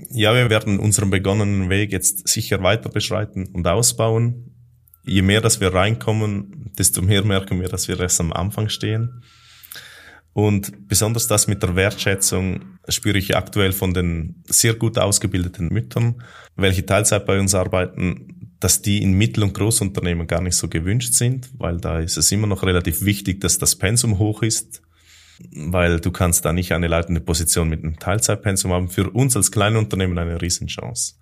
Ja, 0.09 0.33
wir 0.33 0.49
werden 0.49 0.79
unseren 0.79 1.11
begonnenen 1.11 1.69
Weg 1.69 1.91
jetzt 1.91 2.27
sicher 2.27 2.63
weiter 2.63 2.89
beschreiten 2.89 3.47
und 3.53 3.67
ausbauen. 3.67 4.55
Je 5.03 5.21
mehr, 5.21 5.39
dass 5.39 5.61
wir 5.61 5.71
reinkommen, 5.71 6.71
desto 6.79 7.03
mehr 7.03 7.23
merken 7.23 7.61
wir, 7.61 7.69
dass 7.69 7.87
wir 7.87 7.99
erst 7.99 8.19
am 8.19 8.33
Anfang 8.33 8.67
stehen. 8.69 9.21
Und 10.33 10.87
besonders 10.87 11.27
das 11.27 11.47
mit 11.47 11.61
der 11.61 11.75
Wertschätzung 11.75 12.79
spüre 12.87 13.19
ich 13.19 13.37
aktuell 13.37 13.71
von 13.71 13.93
den 13.93 14.43
sehr 14.47 14.73
gut 14.73 14.97
ausgebildeten 14.97 15.67
Müttern, 15.67 16.23
welche 16.55 16.85
Teilzeit 16.85 17.27
bei 17.27 17.39
uns 17.39 17.53
arbeiten, 17.53 18.38
dass 18.59 18.81
die 18.81 19.01
in 19.01 19.13
Mittel- 19.13 19.43
und 19.43 19.53
Großunternehmen 19.53 20.27
gar 20.27 20.41
nicht 20.41 20.55
so 20.55 20.67
gewünscht 20.67 21.13
sind, 21.13 21.49
weil 21.57 21.77
da 21.77 21.99
ist 21.99 22.17
es 22.17 22.31
immer 22.31 22.47
noch 22.47 22.63
relativ 22.63 23.03
wichtig, 23.05 23.39
dass 23.41 23.57
das 23.57 23.75
Pensum 23.75 24.19
hoch 24.19 24.43
ist, 24.43 24.81
weil 25.51 25.99
du 25.99 26.11
kannst 26.11 26.43
da 26.45 26.51
nicht 26.51 26.73
eine 26.73 26.87
leitende 26.87 27.21
Position 27.21 27.69
mit 27.69 27.83
einem 27.83 27.97
Teilzeitpensum 27.99 28.73
haben. 28.73 28.89
Für 28.89 29.09
uns 29.09 29.37
als 29.37 29.51
Kleinunternehmen 29.51 30.17
eine 30.17 30.41
Riesenchance. 30.41 31.15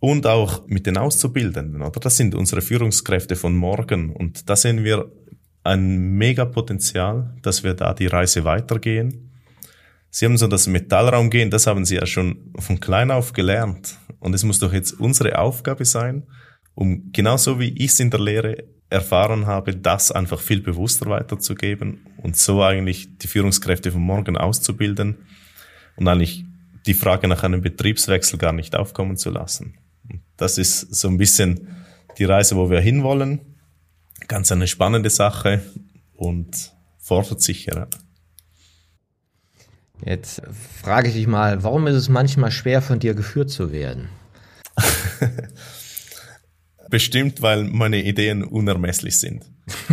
Und 0.00 0.26
auch 0.26 0.66
mit 0.66 0.86
den 0.86 0.96
Auszubildenden, 0.96 1.82
oder? 1.82 1.98
Das 1.98 2.16
sind 2.16 2.34
unsere 2.34 2.60
Führungskräfte 2.60 3.34
von 3.34 3.56
morgen. 3.56 4.14
Und 4.14 4.48
da 4.48 4.54
sehen 4.54 4.84
wir 4.84 5.10
ein 5.64 6.16
mega 6.16 6.44
Potenzial, 6.44 7.34
dass 7.42 7.64
wir 7.64 7.74
da 7.74 7.94
die 7.94 8.06
Reise 8.06 8.44
weitergehen. 8.44 9.27
Sie 10.10 10.24
haben 10.24 10.38
so 10.38 10.46
das 10.46 10.66
Metallraum 10.66 11.30
gehen, 11.30 11.50
das 11.50 11.66
haben 11.66 11.84
Sie 11.84 11.96
ja 11.96 12.06
schon 12.06 12.52
von 12.58 12.80
klein 12.80 13.10
auf 13.10 13.32
gelernt. 13.32 13.96
Und 14.20 14.34
es 14.34 14.42
muss 14.42 14.58
doch 14.58 14.72
jetzt 14.72 14.92
unsere 14.92 15.38
Aufgabe 15.38 15.84
sein, 15.84 16.26
um 16.74 17.12
genauso 17.12 17.60
wie 17.60 17.70
ich 17.70 17.92
es 17.92 18.00
in 18.00 18.10
der 18.10 18.20
Lehre 18.20 18.64
erfahren 18.90 19.46
habe, 19.46 19.76
das 19.76 20.10
einfach 20.10 20.40
viel 20.40 20.60
bewusster 20.60 21.06
weiterzugeben 21.06 22.06
und 22.16 22.36
so 22.36 22.62
eigentlich 22.62 23.18
die 23.18 23.28
Führungskräfte 23.28 23.92
von 23.92 24.00
morgen 24.00 24.36
auszubilden 24.36 25.18
und 25.96 26.08
eigentlich 26.08 26.44
die 26.86 26.94
Frage 26.94 27.28
nach 27.28 27.42
einem 27.42 27.60
Betriebswechsel 27.60 28.38
gar 28.38 28.52
nicht 28.52 28.74
aufkommen 28.74 29.16
zu 29.16 29.30
lassen. 29.30 29.74
Das 30.36 30.56
ist 30.56 30.94
so 30.94 31.08
ein 31.08 31.18
bisschen 31.18 31.68
die 32.16 32.24
Reise, 32.24 32.56
wo 32.56 32.70
wir 32.70 32.80
hinwollen 32.80 33.40
ganz 34.26 34.50
eine 34.50 34.66
spannende 34.66 35.10
Sache 35.10 35.62
und 36.14 36.72
fordert 36.98 37.42
sicher. 37.42 37.88
Jetzt 40.04 40.42
frage 40.82 41.08
ich 41.08 41.14
dich 41.14 41.26
mal, 41.26 41.62
warum 41.62 41.86
ist 41.86 41.96
es 41.96 42.08
manchmal 42.08 42.50
schwer, 42.50 42.82
von 42.82 42.98
dir 42.98 43.14
geführt 43.14 43.50
zu 43.50 43.72
werden? 43.72 44.08
Bestimmt, 46.90 47.42
weil 47.42 47.64
meine 47.64 48.02
Ideen 48.02 48.42
unermesslich 48.44 49.18
sind. 49.18 49.44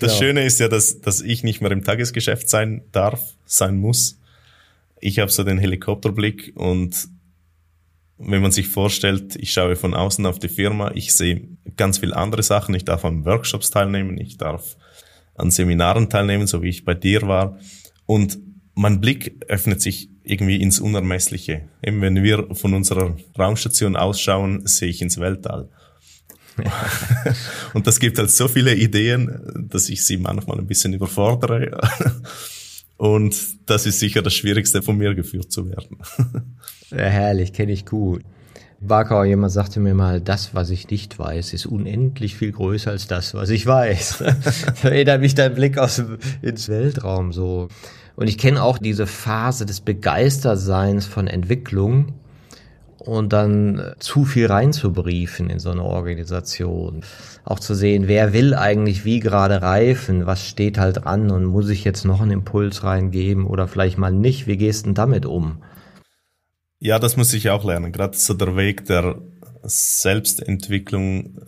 das 0.00 0.16
Schöne 0.16 0.44
ist 0.44 0.60
ja, 0.60 0.68
dass, 0.68 1.00
dass 1.00 1.20
ich 1.20 1.42
nicht 1.42 1.60
mehr 1.60 1.72
im 1.72 1.84
Tagesgeschäft 1.84 2.48
sein 2.48 2.82
darf, 2.92 3.34
sein 3.44 3.76
muss. 3.76 4.18
ich 5.00 5.18
habe 5.18 5.30
so 5.30 5.44
den 5.44 5.58
Helikopterblick 5.58 6.52
und 6.54 7.08
wenn 8.24 8.40
man 8.40 8.52
sich 8.52 8.68
vorstellt, 8.68 9.36
ich 9.36 9.52
schaue 9.52 9.76
von 9.76 9.94
außen 9.94 10.24
auf 10.26 10.38
die 10.38 10.48
Firma, 10.48 10.92
ich 10.94 11.12
sehe 11.14 11.48
ganz 11.76 11.98
viel 11.98 12.14
andere 12.14 12.42
Sachen, 12.42 12.74
ich 12.74 12.84
darf 12.84 13.04
an 13.04 13.24
Workshops 13.24 13.70
teilnehmen, 13.70 14.16
ich 14.18 14.38
darf 14.38 14.76
an 15.34 15.50
Seminaren 15.50 16.08
teilnehmen, 16.08 16.46
so 16.46 16.62
wie 16.62 16.68
ich 16.68 16.84
bei 16.84 16.94
dir 16.94 17.22
war. 17.22 17.58
Und 18.06 18.38
mein 18.74 19.00
Blick 19.00 19.44
öffnet 19.48 19.80
sich 19.80 20.10
irgendwie 20.24 20.60
ins 20.60 20.80
Unermessliche. 20.80 21.68
Eben 21.82 22.00
wenn 22.00 22.22
wir 22.22 22.54
von 22.54 22.74
unserer 22.74 23.16
Raumstation 23.38 23.96
ausschauen, 23.96 24.66
sehe 24.66 24.88
ich 24.88 25.02
ins 25.02 25.18
Weltall. 25.18 25.68
und 27.74 27.86
das 27.86 27.98
gibt 27.98 28.18
halt 28.18 28.30
so 28.30 28.46
viele 28.46 28.74
Ideen, 28.74 29.68
dass 29.70 29.88
ich 29.88 30.04
sie 30.04 30.18
manchmal 30.18 30.58
ein 30.58 30.66
bisschen 30.66 30.92
überfordere. 30.92 31.80
und 32.96 33.36
das 33.66 33.86
ist 33.86 33.98
sicher 33.98 34.22
das 34.22 34.34
Schwierigste, 34.34 34.82
von 34.82 34.96
mir 34.96 35.14
geführt 35.14 35.50
zu 35.50 35.68
werden. 35.68 35.98
ja, 36.90 37.06
herrlich, 37.06 37.52
kenne 37.52 37.72
ich 37.72 37.86
gut. 37.86 38.22
Barkau, 38.84 39.22
jemand 39.22 39.52
sagte 39.52 39.78
mir 39.78 39.94
mal, 39.94 40.20
das, 40.20 40.54
was 40.54 40.70
ich 40.70 40.90
nicht 40.90 41.16
weiß, 41.16 41.52
ist 41.52 41.66
unendlich 41.66 42.36
viel 42.36 42.50
größer 42.50 42.90
als 42.90 43.06
das, 43.06 43.32
was 43.32 43.50
ich 43.50 43.64
weiß. 43.64 44.24
da 44.82 44.88
erinnert 44.88 45.20
mich 45.20 45.36
dein 45.36 45.54
Blick 45.54 45.78
aus, 45.78 46.02
ins 46.42 46.68
Weltraum 46.68 47.32
so. 47.32 47.68
Und 48.16 48.28
ich 48.28 48.38
kenne 48.38 48.62
auch 48.62 48.78
diese 48.78 49.06
Phase 49.06 49.66
des 49.66 49.80
Begeistertseins 49.80 51.06
von 51.06 51.28
Entwicklung 51.28 52.14
und 52.98 53.32
dann 53.32 53.94
zu 54.00 54.24
viel 54.24 54.46
reinzubriefen 54.46 55.48
in 55.48 55.60
so 55.60 55.70
eine 55.70 55.84
Organisation. 55.84 57.02
Auch 57.44 57.60
zu 57.60 57.74
sehen, 57.74 58.08
wer 58.08 58.32
will 58.32 58.54
eigentlich 58.54 59.04
wie 59.04 59.20
gerade 59.20 59.62
reifen, 59.62 60.26
was 60.26 60.44
steht 60.44 60.78
halt 60.78 61.06
an 61.06 61.30
und 61.30 61.44
muss 61.44 61.68
ich 61.68 61.84
jetzt 61.84 62.04
noch 62.04 62.20
einen 62.20 62.32
Impuls 62.32 62.82
reingeben 62.82 63.46
oder 63.46 63.68
vielleicht 63.68 63.96
mal 63.96 64.12
nicht, 64.12 64.48
wie 64.48 64.56
gehst 64.56 64.86
du 64.86 64.88
denn 64.88 64.94
damit 64.94 65.24
um? 65.24 65.58
Ja, 66.84 66.98
das 66.98 67.16
muss 67.16 67.32
ich 67.32 67.48
auch 67.48 67.62
lernen. 67.64 67.92
Gerade 67.92 68.18
so 68.18 68.34
der 68.34 68.56
Weg 68.56 68.86
der 68.86 69.16
Selbstentwicklung, 69.62 71.38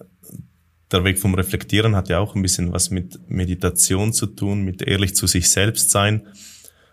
der 0.93 1.03
Weg 1.03 1.19
vom 1.19 1.35
Reflektieren 1.35 1.97
hat 1.97 2.09
ja 2.09 2.21
auch 2.21 2.37
ein 2.37 2.43
bisschen 2.43 2.73
was 2.73 2.91
mit 2.91 3.19
Meditation 3.29 4.13
zu 4.13 4.27
tun, 4.27 4.63
mit 4.63 4.83
ehrlich 4.83 5.17
zu 5.17 5.27
sich 5.27 5.51
selbst 5.51 5.91
sein. 5.91 6.29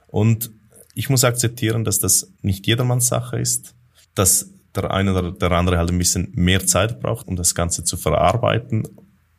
Und 0.08 0.50
ich 0.96 1.08
muss 1.08 1.24
akzeptieren, 1.24 1.84
dass 1.84 2.00
das 2.00 2.34
nicht 2.42 2.66
jedermanns 2.66 3.10
Sache 3.10 3.38
ist, 3.38 3.76
dass 4.16 4.50
der 4.74 4.90
eine 4.90 5.14
oder 5.14 5.34
der 5.34 5.52
andere 5.52 5.78
halt 5.78 5.92
ein 5.92 6.00
bisschen 6.00 6.32
mehr 6.34 6.66
Zeit 6.66 7.00
braucht, 7.00 7.28
um 7.28 7.36
das 7.36 7.54
Ganze 7.54 7.84
zu 7.84 7.96
verarbeiten 7.96 8.88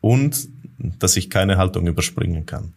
und 0.00 0.48
dass 0.78 1.16
ich 1.16 1.28
keine 1.28 1.56
Haltung 1.56 1.88
überspringen 1.88 2.46
kann. 2.46 2.74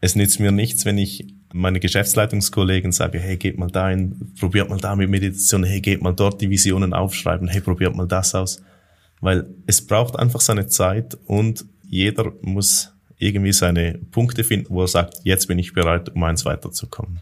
Es 0.00 0.16
nützt 0.16 0.40
mir 0.40 0.50
nichts, 0.50 0.84
wenn 0.84 0.98
ich 0.98 1.28
meine 1.52 1.80
Geschäftsleitungskollegen 1.80 2.92
sage, 2.92 3.18
hey, 3.18 3.36
geht 3.36 3.58
mal 3.58 3.70
dahin, 3.70 4.32
probiert 4.38 4.68
mal 4.68 4.78
da 4.78 4.96
mit 4.96 5.08
Meditation, 5.10 5.64
hey, 5.64 5.80
geht 5.80 6.02
mal 6.02 6.12
dort 6.12 6.40
die 6.40 6.50
Visionen 6.50 6.92
aufschreiben, 6.92 7.48
hey, 7.48 7.60
probiert 7.60 7.94
mal 7.94 8.06
das 8.06 8.34
aus. 8.34 8.62
Weil 9.20 9.46
es 9.66 9.86
braucht 9.86 10.18
einfach 10.18 10.40
seine 10.40 10.66
Zeit 10.66 11.16
und 11.26 11.64
jeder 11.88 12.32
muss 12.42 12.92
irgendwie 13.18 13.52
seine 13.52 13.98
Punkte 14.10 14.44
finden, 14.44 14.68
wo 14.70 14.82
er 14.82 14.88
sagt, 14.88 15.20
jetzt 15.24 15.46
bin 15.46 15.58
ich 15.58 15.72
bereit, 15.72 16.14
um 16.14 16.22
eins 16.22 16.44
weiterzukommen. 16.44 17.20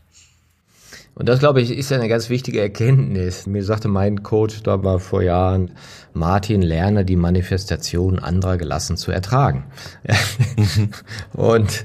Und 1.16 1.28
das, 1.28 1.38
glaube 1.38 1.60
ich, 1.60 1.70
ist 1.70 1.92
eine 1.92 2.08
ganz 2.08 2.28
wichtige 2.28 2.60
Erkenntnis. 2.60 3.46
Mir 3.46 3.62
sagte 3.62 3.86
mein 3.86 4.24
Coach 4.24 4.62
da 4.64 4.82
war 4.82 4.98
vor 4.98 5.22
Jahren, 5.22 5.70
Martin, 6.12 6.60
lerne 6.60 7.04
die 7.04 7.14
Manifestation 7.14 8.18
anderer 8.18 8.56
gelassen 8.56 8.96
zu 8.96 9.12
ertragen. 9.12 9.64
Und 11.32 11.84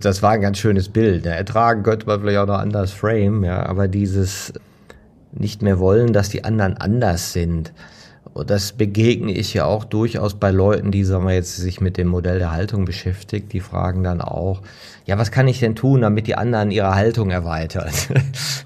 das 0.00 0.22
war 0.22 0.32
ein 0.32 0.40
ganz 0.40 0.58
schönes 0.58 0.88
Bild. 0.88 1.26
Ja, 1.26 1.32
ertragen 1.32 1.82
könnte 1.82 2.06
man 2.06 2.20
vielleicht 2.20 2.38
auch 2.38 2.46
noch 2.46 2.58
anders 2.58 2.92
frame, 2.92 3.44
ja, 3.44 3.64
aber 3.66 3.88
dieses 3.88 4.52
nicht 5.32 5.62
mehr 5.62 5.78
wollen, 5.78 6.12
dass 6.12 6.28
die 6.28 6.44
anderen 6.44 6.76
anders 6.76 7.32
sind. 7.32 7.72
Und 8.32 8.50
das 8.50 8.72
begegne 8.72 9.32
ich 9.32 9.54
ja 9.54 9.64
auch 9.64 9.84
durchaus 9.84 10.34
bei 10.34 10.50
Leuten, 10.50 10.92
die, 10.92 11.04
sagen 11.04 11.26
wir 11.26 11.34
jetzt, 11.34 11.56
sich 11.56 11.80
mit 11.80 11.96
dem 11.96 12.08
Modell 12.08 12.38
der 12.38 12.52
Haltung 12.52 12.84
beschäftigt. 12.84 13.52
Die 13.52 13.60
fragen 13.60 14.04
dann 14.04 14.20
auch, 14.20 14.62
ja, 15.04 15.18
was 15.18 15.30
kann 15.30 15.48
ich 15.48 15.58
denn 15.58 15.74
tun, 15.74 16.02
damit 16.02 16.26
die 16.26 16.36
anderen 16.36 16.70
ihre 16.70 16.94
Haltung 16.94 17.30
erweitern? 17.30 17.90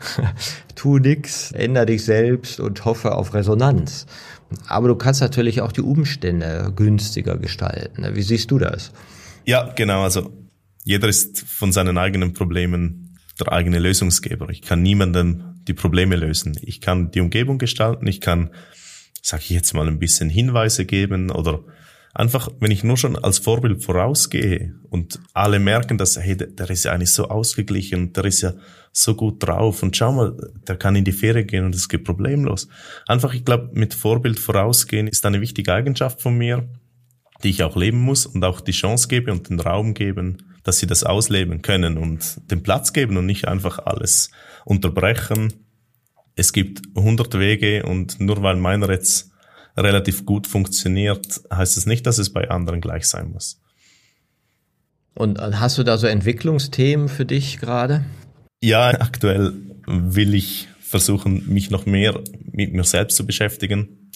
tu 0.75 0.99
nix, 0.99 1.53
änder 1.53 1.87
dich 1.87 2.05
selbst 2.05 2.61
und 2.61 2.85
hoffe 2.85 3.15
auf 3.15 3.33
Resonanz. 3.33 4.07
Aber 4.69 4.89
du 4.89 4.97
kannst 4.97 5.23
natürlich 5.23 5.63
auch 5.63 5.73
die 5.73 5.81
Umstände 5.81 6.73
günstiger 6.77 7.39
gestalten. 7.39 8.05
Wie 8.15 8.23
siehst 8.23 8.51
du 8.51 8.59
das? 8.59 8.93
Ja, 9.47 9.73
genau. 9.75 10.03
Also 10.03 10.31
jeder 10.85 11.09
ist 11.09 11.41
von 11.41 11.73
seinen 11.73 11.99
eigenen 11.99 12.35
Problemen 12.35 13.19
der 13.41 13.51
eigene 13.53 13.79
Lösungsgeber. 13.79 14.51
Ich 14.51 14.63
kann 14.63 14.83
niemandem 14.83 15.57
die 15.67 15.73
Probleme 15.73 16.15
lösen. 16.15 16.57
Ich 16.61 16.81
kann 16.81 17.11
die 17.11 17.21
Umgebung 17.21 17.59
gestalten, 17.59 18.07
ich 18.07 18.21
kann, 18.21 18.51
sage 19.23 19.43
ich 19.45 19.51
jetzt 19.51 19.73
mal, 19.73 19.89
ein 19.89 19.99
bisschen 19.99 20.29
Hinweise 20.29 20.85
geben 20.85 21.31
oder 21.31 21.65
einfach, 22.13 22.49
wenn 22.61 22.71
ich 22.71 22.85
nur 22.85 22.99
schon 22.99 23.17
als 23.17 23.39
Vorbild 23.39 23.83
vorausgehe 23.83 24.75
und 24.91 25.19
alle 25.33 25.59
merken, 25.59 25.99
dass, 25.99 26.17
hey, 26.19 26.37
der 26.37 26.71
ist 26.71 26.85
ja 26.85 26.93
eigentlich 26.93 27.11
so 27.11 27.29
ausgeglichen, 27.29 28.13
der 28.13 28.27
ist 28.27 28.43
ja 28.43 28.53
so 28.93 29.17
gut 29.17 29.43
drauf 29.43 29.83
und 29.83 29.97
schau 29.97 30.13
mal, 30.13 30.37
der 30.69 30.77
kann 30.77 30.95
in 30.95 31.05
die 31.05 31.13
Ferien 31.13 31.47
gehen 31.47 31.65
und 31.65 31.75
es 31.75 31.89
geht 31.89 32.05
problemlos. 32.05 32.69
Einfach, 33.09 33.35
ich 33.35 33.45
glaube, 33.45 33.71
mit 33.73 33.95
Vorbild 33.95 34.39
vorausgehen 34.39 35.09
ist 35.09 35.27
eine 35.27 35.41
wichtige 35.41 35.73
Eigenschaft 35.73 36.21
von 36.21 36.37
mir, 36.37 36.69
die 37.43 37.51
ich 37.51 37.63
auch 37.65 37.75
leben 37.75 37.99
muss 37.99 38.27
und 38.27 38.45
auch 38.45 38.61
die 38.61 38.73
Chance 38.73 39.09
gebe 39.09 39.33
und 39.33 39.49
den 39.49 39.59
Raum 39.59 39.95
geben, 39.95 40.54
dass 40.65 40.79
sie 40.79 40.87
das 40.87 41.05
ausleben 41.05 41.63
können 41.63 41.97
und 41.97 42.51
den 42.51 42.63
Platz 42.63 42.93
geben 42.93 43.17
und 43.17 43.27
nicht 43.27 43.47
einfach 43.47 43.79
alles 43.79 44.31
unterbrechen. 44.65 45.53
Es 46.35 46.53
gibt 46.53 46.83
hundert 46.97 47.39
Wege 47.39 47.85
und 47.85 48.19
nur 48.19 48.43
weil 48.43 48.57
meiner 48.57 48.91
jetzt 48.91 49.31
relativ 49.77 50.25
gut 50.25 50.47
funktioniert, 50.47 51.41
heißt 51.53 51.77
es 51.77 51.87
nicht, 51.87 52.07
dass 52.07 52.19
es 52.19 52.33
bei 52.33 52.51
anderen 52.51 52.81
gleich 52.81 53.07
sein 53.07 53.31
muss. 53.31 53.61
Und 55.15 55.39
hast 55.41 55.79
du 55.79 55.85
da 55.85 55.97
so 55.97 56.09
Entwicklungsthemen 56.09 57.09
für 57.09 57.25
dich 57.25 57.59
gerade? 57.59 58.05
Ja, 58.61 58.89
aktuell 58.89 59.53
will 59.87 60.35
ich 60.35 60.69
versuchen, 60.81 61.49
mich 61.53 61.71
noch 61.71 61.87
mehr 61.87 62.21
mit 62.51 62.73
mir 62.73 62.85
selbst 62.85 63.17
zu 63.17 63.27
beschäftigen. 63.27 64.11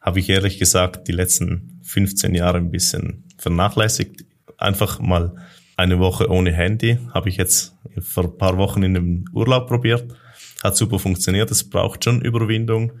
Habe 0.00 0.18
ich 0.18 0.28
ehrlich 0.28 0.58
gesagt 0.58 1.08
die 1.08 1.12
letzten 1.12 1.80
15 1.84 2.34
Jahre 2.34 2.58
ein 2.58 2.70
bisschen 2.70 3.24
vernachlässigt. 3.38 4.24
Einfach 4.58 4.98
mal 4.98 5.36
eine 5.76 5.98
Woche 5.98 6.30
ohne 6.30 6.52
Handy. 6.52 6.98
Habe 7.12 7.28
ich 7.28 7.36
jetzt 7.36 7.76
vor 8.00 8.24
ein 8.24 8.38
paar 8.38 8.58
Wochen 8.58 8.82
in 8.82 8.96
einem 8.96 9.24
Urlaub 9.32 9.68
probiert. 9.68 10.14
Hat 10.62 10.76
super 10.76 10.98
funktioniert. 10.98 11.50
Es 11.50 11.68
braucht 11.68 12.04
schon 12.04 12.22
Überwindung. 12.22 12.92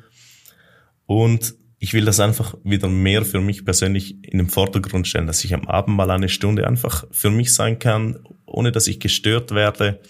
Und 1.06 1.54
ich 1.78 1.94
will 1.94 2.04
das 2.04 2.20
einfach 2.20 2.54
wieder 2.62 2.88
mehr 2.88 3.24
für 3.24 3.40
mich 3.40 3.64
persönlich 3.64 4.22
in 4.24 4.38
den 4.38 4.48
Vordergrund 4.48 5.08
stellen, 5.08 5.26
dass 5.26 5.42
ich 5.44 5.52
am 5.52 5.66
Abend 5.66 5.96
mal 5.96 6.10
eine 6.10 6.28
Stunde 6.28 6.66
einfach 6.66 7.04
für 7.10 7.30
mich 7.30 7.52
sein 7.52 7.80
kann, 7.80 8.20
ohne 8.46 8.70
dass 8.70 8.86
ich 8.86 9.00
gestört 9.00 9.50
werde. 9.50 10.00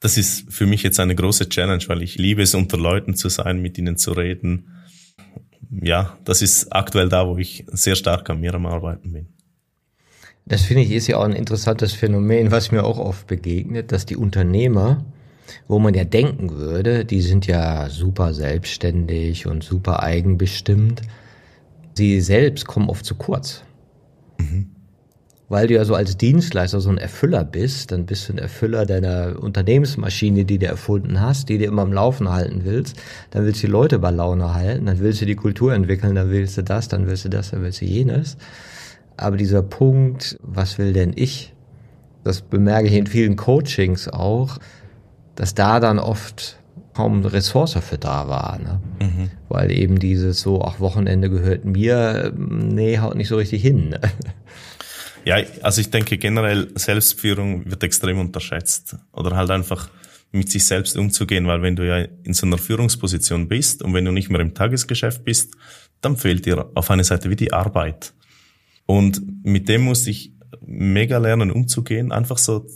Das 0.00 0.16
ist 0.16 0.52
für 0.52 0.66
mich 0.66 0.82
jetzt 0.82 0.98
eine 0.98 1.14
große 1.14 1.48
Challenge, 1.48 1.84
weil 1.86 2.02
ich 2.02 2.16
liebe 2.18 2.42
es, 2.42 2.54
unter 2.54 2.76
Leuten 2.76 3.14
zu 3.14 3.28
sein, 3.28 3.62
mit 3.62 3.78
ihnen 3.78 3.98
zu 3.98 4.12
reden. 4.12 4.82
Ja, 5.70 6.18
das 6.24 6.42
ist 6.42 6.72
aktuell 6.72 7.08
da, 7.08 7.26
wo 7.28 7.38
ich 7.38 7.64
sehr 7.68 7.94
stark 7.94 8.28
an 8.28 8.40
mir 8.40 8.54
am 8.54 8.66
Arbeiten 8.66 9.12
bin. 9.12 9.28
Das 10.46 10.62
finde 10.62 10.82
ich 10.82 10.90
ist 10.90 11.06
ja 11.06 11.18
auch 11.18 11.24
ein 11.24 11.32
interessantes 11.32 11.92
Phänomen, 11.92 12.50
was 12.50 12.72
mir 12.72 12.84
auch 12.84 12.98
oft 12.98 13.26
begegnet, 13.26 13.92
dass 13.92 14.06
die 14.06 14.16
Unternehmer, 14.16 15.04
wo 15.68 15.78
man 15.78 15.94
ja 15.94 16.04
denken 16.04 16.50
würde, 16.50 17.04
die 17.04 17.20
sind 17.20 17.46
ja 17.46 17.88
super 17.88 18.34
selbstständig 18.34 19.46
und 19.46 19.62
super 19.62 20.02
eigenbestimmt, 20.02 21.02
sie 21.94 22.20
selbst 22.20 22.66
kommen 22.66 22.88
oft 22.88 23.04
zu 23.04 23.14
kurz. 23.14 23.62
Mhm. 24.38 24.70
Weil 25.48 25.66
du 25.66 25.74
ja 25.74 25.84
so 25.84 25.96
als 25.96 26.16
Dienstleister 26.16 26.80
so 26.80 26.90
ein 26.90 26.98
Erfüller 26.98 27.44
bist, 27.44 27.90
dann 27.90 28.06
bist 28.06 28.28
du 28.28 28.34
ein 28.34 28.38
Erfüller 28.38 28.86
deiner 28.86 29.42
Unternehmensmaschine, 29.42 30.44
die 30.44 30.58
du 30.58 30.66
erfunden 30.66 31.20
hast, 31.20 31.48
die 31.48 31.58
du 31.58 31.64
immer 31.64 31.82
am 31.82 31.92
Laufen 31.92 32.30
halten 32.30 32.60
willst. 32.64 32.96
Dann 33.32 33.44
willst 33.44 33.60
du 33.62 33.66
die 33.66 33.72
Leute 33.72 33.98
bei 33.98 34.12
Laune 34.12 34.54
halten, 34.54 34.86
dann 34.86 35.00
willst 35.00 35.20
du 35.20 35.26
die 35.26 35.34
Kultur 35.34 35.74
entwickeln, 35.74 36.14
dann 36.14 36.30
willst 36.30 36.56
du 36.56 36.62
das, 36.62 36.86
dann 36.86 37.08
willst 37.08 37.24
du 37.24 37.30
das, 37.30 37.50
dann 37.50 37.62
willst 37.62 37.80
du 37.80 37.84
jenes. 37.84 38.36
Aber 39.16 39.36
dieser 39.36 39.62
Punkt, 39.62 40.38
was 40.42 40.78
will 40.78 40.92
denn 40.92 41.12
ich? 41.14 41.54
Das 42.24 42.42
bemerke 42.42 42.88
ich 42.88 42.94
in 42.94 43.06
vielen 43.06 43.36
Coachings 43.36 44.08
auch, 44.08 44.58
dass 45.34 45.54
da 45.54 45.80
dann 45.80 45.98
oft 45.98 46.58
kaum 46.94 47.18
eine 47.18 47.32
Ressource 47.32 47.78
für 47.80 47.98
da 47.98 48.28
war. 48.28 48.58
Ne? 48.58 48.80
Mhm. 49.00 49.30
Weil 49.48 49.70
eben 49.70 49.98
dieses 49.98 50.40
so, 50.40 50.62
ach, 50.62 50.80
Wochenende 50.80 51.30
gehört 51.30 51.64
mir, 51.64 52.32
nee, 52.36 52.98
haut 52.98 53.14
nicht 53.14 53.28
so 53.28 53.36
richtig 53.36 53.62
hin. 53.62 53.90
Ne? 53.90 54.00
Ja, 55.24 55.36
also 55.62 55.80
ich 55.80 55.90
denke 55.90 56.18
generell, 56.18 56.68
Selbstführung 56.74 57.70
wird 57.70 57.82
extrem 57.82 58.18
unterschätzt. 58.18 58.96
Oder 59.12 59.36
halt 59.36 59.50
einfach 59.50 59.90
mit 60.32 60.50
sich 60.50 60.64
selbst 60.64 60.96
umzugehen, 60.96 61.46
weil 61.46 61.62
wenn 61.62 61.76
du 61.76 61.86
ja 61.86 62.06
in 62.22 62.34
so 62.34 62.46
einer 62.46 62.58
Führungsposition 62.58 63.48
bist 63.48 63.82
und 63.82 63.94
wenn 63.94 64.04
du 64.04 64.12
nicht 64.12 64.30
mehr 64.30 64.40
im 64.40 64.54
Tagesgeschäft 64.54 65.24
bist, 65.24 65.54
dann 66.00 66.16
fehlt 66.16 66.46
dir 66.46 66.70
auf 66.74 66.90
einer 66.90 67.04
Seite 67.04 67.30
wie 67.30 67.36
die 67.36 67.52
Arbeit. 67.52 68.12
Und 68.90 69.44
mit 69.44 69.68
dem 69.68 69.82
musste 69.82 70.10
ich 70.10 70.32
mega 70.62 71.18
lernen 71.18 71.52
umzugehen, 71.52 72.10
einfach 72.10 72.38
so 72.38 72.66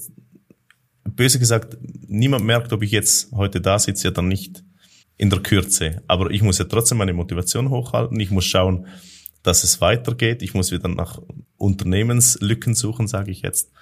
böse 1.03 1.41
gesagt, 1.41 1.77
niemand 2.07 2.45
merkt, 2.45 2.73
ob 2.73 2.85
ich 2.85 2.93
jetzt 2.93 3.33
heute 3.33 3.61
da 3.61 3.81
sitze 3.81 4.11
oder 4.13 4.23
nicht 4.23 4.63
in 5.17 5.29
der 5.29 5.41
Kürze. 5.41 6.05
Aber 6.07 6.31
ich 6.31 6.41
muss 6.41 6.59
ja 6.59 6.67
trotzdem 6.67 6.99
meine 6.99 7.15
Motivation 7.15 7.69
hochhalten. 7.69 8.21
Ich 8.21 8.31
muss 8.31 8.45
schauen, 8.45 8.87
dass 9.43 9.65
es 9.65 9.81
weitergeht. 9.81 10.43
Ich 10.43 10.55
muss 10.55 10.71
wieder 10.71 10.87
nach 10.87 11.21
Unternehmenslücken 11.57 12.77
suchen, 12.77 13.09
sage 13.09 13.33
ich 13.33 13.43
jetzt. 13.43 13.73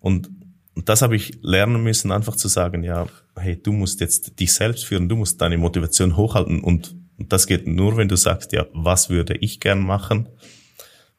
Und 0.00 0.28
das 0.74 1.02
habe 1.02 1.14
ich 1.14 1.38
lernen 1.40 1.84
müssen, 1.84 2.10
einfach 2.10 2.34
zu 2.34 2.48
sagen, 2.48 2.82
ja, 2.82 3.06
hey, 3.36 3.62
du 3.62 3.70
musst 3.70 4.00
jetzt 4.00 4.40
dich 4.40 4.52
selbst 4.52 4.86
führen, 4.86 5.08
du 5.08 5.14
musst 5.14 5.40
deine 5.40 5.56
Motivation 5.56 6.16
hochhalten 6.16 6.64
und 6.64 6.96
das 7.16 7.46
geht 7.46 7.68
nur, 7.68 7.96
wenn 7.96 8.08
du 8.08 8.16
sagst, 8.16 8.50
ja, 8.50 8.66
was 8.72 9.08
würde 9.08 9.36
ich 9.36 9.60
gern 9.60 9.78
machen, 9.78 10.28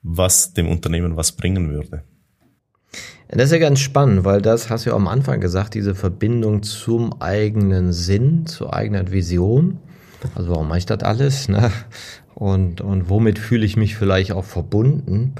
was 0.01 0.53
dem 0.53 0.67
Unternehmen 0.67 1.17
was 1.17 1.31
bringen 1.31 1.69
würde. 1.69 2.03
Das 3.29 3.45
ist 3.45 3.51
ja 3.53 3.59
ganz 3.59 3.79
spannend, 3.79 4.25
weil 4.25 4.41
das 4.41 4.69
hast 4.69 4.85
du 4.85 4.89
ja 4.89 4.95
am 4.95 5.07
Anfang 5.07 5.39
gesagt, 5.39 5.73
diese 5.73 5.95
Verbindung 5.95 6.63
zum 6.63 7.21
eigenen 7.21 7.93
Sinn, 7.93 8.45
zur 8.45 8.73
eigenen 8.73 9.11
Vision. 9.11 9.79
Also 10.35 10.49
warum 10.49 10.67
mache 10.67 10.79
ich 10.79 10.85
das 10.85 11.01
alles? 11.01 11.47
Ne? 11.47 11.71
Und, 12.35 12.81
und 12.81 13.09
womit 13.09 13.39
fühle 13.39 13.65
ich 13.65 13.77
mich 13.77 13.95
vielleicht 13.95 14.31
auch 14.31 14.43
verbunden? 14.43 15.35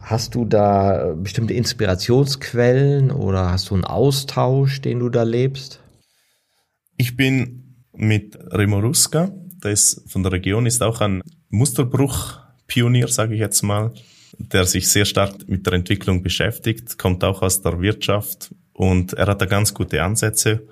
Hast 0.00 0.34
du 0.34 0.44
da 0.44 1.14
bestimmte 1.16 1.54
Inspirationsquellen 1.54 3.10
oder 3.10 3.50
hast 3.50 3.70
du 3.70 3.74
einen 3.74 3.84
Austausch, 3.84 4.80
den 4.80 4.98
du 4.98 5.08
da 5.08 5.22
lebst? 5.22 5.80
Ich 6.96 7.16
bin 7.16 7.76
mit 7.92 8.38
Remo 8.52 8.80
Ruska, 8.80 9.32
der 9.62 9.70
ist 9.70 10.10
von 10.10 10.22
der 10.22 10.32
Region, 10.32 10.66
ist 10.66 10.82
auch 10.82 11.00
ein 11.00 11.22
Musterbruch-Pionier, 12.66 13.08
sage 13.08 13.34
ich 13.34 13.40
jetzt 13.40 13.62
mal 13.62 13.92
der 14.38 14.64
sich 14.64 14.88
sehr 14.88 15.04
stark 15.04 15.48
mit 15.48 15.66
der 15.66 15.74
Entwicklung 15.74 16.22
beschäftigt, 16.22 16.98
kommt 16.98 17.24
auch 17.24 17.42
aus 17.42 17.62
der 17.62 17.80
Wirtschaft 17.80 18.54
und 18.72 19.12
er 19.12 19.26
hat 19.26 19.40
da 19.40 19.46
ganz 19.46 19.74
gute 19.74 20.02
Ansätze. 20.02 20.66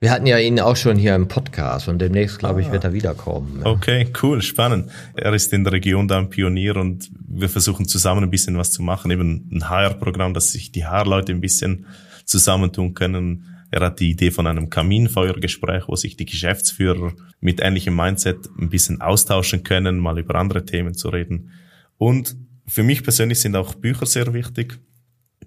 Wir 0.00 0.12
hatten 0.12 0.26
ja 0.26 0.38
ihn 0.38 0.60
auch 0.60 0.76
schon 0.76 0.96
hier 0.96 1.16
im 1.16 1.26
Podcast 1.26 1.88
und 1.88 1.98
demnächst, 1.98 2.38
glaube 2.38 2.60
ich, 2.60 2.68
ah. 2.68 2.72
wird 2.72 2.84
er 2.84 2.92
wiederkommen. 2.92 3.62
Ja. 3.64 3.66
Okay, 3.66 4.06
cool, 4.22 4.42
spannend. 4.42 4.90
Er 5.14 5.34
ist 5.34 5.52
in 5.52 5.64
der 5.64 5.72
Region 5.72 6.06
da 6.06 6.18
ein 6.18 6.30
Pionier 6.30 6.76
und 6.76 7.10
wir 7.28 7.48
versuchen 7.48 7.88
zusammen 7.88 8.22
ein 8.22 8.30
bisschen 8.30 8.56
was 8.56 8.70
zu 8.70 8.82
machen, 8.82 9.10
eben 9.10 9.48
ein 9.52 9.68
HR-Programm, 9.68 10.34
dass 10.34 10.52
sich 10.52 10.70
die 10.70 10.86
HR-Leute 10.86 11.32
ein 11.32 11.40
bisschen 11.40 11.86
zusammentun 12.24 12.94
können. 12.94 13.57
Er 13.70 13.80
hat 13.80 14.00
die 14.00 14.10
Idee 14.10 14.30
von 14.30 14.46
einem 14.46 14.70
Kaminfeuergespräch, 14.70 15.88
wo 15.88 15.96
sich 15.96 16.16
die 16.16 16.24
Geschäftsführer 16.24 17.12
mit 17.40 17.60
ähnlichem 17.60 17.94
Mindset 17.94 18.48
ein 18.58 18.70
bisschen 18.70 19.00
austauschen 19.00 19.62
können, 19.62 19.98
mal 19.98 20.18
über 20.18 20.36
andere 20.36 20.64
Themen 20.64 20.94
zu 20.94 21.08
reden. 21.10 21.50
Und 21.98 22.36
für 22.66 22.82
mich 22.82 23.02
persönlich 23.02 23.40
sind 23.40 23.56
auch 23.56 23.74
Bücher 23.74 24.06
sehr 24.06 24.32
wichtig. 24.32 24.78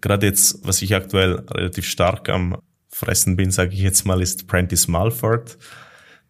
Gerade 0.02 0.28
jetzt, 0.28 0.60
was 0.64 0.82
ich 0.82 0.96
aktuell 0.96 1.44
relativ 1.52 1.86
stark 1.86 2.30
am 2.30 2.58
Fressen 2.90 3.36
bin, 3.36 3.52
sage 3.52 3.74
ich 3.74 3.80
jetzt 3.80 4.06
mal, 4.06 4.22
ist 4.22 4.48
Prentice 4.48 4.88
Malford. 4.88 5.58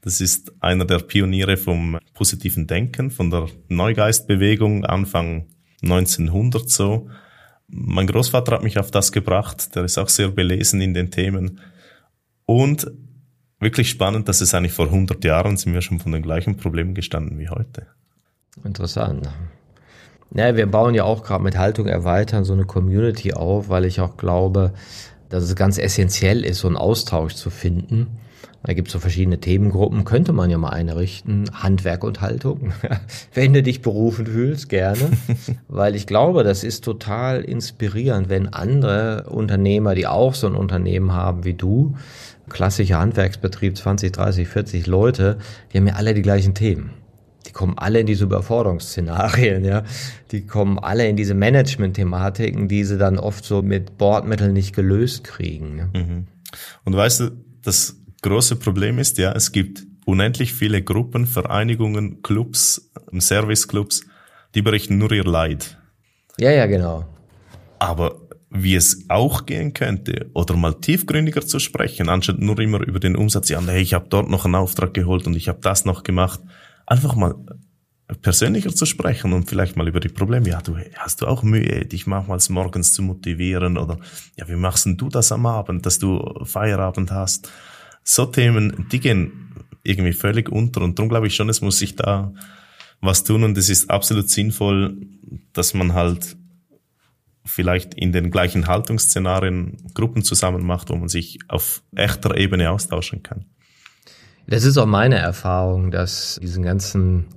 Das 0.02 0.20
ist 0.20 0.54
einer 0.62 0.86
der 0.86 1.00
Pioniere 1.00 1.58
vom 1.58 2.00
positiven 2.14 2.68
Denken, 2.68 3.12
von 3.12 3.30
der 3.30 3.48
Neugeistbewegung 3.68 4.86
Anfang 4.86 5.48
1900 5.84 6.70
so. 6.70 7.10
Mein 7.68 8.08
Großvater 8.08 8.54
hat 8.54 8.64
mich 8.64 8.78
auf 8.80 8.92
das 8.92 9.12
gebracht. 9.12 9.76
Der 9.76 9.84
ist 9.84 9.98
auch 9.98 10.10
sehr 10.10 10.30
belesen 10.30 10.82
in 10.82 10.94
den 10.94 11.12
Themen. 11.12 11.62
Und 12.52 12.92
wirklich 13.62 13.90
spannend, 13.90 14.28
dass 14.28 14.42
es 14.42 14.54
eigentlich 14.54 14.74
vor 14.74 14.88
100 14.88 15.24
Jahren 15.24 15.56
sind 15.56 15.74
wir 15.74 15.82
schon 15.82 16.00
von 16.00 16.12
den 16.12 16.22
gleichen 16.22 16.58
Problemen 16.58 16.94
gestanden 16.94 17.40
wie 17.40 17.48
heute. 17.48 17.88
Interessant. 18.66 19.30
Ja, 20.36 20.54
wir 20.58 20.66
bauen 20.66 20.94
ja 20.94 21.06
auch 21.06 21.24
gerade 21.24 21.46
mit 21.46 21.58
Haltung 21.58 21.88
erweitern 21.88 22.44
so 22.44 22.52
eine 22.52 22.66
Community 22.66 23.32
auf, 23.32 23.70
weil 23.70 23.86
ich 23.86 24.02
auch 24.02 24.18
glaube, 24.18 24.74
dass 25.30 25.46
es 25.46 25.56
ganz 25.56 25.78
essentiell 25.78 26.44
ist, 26.44 26.60
so 26.60 26.68
einen 26.68 26.76
Austausch 26.76 27.36
zu 27.36 27.50
finden. 27.50 28.20
Da 28.64 28.74
gibt 28.74 28.90
es 28.90 28.92
so 28.94 29.00
verschiedene 29.00 29.40
Themengruppen, 29.40 30.06
könnte 30.06 30.34
man 30.34 30.52
ja 30.52 30.58
mal 30.60 30.70
einrichten. 30.70 31.50
Handwerk 31.54 32.04
und 32.04 32.22
Haltung. 32.22 32.74
wenn 33.34 33.54
du 33.54 33.64
dich 33.64 33.82
berufen 33.82 34.28
fühlst, 34.28 34.70
gerne. 34.70 35.10
Weil 35.68 35.96
ich 35.96 36.06
glaube, 36.06 36.44
das 36.44 36.64
ist 36.64 36.84
total 36.84 37.42
inspirierend, 37.42 38.30
wenn 38.30 38.54
andere 38.54 39.26
Unternehmer, 39.30 39.96
die 39.96 40.06
auch 40.06 40.36
so 40.36 40.46
ein 40.46 40.56
Unternehmen 40.56 41.14
haben 41.14 41.44
wie 41.44 41.56
du, 41.56 41.96
klassischer 42.52 43.00
Handwerksbetrieb, 43.00 43.78
20, 43.78 44.12
30, 44.12 44.48
40 44.48 44.88
Leute, 44.88 45.38
die 45.72 45.78
haben 45.78 45.88
ja 45.88 45.96
alle 45.96 46.14
die 46.14 46.22
gleichen 46.22 46.54
Themen 46.54 46.92
die 47.52 47.52
kommen 47.52 47.78
alle 47.78 48.00
in 48.00 48.06
diese 48.06 48.24
Überforderungsszenarien, 48.24 49.66
ja. 49.66 49.84
Die 50.32 50.46
kommen 50.46 50.80
alle 50.80 51.08
in 51.08 51.16
diese 51.16 51.34
Management-Thematiken, 51.34 52.68
die 52.68 52.84
sie 52.84 52.98
dann 52.98 53.18
oft 53.18 53.44
so 53.44 53.62
mit 53.62 53.98
Bordmitteln 53.98 54.54
nicht 54.54 54.74
gelöst 54.74 55.26
kriegen. 55.26 55.76
Ne? 55.76 55.90
Mhm. 55.94 56.28
Und 56.86 56.96
weißt 56.96 57.20
du, 57.20 57.32
das 57.62 57.98
große 58.22 58.56
Problem 58.56 59.00
ist 59.00 59.18
ja, 59.18 59.34
es 59.34 59.52
gibt 59.52 59.86
unendlich 60.06 60.54
viele 60.54 60.82
Gruppen, 60.82 61.26
Vereinigungen, 61.26 62.22
Clubs, 62.22 62.90
Serviceclubs, 63.12 64.06
die 64.56 64.62
berichten 64.62 64.98
nur 64.98 65.12
ihr 65.12 65.26
Leid. 65.26 65.78
Ja, 66.40 66.52
ja, 66.52 66.66
genau. 66.68 67.06
Aber 67.80 68.21
wie 68.52 68.76
es 68.76 69.06
auch 69.10 69.46
gehen 69.46 69.74
könnte, 69.74 70.30
oder 70.34 70.56
mal 70.56 70.74
tiefgründiger 70.74 71.42
zu 71.42 71.60
sprechen, 71.60 72.10
anstatt 72.10 72.40
nur 72.40 72.60
immer 72.60 72.82
über 72.82 73.00
den 73.00 73.16
Umsatz, 73.16 73.50
ja, 73.50 73.62
hey, 73.66 73.82
ich 73.82 73.94
habe 73.94 74.08
dort 74.10 74.30
noch 74.30 74.46
einen 74.46 74.56
Auftrag 74.56 74.94
geholt 74.94 75.26
und 75.26 75.36
ich 75.36 75.48
habe 75.48 75.60
das 75.62 75.86
noch 75.86 76.04
gemacht 76.04 76.42
einfach 76.86 77.16
mal 77.16 77.36
persönlicher 78.22 78.74
zu 78.74 78.86
sprechen 78.86 79.32
und 79.32 79.50
vielleicht 79.50 79.78
mal 79.78 79.88
über 79.88 80.02
die 80.02 80.10
Probleme. 80.10 80.50
Ja, 80.50 80.62
du 80.62 80.76
hast 80.98 81.22
du 81.22 81.28
auch 81.28 81.44
Mühe, 81.44 81.86
dich 81.86 82.08
manchmal 82.08 82.40
morgens 82.50 82.94
zu 82.94 83.02
motivieren 83.02 83.78
oder 83.78 83.98
ja, 84.36 84.48
wie 84.50 84.56
machst 84.56 84.86
denn 84.86 84.98
du 84.98 85.08
das 85.08 85.32
am 85.32 85.46
Abend, 85.46 85.86
dass 85.86 86.00
du 86.00 86.44
Feierabend 86.44 87.12
hast? 87.12 87.50
So 88.04 88.26
Themen, 88.26 88.88
die 88.92 89.00
gehen 89.00 89.54
irgendwie 89.84 90.14
völlig 90.14 90.50
unter 90.50 90.82
und 90.82 91.00
darum 91.00 91.10
glaube 91.10 91.28
ich 91.28 91.36
schon, 91.36 91.50
es 91.50 91.62
muss 91.62 91.80
sich 91.80 91.96
da 91.96 92.34
was 93.00 93.24
tun 93.24 93.44
und 93.44 93.58
es 93.58 93.70
ist 93.70 93.90
absolut 93.90 94.30
sinnvoll, 94.30 94.98
dass 95.54 95.74
man 95.74 95.94
halt 95.94 96.36
vielleicht 97.44 97.94
in 97.94 98.12
den 98.12 98.32
gleichen 98.32 98.68
Haltungsszenarien 98.68 99.78
Gruppen 99.94 100.24
zusammen 100.24 100.66
macht, 100.66 100.90
wo 100.90 100.96
man 100.96 101.10
sich 101.10 101.40
auf 101.48 101.82
echter 101.96 102.38
Ebene 102.38 102.72
austauschen 102.72 103.24
kann. 103.24 103.46
Das 104.48 104.64
ist 104.64 104.78
auch 104.78 104.86
meine 104.86 105.18
Erfahrung, 105.18 105.92
dass 105.92 106.40
diesen 106.42 106.64
ganzen 106.64 107.28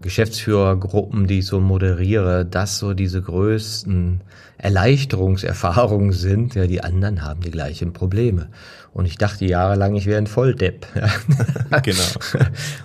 Geschäftsführergruppen, 0.00 1.26
die 1.26 1.40
ich 1.40 1.46
so 1.46 1.60
moderiere, 1.60 2.46
das 2.46 2.78
so 2.78 2.94
diese 2.94 3.20
größten 3.20 4.22
Erleichterungserfahrungen 4.56 6.12
sind. 6.12 6.54
Ja, 6.54 6.66
die 6.66 6.82
anderen 6.82 7.22
haben 7.22 7.40
die 7.40 7.50
gleichen 7.50 7.92
Probleme. 7.92 8.48
Und 8.92 9.06
ich 9.06 9.18
dachte 9.18 9.44
jahrelang, 9.44 9.94
ich 9.94 10.06
wäre 10.06 10.18
ein 10.18 10.26
Volldepp. 10.26 10.86
genau. 11.82 12.04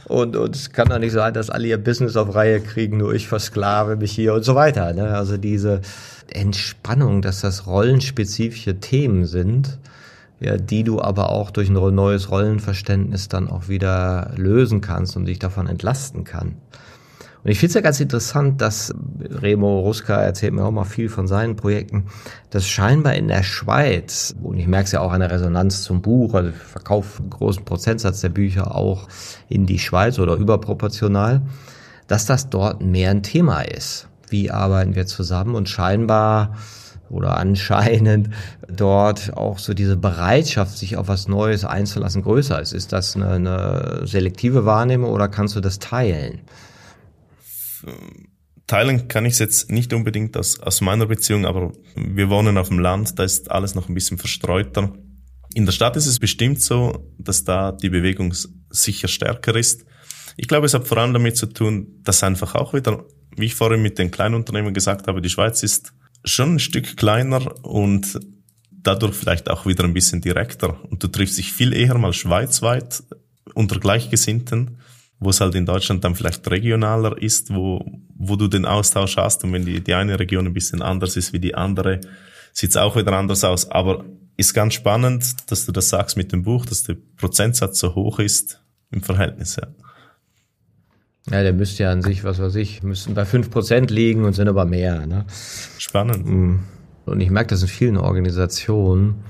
Und, 0.05 0.35
und 0.35 0.55
es 0.55 0.71
kann 0.71 0.89
doch 0.89 0.99
nicht 0.99 1.13
sein, 1.13 1.33
dass 1.33 1.49
alle 1.49 1.67
ihr 1.67 1.77
Business 1.77 2.15
auf 2.15 2.35
Reihe 2.35 2.61
kriegen, 2.61 2.97
nur 2.97 3.13
ich 3.13 3.27
versklave 3.27 3.95
mich 3.95 4.11
hier 4.11 4.33
und 4.33 4.43
so 4.43 4.55
weiter. 4.55 4.93
Ne? 4.93 5.15
Also 5.15 5.37
diese 5.37 5.81
Entspannung, 6.35 7.21
dass 7.21 7.41
das 7.41 7.67
rollenspezifische 7.67 8.79
Themen 8.79 9.25
sind, 9.25 9.79
ja, 10.39 10.57
die 10.57 10.83
du 10.83 11.01
aber 11.01 11.29
auch 11.29 11.51
durch 11.51 11.69
ein 11.69 11.73
neues 11.73 12.29
Rollenverständnis 12.29 13.29
dann 13.29 13.49
auch 13.49 13.67
wieder 13.69 14.31
lösen 14.35 14.81
kannst 14.81 15.15
und 15.15 15.25
dich 15.25 15.39
davon 15.39 15.67
entlasten 15.67 16.23
kann. 16.23 16.55
Und 17.43 17.51
ich 17.51 17.59
finde 17.59 17.71
es 17.71 17.73
ja 17.75 17.81
ganz 17.81 17.99
interessant, 17.99 18.61
dass 18.61 18.93
Remo 19.21 19.81
Ruska 19.81 20.15
erzählt 20.15 20.53
mir 20.53 20.63
auch 20.63 20.71
mal 20.71 20.85
viel 20.85 21.09
von 21.09 21.27
seinen 21.27 21.57
Projekten, 21.57 22.05
dass 22.51 22.67
scheinbar 22.67 23.15
in 23.15 23.27
der 23.27 23.43
Schweiz, 23.43 24.33
und 24.41 24.57
ich 24.57 24.67
merke 24.67 24.85
es 24.85 24.93
ja 24.93 25.01
auch 25.01 25.11
an 25.11 25.19
der 25.19 25.31
Resonanz 25.31 25.83
zum 25.83 26.01
Buch, 26.01 26.33
also 26.35 26.49
ich 26.49 26.55
verkaufe 26.55 27.21
einen 27.21 27.29
großen 27.29 27.65
Prozentsatz 27.65 28.21
der 28.21 28.29
Bücher 28.29 28.73
auch 28.73 29.09
in 29.49 29.65
die 29.65 29.79
Schweiz 29.79 30.19
oder 30.19 30.35
überproportional, 30.35 31.41
dass 32.07 32.25
das 32.25 32.49
dort 32.49 32.81
mehr 32.81 33.11
ein 33.11 33.23
Thema 33.23 33.61
ist. 33.61 34.07
Wie 34.33 34.49
arbeiten 34.49 34.95
wir 34.95 35.05
zusammen? 35.05 35.53
Und 35.53 35.69
scheinbar 35.69 36.57
oder 37.09 37.37
anscheinend 37.37 38.31
dort 38.67 39.37
auch 39.37 39.59
so 39.59 39.75
diese 39.75 39.95
Bereitschaft, 39.95 40.75
sich 40.75 40.97
auf 40.97 41.07
was 41.07 41.27
Neues 41.27 41.63
einzulassen, 41.63 42.23
größer 42.23 42.59
ist. 42.59 42.73
Ist 42.73 42.91
das 42.91 43.15
eine, 43.15 43.29
eine 43.29 44.01
selektive 44.07 44.65
Wahrnehmung 44.65 45.11
oder 45.11 45.27
kannst 45.27 45.55
du 45.55 45.61
das 45.61 45.77
teilen? 45.77 46.41
Teilen 48.65 49.07
kann 49.07 49.25
ich 49.25 49.33
es 49.33 49.39
jetzt 49.39 49.71
nicht 49.71 49.93
unbedingt 49.93 50.35
aus, 50.35 50.59
aus 50.59 50.81
meiner 50.81 51.05
Beziehung, 51.05 51.45
aber 51.45 51.71
wir 51.95 52.31
wohnen 52.31 52.57
auf 52.57 52.69
dem 52.69 52.79
Land, 52.79 53.19
da 53.19 53.23
ist 53.23 53.51
alles 53.51 53.75
noch 53.75 53.87
ein 53.87 53.93
bisschen 53.93 54.17
verstreuter. 54.17 54.93
In 55.53 55.65
der 55.65 55.73
Stadt 55.73 55.95
ist 55.95 56.07
es 56.07 56.17
bestimmt 56.17 56.59
so, 56.59 57.11
dass 57.19 57.43
da 57.43 57.71
die 57.71 57.89
Bewegung 57.89 58.33
sicher 58.71 59.07
stärker 59.07 59.53
ist. 59.55 59.85
Ich 60.37 60.47
glaube, 60.47 60.65
es 60.65 60.73
hat 60.73 60.87
vor 60.87 60.97
allem 60.97 61.13
damit 61.13 61.37
zu 61.37 61.45
tun, 61.45 61.99
dass 62.03 62.23
einfach 62.23 62.55
auch 62.55 62.73
wieder, 62.73 63.05
wie 63.35 63.45
ich 63.45 63.55
vorhin 63.55 63.81
mit 63.81 63.97
den 63.97 64.11
Kleinunternehmen 64.11 64.73
gesagt 64.73 65.07
habe, 65.07 65.21
die 65.21 65.29
Schweiz 65.29 65.63
ist 65.63 65.93
schon 66.25 66.55
ein 66.55 66.59
Stück 66.59 66.97
kleiner 66.97 67.65
und 67.65 68.19
dadurch 68.71 69.15
vielleicht 69.15 69.49
auch 69.49 69.65
wieder 69.65 69.83
ein 69.83 69.93
bisschen 69.93 70.21
direkter. 70.21 70.79
Und 70.89 71.03
du 71.03 71.07
triffst 71.07 71.37
dich 71.37 71.51
viel 71.51 71.73
eher 71.73 71.97
mal 71.97 72.13
schweizweit 72.13 73.03
unter 73.53 73.79
Gleichgesinnten, 73.79 74.77
wo 75.19 75.29
es 75.29 75.41
halt 75.41 75.55
in 75.55 75.65
Deutschland 75.65 76.03
dann 76.03 76.15
vielleicht 76.15 76.49
regionaler 76.49 77.21
ist, 77.21 77.53
wo, 77.53 77.85
wo 78.15 78.35
du 78.35 78.47
den 78.47 78.65
Austausch 78.65 79.17
hast. 79.17 79.43
Und 79.43 79.53
wenn 79.53 79.65
die, 79.65 79.81
die 79.81 79.93
eine 79.93 80.19
Region 80.19 80.47
ein 80.47 80.53
bisschen 80.53 80.81
anders 80.81 81.15
ist 81.15 81.33
wie 81.33 81.39
die 81.39 81.55
andere, 81.55 82.01
sieht's 82.51 82.77
auch 82.77 82.95
wieder 82.95 83.13
anders 83.13 83.43
aus. 83.43 83.69
Aber 83.69 84.05
ist 84.35 84.53
ganz 84.53 84.73
spannend, 84.73 85.51
dass 85.51 85.65
du 85.65 85.71
das 85.71 85.89
sagst 85.89 86.17
mit 86.17 86.31
dem 86.31 86.43
Buch, 86.43 86.65
dass 86.65 86.83
der 86.83 86.97
Prozentsatz 87.17 87.79
so 87.79 87.95
hoch 87.95 88.19
ist 88.19 88.61
im 88.91 89.01
Verhältnis. 89.01 89.55
Ja. 89.55 89.67
Ja, 91.29 91.41
der 91.41 91.53
müsste 91.53 91.83
ja 91.83 91.91
an 91.91 92.01
sich, 92.01 92.23
was 92.23 92.39
weiß 92.39 92.55
ich, 92.55 92.83
müssten 92.83 93.13
bei 93.13 93.25
fünf 93.25 93.49
Prozent 93.49 93.91
liegen 93.91 94.25
und 94.25 94.33
sind 94.33 94.49
aber 94.49 94.65
mehr. 94.65 95.05
Ne? 95.07 95.25
Spannend. 95.77 96.25
Mm. 96.25 96.59
Und 97.05 97.19
ich 97.21 97.29
merke 97.29 97.49
das 97.49 97.61
in 97.61 97.67
vielen 97.67 97.97
Organisationen. 97.97 99.23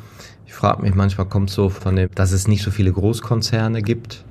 Ich 0.46 0.54
frage 0.54 0.82
mich 0.82 0.96
manchmal, 0.96 1.28
kommt 1.28 1.50
so 1.50 1.70
von 1.70 1.96
dem, 1.96 2.10
dass 2.16 2.32
es 2.32 2.48
nicht 2.48 2.64
so 2.64 2.72
viele 2.72 2.91
Großkonzerne 2.91 3.82
gibt, 3.82 4.26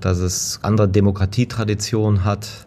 dass 0.00 0.18
es 0.18 0.60
andere 0.62 0.88
Demokratietraditionen 0.88 2.24
hat. 2.24 2.66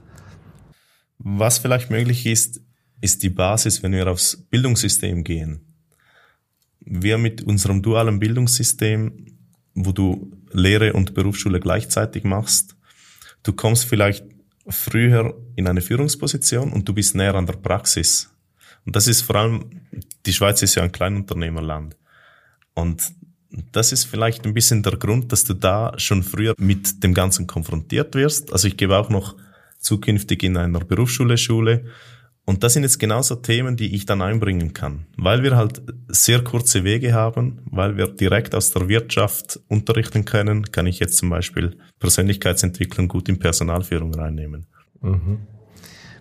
Was 1.20 1.58
vielleicht 1.58 1.90
möglich 1.90 2.26
ist, 2.26 2.62
ist 3.02 3.24
die 3.24 3.30
Basis, 3.30 3.84
wenn 3.84 3.92
wir 3.92 4.08
aufs 4.08 4.38
Bildungssystem 4.50 5.24
gehen. 5.24 5.62
Wir 6.80 7.18
mit 7.18 7.42
unserem 7.44 7.82
dualen 7.82 8.20
Bildungssystem, 8.20 9.26
wo 9.74 9.92
du 9.92 10.32
Lehre 10.52 10.94
und 10.94 11.14
Berufsschule 11.14 11.60
gleichzeitig 11.60 12.24
machst, 12.24 12.76
du 13.44 13.54
kommst 13.54 13.86
vielleicht 13.86 14.33
früher 14.68 15.36
in 15.56 15.68
eine 15.68 15.82
Führungsposition 15.82 16.72
und 16.72 16.88
du 16.88 16.94
bist 16.94 17.16
näher 17.16 17.36
an 17.36 17.46
der 17.46 17.54
Praxis. 17.54 18.30
Und 18.86 18.96
das 18.96 19.08
ist 19.08 19.22
vor 19.22 19.36
allem, 19.36 19.82
die 20.26 20.34
Schweiz 20.34 20.62
ist 20.62 20.76
ja 20.76 20.84
ein 20.84 20.92
Kleinunternehmerland. 20.92 21.96
Und 22.74 23.14
das 23.72 23.92
ist 23.92 24.06
vielleicht 24.06 24.46
ein 24.46 24.54
bisschen 24.54 24.84
der 24.84 24.98
Grund, 24.98 25.32
dass 25.32 25.44
du 25.44 25.54
da 25.54 25.94
schon 25.98 26.24
früher 26.24 26.56
mit 26.58 27.04
dem 27.04 27.14
Ganzen 27.14 27.46
konfrontiert 27.48 28.16
wirst. 28.16 28.52
Also 28.52 28.68
ich 28.68 28.78
gebe 28.78 28.98
auch 28.98 29.10
noch 29.10 29.36
zukünftig 29.80 30.44
in 30.44 30.58
einer 30.58 30.80
Berufsschule 30.80 31.38
Schule. 31.38 31.86
Und 32.46 32.64
das 32.64 32.74
sind 32.74 32.84
jetzt 32.84 33.00
genauso 33.00 33.36
Themen, 33.36 33.78
die 33.78 33.96
ich 33.96 34.06
dann 34.06 34.22
einbringen 34.22 34.74
kann, 34.74 35.06
weil 35.16 35.44
wir 35.44 35.56
halt 35.56 35.82
sehr 36.10 36.44
kurze 36.44 36.84
Wege 36.84 37.14
haben, 37.14 37.62
weil 37.66 37.96
wir 37.96 38.08
direkt 38.08 38.54
aus 38.54 38.72
der 38.72 38.90
Wirtschaft 38.90 39.62
unterrichten 39.70 40.26
können, 40.26 40.70
kann 40.72 40.86
ich 40.86 41.00
jetzt 41.00 41.18
zum 41.18 41.30
Beispiel 41.30 41.78
Persönlichkeitsentwicklung 42.00 43.08
gut 43.08 43.30
in 43.30 43.40
Personalführung 43.40 44.14
reinnehmen. 44.14 44.66
Mhm. 45.02 45.40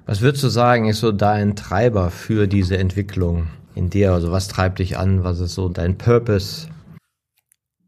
Was 0.07 0.21
würdest 0.21 0.45
du 0.45 0.49
sagen, 0.49 0.89
ist 0.89 1.01
so 1.01 1.11
dein 1.13 1.57
Treiber 1.57 2.11
für 2.11 2.47
diese 2.47 2.77
Entwicklung 2.79 3.49
in 3.75 3.91
dir? 3.91 4.13
Also 4.13 4.31
was 4.31 4.49
treibt 4.49 4.79
dich 4.79 4.99
an? 4.99 5.25
Was 5.25 5.41
ist 5.41 5.55
so 5.55 5.69
dein 5.69 5.99
Purpose? 5.99 6.69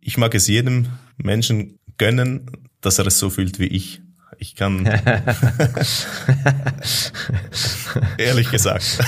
Ich 0.00 0.18
mag 0.18 0.34
es 0.34 0.48
jedem 0.48 0.88
Menschen 1.16 1.78
gönnen, 1.98 2.50
dass 2.80 2.98
er 2.98 3.06
es 3.06 3.18
so 3.18 3.30
fühlt 3.30 3.58
wie 3.58 3.66
ich. 3.66 4.03
Ich 4.38 4.54
kann. 4.54 4.84
ehrlich 8.18 8.50
gesagt. 8.50 8.98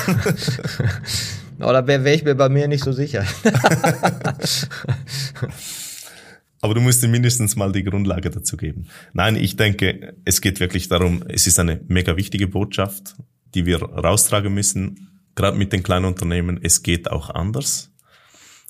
Oder 1.59 1.87
wäre 1.87 2.05
wär 2.05 2.15
ich 2.15 2.25
mir 2.25 2.35
bei 2.35 2.49
mir 2.49 2.69
nicht 2.69 2.85
so 2.85 2.93
sicher. 2.93 3.25
Aber 6.61 6.75
du 6.75 6.81
musst 6.81 7.03
dir 7.03 7.09
mindestens 7.09 7.57
mal 7.57 7.73
die 7.73 7.85
Grundlage 7.85 8.31
dazu 8.31 8.57
geben. 8.57 8.87
Nein, 9.13 9.37
ich 9.37 9.57
denke, 9.57 10.17
es 10.25 10.41
geht 10.41 10.61
wirklich 10.61 10.89
darum, 10.89 11.23
es 11.29 11.47
ist 11.47 11.59
eine 11.59 11.81
mega 11.87 12.17
wichtige 12.17 12.49
Botschaft, 12.49 13.15
die 13.55 13.67
wir 13.67 13.83
raustragen 13.83 14.53
müssen, 14.53 15.23
gerade 15.35 15.57
mit 15.57 15.73
den 15.73 15.83
kleinen 15.83 16.07
Unternehmen. 16.07 16.59
Es 16.63 16.83
geht 16.83 17.11
auch 17.11 17.31
anders. 17.31 17.93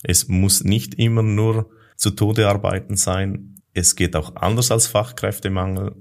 Es 0.02 0.28
muss 0.28 0.62
nicht 0.62 0.94
immer 0.94 1.22
nur 1.22 1.70
zu 1.96 2.10
Tode 2.10 2.48
arbeiten 2.48 2.96
sein. 2.96 3.54
Es 3.72 3.96
geht 3.96 4.14
auch 4.14 4.36
anders 4.36 4.70
als 4.70 4.86
Fachkräftemangel. 4.86 5.94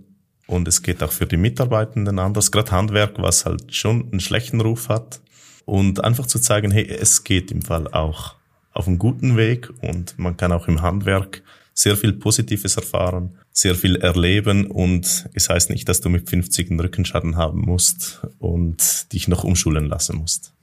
Und 0.48 0.68
es 0.68 0.82
geht 0.82 1.02
auch 1.02 1.12
für 1.12 1.26
die 1.26 1.38
Mitarbeitenden 1.38 2.20
anders, 2.20 2.52
gerade 2.52 2.72
Handwerk, 2.72 3.14
was 3.18 3.46
halt 3.46 3.74
schon 3.74 4.10
einen 4.12 4.20
schlechten 4.20 4.62
Ruf 4.62 4.90
hat. 4.90 5.20
Und 5.66 6.04
einfach 6.04 6.28
zu 6.28 6.40
zeigen, 6.40 6.70
hey, 6.72 6.88
es 6.88 7.24
geht 7.24 7.52
im 7.52 7.64
Fall 7.64 7.88
auch 7.88 8.36
auf 8.72 8.88
einem 8.88 9.00
guten 9.00 9.38
Weg 9.38 9.70
und 9.82 10.20
man 10.20 10.38
kann 10.38 10.52
auch 10.52 10.68
im 10.68 10.82
Handwerk 10.82 11.42
sehr 11.74 11.98
viel 11.98 12.14
Positives 12.14 12.78
erfahren, 12.78 13.38
sehr 13.52 13.74
viel 13.76 13.96
erleben 13.96 14.68
und 14.68 15.28
es 15.34 15.50
heißt 15.50 15.70
nicht, 15.70 15.90
dass 15.90 16.02
du 16.02 16.10
mit 16.10 16.30
50 16.30 16.70
einen 16.70 16.80
Rückenschaden 16.80 17.36
haben 17.36 17.62
musst 17.62 18.22
und 18.40 19.12
dich 19.12 19.28
noch 19.28 19.44
umschulen 19.44 19.88
lassen 19.88 20.18
musst. 20.18 20.54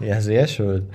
Ja, 0.00 0.20
sehr 0.20 0.46
schön. 0.46 0.88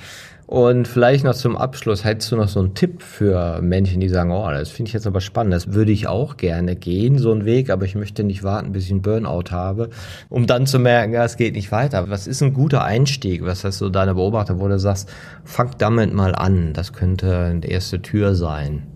Und 0.49 0.87
vielleicht 0.87 1.25
noch 1.25 1.35
zum 1.35 1.55
Abschluss, 1.55 2.03
hättest 2.03 2.31
du 2.31 2.35
noch 2.35 2.47
so 2.47 2.59
einen 2.59 2.73
Tipp 2.73 3.03
für 3.03 3.61
Menschen, 3.61 3.99
die 3.99 4.09
sagen, 4.09 4.31
oh, 4.31 4.49
das 4.49 4.71
finde 4.71 4.89
ich 4.89 4.93
jetzt 4.93 5.05
aber 5.05 5.21
spannend, 5.21 5.53
das 5.53 5.73
würde 5.73 5.91
ich 5.91 6.07
auch 6.07 6.37
gerne 6.37 6.75
gehen, 6.75 7.19
so 7.19 7.31
einen 7.31 7.45
Weg, 7.45 7.69
aber 7.69 7.85
ich 7.85 7.93
möchte 7.93 8.23
nicht 8.23 8.41
warten, 8.41 8.71
bis 8.71 8.85
ich 8.85 8.89
einen 8.89 9.03
Burnout 9.03 9.51
habe, 9.51 9.91
um 10.27 10.47
dann 10.47 10.65
zu 10.65 10.79
merken, 10.79 11.13
ja, 11.13 11.23
es 11.23 11.37
geht 11.37 11.53
nicht 11.53 11.71
weiter. 11.71 12.09
Was 12.09 12.25
ist 12.25 12.41
ein 12.41 12.55
guter 12.55 12.83
Einstieg? 12.83 13.45
Was 13.45 13.63
hast 13.63 13.79
du 13.79 13.89
deine 13.89 14.15
Beobachtung, 14.15 14.59
wo 14.59 14.67
du 14.67 14.79
sagst, 14.79 15.07
fang 15.43 15.69
damit 15.77 16.15
mal 16.15 16.33
an, 16.33 16.73
das 16.73 16.93
könnte 16.93 17.37
eine 17.37 17.69
erste 17.69 18.01
Tür 18.01 18.33
sein? 18.33 18.87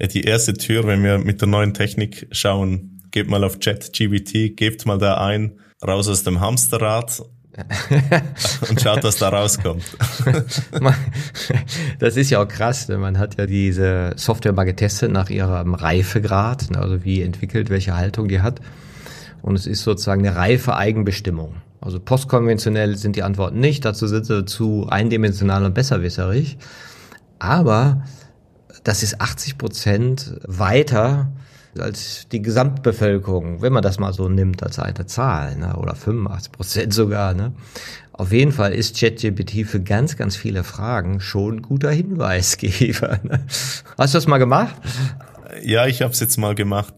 Die 0.00 0.22
erste 0.22 0.54
Tür, 0.54 0.88
wenn 0.88 1.04
wir 1.04 1.18
mit 1.18 1.40
der 1.40 1.46
neuen 1.46 1.74
Technik 1.74 2.26
schauen, 2.32 3.02
gebt 3.12 3.30
mal 3.30 3.44
auf 3.44 3.60
ChatGBT, 3.60 4.56
gebt 4.56 4.84
mal 4.84 4.98
da 4.98 5.24
ein, 5.24 5.60
raus 5.80 6.08
aus 6.08 6.24
dem 6.24 6.40
Hamsterrad 6.40 7.22
und 8.68 8.80
schaut, 8.80 9.02
was 9.02 9.16
da 9.16 9.28
rauskommt. 9.30 9.84
das 11.98 12.16
ist 12.16 12.30
ja 12.30 12.42
auch 12.42 12.48
krass. 12.48 12.88
Ne? 12.88 12.98
Man 12.98 13.18
hat 13.18 13.38
ja 13.38 13.46
diese 13.46 14.12
Software 14.16 14.52
mal 14.52 14.64
getestet 14.64 15.10
nach 15.10 15.30
ihrem 15.30 15.74
Reifegrad, 15.74 16.70
ne? 16.70 16.78
also 16.78 17.04
wie 17.04 17.22
entwickelt, 17.22 17.70
welche 17.70 17.96
Haltung 17.96 18.28
die 18.28 18.40
hat. 18.40 18.60
Und 19.42 19.56
es 19.56 19.66
ist 19.66 19.82
sozusagen 19.82 20.26
eine 20.26 20.36
reife 20.36 20.76
Eigenbestimmung. 20.76 21.56
Also 21.80 22.00
postkonventionell 22.00 22.96
sind 22.96 23.16
die 23.16 23.22
Antworten 23.22 23.60
nicht, 23.60 23.84
dazu 23.84 24.06
sind 24.06 24.26
sie 24.26 24.44
zu 24.44 24.88
eindimensional 24.88 25.64
und 25.64 25.74
besserwisserig. 25.74 26.58
Aber 27.38 28.04
das 28.84 29.02
ist 29.02 29.20
80 29.20 29.58
Prozent 29.58 30.34
weiter 30.46 31.30
als 31.80 32.28
die 32.30 32.42
Gesamtbevölkerung, 32.42 33.62
wenn 33.62 33.72
man 33.72 33.82
das 33.82 33.98
mal 33.98 34.12
so 34.12 34.28
nimmt 34.28 34.62
als 34.62 34.78
eine 34.78 35.06
Zahl, 35.06 35.56
ne? 35.56 35.76
oder 35.76 35.94
85 35.94 36.52
Prozent 36.52 36.94
sogar. 36.94 37.34
Ne? 37.34 37.52
Auf 38.12 38.32
jeden 38.32 38.52
Fall 38.52 38.72
ist 38.72 38.98
ChatGPT 38.98 39.66
für 39.66 39.80
ganz, 39.80 40.16
ganz 40.16 40.36
viele 40.36 40.64
Fragen 40.64 41.20
schon 41.20 41.62
guter 41.62 41.90
Hinweisgeber. 41.90 43.20
Ne? 43.22 43.46
Hast 43.96 44.14
du 44.14 44.18
das 44.18 44.26
mal 44.26 44.38
gemacht? 44.38 44.74
Ja, 45.62 45.86
ich 45.86 46.02
habe 46.02 46.12
es 46.12 46.20
jetzt 46.20 46.36
mal 46.36 46.54
gemacht. 46.54 46.94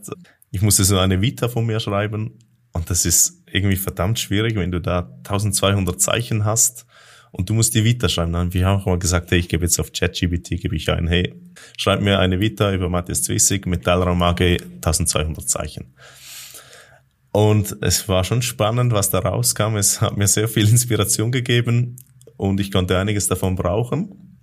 Ich 0.51 0.63
musste 0.63 0.85
so 0.85 0.99
eine 0.99 1.21
Vita 1.21 1.49
von 1.49 1.67
mir 1.67 1.81
schreiben 1.81 2.39
und 2.73 2.91
das 2.91 3.05
ist 3.05 3.43
irgendwie 3.47 3.77
verdammt 3.77 4.19
schwierig, 4.19 4.57
wenn 4.57 4.71
du 4.71 4.81
da 4.81 5.11
1200 5.25 6.01
Zeichen 6.01 6.45
hast 6.45 6.87
und 7.33 7.49
du 7.49 7.55
musst 7.55 7.75
die 7.75 7.85
Vita 7.85 8.09
schreiben. 8.09 8.33
Dann 8.33 8.47
haben 8.47 8.55
wir 8.55 8.69
auch 8.69 8.87
mal 8.87 8.99
gesagt, 8.99 9.31
hey, 9.31 9.39
ich 9.39 9.49
gebe 9.49 9.65
jetzt 9.65 9.79
auf 9.79 9.93
ChatGPT, 9.93 10.61
gebe 10.61 10.77
ich 10.77 10.89
ein, 10.91 11.07
hey, 11.07 11.35
schreib 11.77 12.01
mir 12.01 12.19
eine 12.19 12.41
Vita 12.41 12.73
über 12.73 12.89
Matthias 12.89 13.23
Zwissig, 13.23 13.67
Metallraum 13.67 14.23
AG, 14.23 14.41
1200 14.77 15.49
Zeichen. 15.49 15.95
Und 17.33 17.77
es 17.81 18.09
war 18.09 18.25
schon 18.25 18.43
spannend, 18.43 18.93
was 18.93 19.11
da 19.11 19.21
rauskam. 19.21 19.77
Es 19.77 20.01
hat 20.01 20.17
mir 20.17 20.27
sehr 20.27 20.49
viel 20.49 20.69
Inspiration 20.69 21.31
gegeben 21.31 21.97
und 22.37 22.59
ich 22.59 22.73
konnte 22.73 22.99
einiges 22.99 23.29
davon 23.29 23.55
brauchen. 23.55 24.39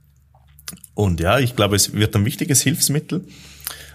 Und 0.93 1.19
ja, 1.19 1.39
ich 1.39 1.55
glaube, 1.55 1.75
es 1.75 1.93
wird 1.93 2.15
ein 2.15 2.25
wichtiges 2.25 2.61
Hilfsmittel. 2.61 3.25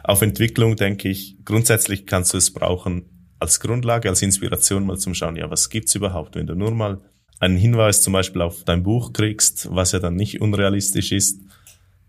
Auf 0.05 0.21
Entwicklung 0.21 0.77
denke 0.77 1.09
ich, 1.09 1.37
grundsätzlich 1.45 2.07
kannst 2.07 2.35
du 2.35 2.39
es 2.39 2.53
brauchen 2.53 3.35
als 3.39 3.61
Grundlage, 3.61 4.09
als 4.09 4.23
Inspiration 4.23 4.87
mal 4.87 4.99
zum 4.99 5.15
Schauen, 5.15 5.37
ja, 5.37 5.51
was 5.51 5.69
gibt's 5.69 5.95
überhaupt, 5.95 6.37
wenn 6.37 6.47
du 6.47 6.55
nur 6.55 6.71
mal 6.71 7.01
einen 7.43 7.57
Hinweis 7.57 8.03
zum 8.03 8.13
Beispiel 8.13 8.41
auf 8.41 8.63
dein 8.63 8.85
Buch 8.85 9.13
kriegst, 9.13 9.69
was 9.75 9.91
ja 9.91 9.99
dann 9.99 10.15
nicht 10.15 10.41
unrealistisch 10.41 11.11
ist, 11.11 11.41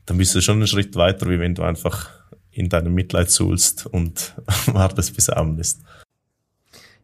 dann 0.05 0.19
bist 0.19 0.35
du 0.35 0.41
schon 0.41 0.57
einen 0.57 0.67
Schritt 0.67 0.95
weiter, 0.95 1.27
wie 1.27 1.39
wenn 1.39 1.55
du 1.55 1.63
einfach 1.63 2.11
in 2.51 2.69
deinem 2.69 2.93
Mitleid 2.93 3.31
suhlst 3.31 3.87
und 3.87 4.35
wartest, 4.67 5.15
bis 5.15 5.29
er 5.29 5.37
Abend 5.37 5.59
ist. 5.59 5.81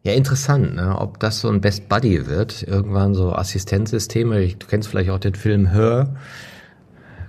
Ja, 0.04 0.12
interessant, 0.12 0.76
ne? 0.76 0.96
ob 0.96 1.18
das 1.18 1.40
so 1.40 1.48
ein 1.48 1.60
Best 1.60 1.88
Buddy 1.88 2.28
wird. 2.28 2.62
Irgendwann 2.62 3.14
so 3.14 3.32
Assistenzsysteme. 3.32 4.46
Du 4.46 4.66
kennst 4.68 4.88
vielleicht 4.88 5.10
auch 5.10 5.18
den 5.18 5.34
Film 5.34 5.72
Her, 5.72 6.14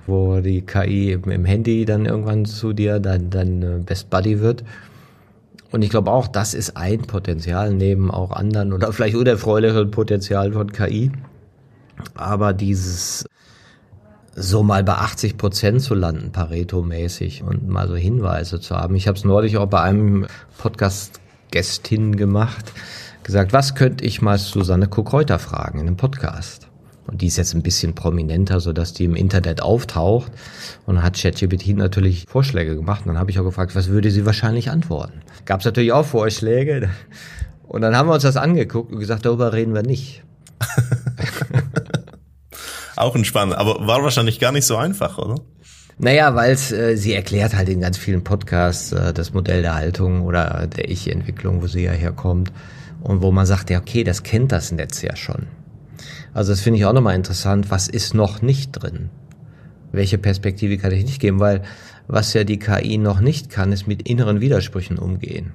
wo 0.06 0.40
die 0.40 0.62
KI 0.62 1.14
im 1.14 1.46
Handy 1.46 1.84
dann 1.84 2.06
irgendwann 2.06 2.46
zu 2.46 2.74
dir 2.74 3.00
dein, 3.00 3.32
dein 3.32 3.64
äh, 3.64 3.80
Best 3.84 4.12
Buddy 4.12 4.40
wird. 4.40 4.64
Und 5.72 5.82
ich 5.84 5.90
glaube 5.90 6.12
auch, 6.12 6.28
das 6.28 6.54
ist 6.54 6.76
ein 6.76 7.02
Potenzial 7.04 7.74
neben 7.74 8.12
auch 8.12 8.32
anderen 8.32 8.74
oder 8.74 8.92
vielleicht 8.94 9.16
unerfreulichen 9.16 9.92
Potenzial 9.92 10.52
von 10.52 10.72
KI. 10.72 11.12
Aber 12.16 12.54
dieses 12.54 13.26
so 14.36 14.64
mal 14.64 14.84
bei 14.84 14.94
80 14.94 15.38
Prozent 15.38 15.82
zu 15.82 15.94
landen, 15.94 16.32
Pareto-mäßig 16.32 17.44
und 17.44 17.68
mal 17.68 17.88
so 17.88 17.96
Hinweise 17.96 18.60
zu 18.60 18.76
haben. 18.76 18.96
Ich 18.96 19.08
habe 19.08 19.18
es 19.18 19.26
neulich 19.26 19.58
auch 19.58 19.68
bei 19.68 19.82
einem 19.82 20.26
Podcast-Gästin 20.58 22.16
gemacht, 22.16 22.72
gesagt, 23.24 23.52
was 23.52 23.76
könnte 23.76 24.06
ich 24.06 24.22
mal 24.22 24.38
Susanne 24.38 24.88
Kuckreuter 24.88 25.38
fragen 25.38 25.80
in 25.80 25.88
einem 25.88 25.98
Podcast? 25.98 26.71
Und 27.08 27.22
die 27.22 27.28
ist 27.28 27.38
jetzt 27.38 27.54
ein 27.54 27.64
bisschen 27.64 27.96
prominenter, 27.96 28.60
so 28.60 28.74
dass 28.74 28.94
die 28.94 29.06
im 29.06 29.16
Internet 29.16 29.62
auftaucht. 29.62 30.32
Und 30.86 30.96
dann 30.96 31.04
hat 31.04 31.18
ChatGPT 31.18 31.76
natürlich 31.76 32.26
Vorschläge 32.28 32.76
gemacht. 32.76 33.02
Und 33.02 33.10
dann 33.10 33.18
habe 33.18 33.32
ich 33.32 33.40
auch 33.40 33.44
gefragt, 33.44 33.76
was 33.76 33.88
würde 33.88 34.12
sie 34.12 34.26
wahrscheinlich 34.26 34.70
antworten? 34.70 35.22
Gab 35.46 35.60
es 35.60 35.66
natürlich 35.66 35.92
auch 35.92 36.06
Vorschläge. 36.06 36.90
Und 37.64 37.82
dann 37.82 37.96
haben 37.96 38.08
wir 38.08 38.14
uns 38.14 38.24
das 38.24 38.38
angeguckt 38.38 38.92
und 38.92 39.00
gesagt, 39.00 39.26
darüber 39.26 39.54
reden 39.54 39.74
wir 39.74 39.84
nicht. 39.84 40.24
Auch 42.98 43.16
ein 43.16 43.26
spannend, 43.26 43.56
aber 43.56 43.88
war 43.88 44.04
wahrscheinlich 44.04 44.40
gar 44.40 44.52
nicht 44.52 44.66
so 44.66 44.76
einfach, 44.78 45.18
oder? 45.18 45.36
Naja, 45.98 46.36
weil 46.36 46.52
äh, 46.52 46.96
sie 46.98 47.14
erklärt 47.14 47.56
halt 47.56 47.70
in 47.70 47.80
ganz 47.80 47.98
vielen 47.98 48.24
Podcasts 48.24 48.92
äh, 48.92 49.14
das 49.14 49.34
Modell 49.34 49.62
der 49.62 49.76
Haltung 49.76 50.22
oder 50.22 50.68
der 50.68 50.90
Ich-Entwicklung, 50.90 51.62
wo 51.62 51.68
sie 51.68 51.84
ja 51.84 51.92
herkommt. 51.92 52.52
Und 53.02 53.22
wo 53.22 53.32
man 53.32 53.46
sagt, 53.46 53.70
ja, 53.70 53.80
okay, 53.80 54.04
das 54.04 54.24
kennt 54.24 54.52
das 54.52 54.72
Netz 54.72 55.02
ja 55.02 55.16
schon. 55.16 55.48
Also 56.34 56.52
das 56.52 56.62
finde 56.62 56.80
ich 56.80 56.86
auch 56.86 56.94
nochmal 56.94 57.16
interessant. 57.16 57.72
Was 57.72 57.88
ist 57.88 58.14
noch 58.14 58.42
nicht 58.42 58.72
drin? 58.72 59.10
Welche 59.92 60.18
Perspektive 60.18 60.78
kann 60.78 60.92
ich 60.92 61.04
nicht 61.04 61.20
geben? 61.20 61.40
Weil 61.40 61.64
was 62.08 62.34
ja 62.34 62.44
die 62.44 62.60
KI 62.60 62.98
noch 62.98 63.20
nicht 63.20 63.50
kann, 63.50 63.72
ist 63.72 63.88
mit 63.88 64.08
inneren 64.08 64.42
Widersprüchen 64.42 64.98
umgehen 64.98 65.54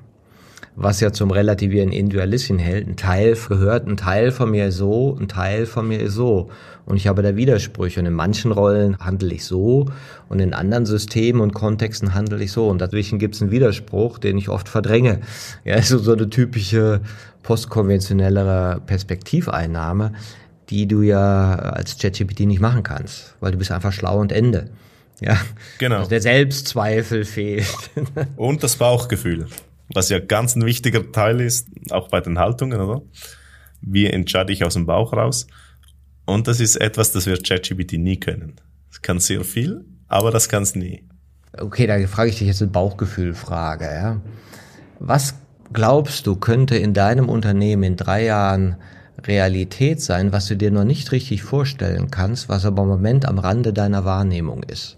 was 0.77 1.01
ja 1.01 1.11
zum 1.11 1.31
Relativieren 1.31 1.91
Individualistin 1.91 2.59
hält. 2.59 2.87
Ein 2.87 2.97
Teil 2.97 3.37
gehört, 3.49 3.89
ein 3.89 3.97
Teil 3.97 4.31
von 4.31 4.51
mir 4.51 4.66
ist 4.66 4.77
so, 4.77 5.16
ein 5.18 5.27
Teil 5.27 5.64
von 5.64 5.89
mir 5.89 6.01
ist 6.01 6.14
so. 6.14 6.51
Und 6.85 6.97
ich 6.97 7.07
habe 7.07 7.22
da 7.22 7.35
Widersprüche. 7.35 7.99
Und 7.99 8.07
in 8.07 8.12
manchen 8.12 8.53
Rollen 8.53 8.99
handle 8.99 9.35
ich 9.35 9.45
so 9.45 9.87
und 10.29 10.39
in 10.39 10.53
anderen 10.53 10.87
Systemen 10.87 11.41
und 11.41 11.55
Kontexten 11.55 12.14
handle 12.14 12.43
ich 12.45 12.53
so. 12.53 12.68
Und 12.68 12.81
dazwischen 12.81 13.18
gibt 13.18 13.35
es 13.35 13.43
einen 13.43 13.51
Widerspruch, 13.51 14.18
den 14.18 14.37
ich 14.37 14.51
oft 14.51 14.68
verdränge. 14.68 15.20
Ja, 15.64 15.74
also 15.77 15.99
so 15.99 16.12
eine 16.12 16.29
typische 16.29 17.01
postkonventionellere 17.43 18.83
Perspektiveinnahme, 18.87 20.12
die 20.70 20.86
du 20.86 21.02
ja 21.02 21.54
als 21.54 21.98
ChatGPT 21.98 22.40
nicht 22.40 22.60
machen 22.60 22.82
kannst, 22.82 23.36
weil 23.40 23.52
du 23.52 23.58
bist 23.58 23.70
einfach 23.70 23.92
schlau 23.92 24.20
und 24.20 24.32
Ende. 24.32 24.70
Ja, 25.20 25.38
genau. 25.78 25.98
Also 25.98 26.10
der 26.10 26.20
Selbstzweifel 26.20 27.24
fehlt. 27.24 27.90
und 28.36 28.62
das 28.62 28.76
Bauchgefühl 28.76 29.46
was 29.94 30.08
ja 30.08 30.18
ganz 30.18 30.56
ein 30.56 30.64
wichtiger 30.64 31.12
Teil 31.12 31.40
ist, 31.40 31.68
auch 31.90 32.08
bei 32.08 32.20
den 32.20 32.38
Haltungen, 32.38 32.80
oder? 32.80 33.02
Wie 33.80 34.06
entscheide 34.06 34.52
ich 34.52 34.64
aus 34.64 34.74
dem 34.74 34.86
Bauch 34.86 35.12
raus? 35.12 35.46
Und 36.24 36.48
das 36.48 36.60
ist 36.60 36.76
etwas, 36.76 37.12
das 37.12 37.26
wird 37.26 37.46
ChatGPT 37.46 37.94
nie 37.94 38.18
können. 38.18 38.56
Es 38.90 39.00
kann 39.00 39.20
sehr 39.20 39.44
viel, 39.44 39.84
aber 40.08 40.30
das 40.30 40.48
kann 40.48 40.64
es 40.64 40.74
nie. 40.74 41.04
Okay, 41.56 41.86
da 41.86 42.04
frage 42.06 42.30
ich 42.30 42.38
dich 42.38 42.48
jetzt 42.48 42.62
eine 42.62 42.70
Bauchgefühlfrage. 42.70 43.84
Ja? 43.84 44.20
Was 44.98 45.34
glaubst 45.72 46.26
du, 46.26 46.36
könnte 46.36 46.76
in 46.76 46.94
deinem 46.94 47.28
Unternehmen 47.28 47.82
in 47.84 47.96
drei 47.96 48.24
Jahren 48.24 48.76
Realität 49.29 50.01
sein, 50.01 50.33
was 50.33 50.47
du 50.47 50.57
dir 50.57 50.70
noch 50.70 50.85
nicht 50.85 51.12
richtig 51.12 51.43
vorstellen 51.43 52.11
kannst, 52.11 52.49
was 52.49 52.64
aber 52.64 52.83
im 52.83 52.89
Moment 52.89 53.27
am 53.27 53.39
Rande 53.39 53.72
deiner 53.72 54.05
Wahrnehmung 54.05 54.62
ist? 54.62 54.97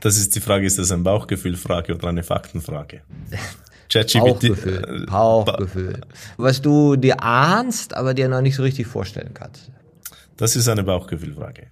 Das 0.00 0.16
ist 0.16 0.34
die 0.34 0.40
Frage, 0.40 0.66
ist 0.66 0.78
das 0.78 0.90
eine 0.90 1.02
Bauchgefühlfrage 1.02 1.94
oder 1.94 2.08
eine 2.08 2.22
Faktenfrage? 2.22 3.02
Bauchgefühl, 4.14 5.06
Bauchgefühl. 5.06 6.00
Was 6.38 6.62
du 6.62 6.96
dir 6.96 7.22
ahnst, 7.22 7.94
aber 7.94 8.14
dir 8.14 8.28
noch 8.28 8.40
nicht 8.40 8.56
so 8.56 8.62
richtig 8.62 8.86
vorstellen 8.86 9.34
kannst. 9.34 9.70
Das 10.38 10.56
ist 10.56 10.66
eine 10.68 10.82
Bauchgefühlfrage. 10.82 11.66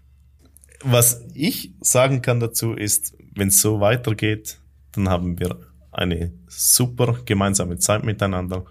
Was 0.82 1.24
ich 1.34 1.72
sagen 1.80 2.20
kann 2.20 2.40
dazu 2.40 2.74
ist, 2.74 3.14
wenn 3.34 3.48
es 3.48 3.60
so 3.60 3.80
weitergeht, 3.80 4.58
dann 4.92 5.08
haben 5.08 5.38
wir 5.38 5.58
eine 5.92 6.32
super 6.46 7.18
gemeinsame 7.24 7.78
Zeit 7.78 8.04
miteinander. 8.04 8.64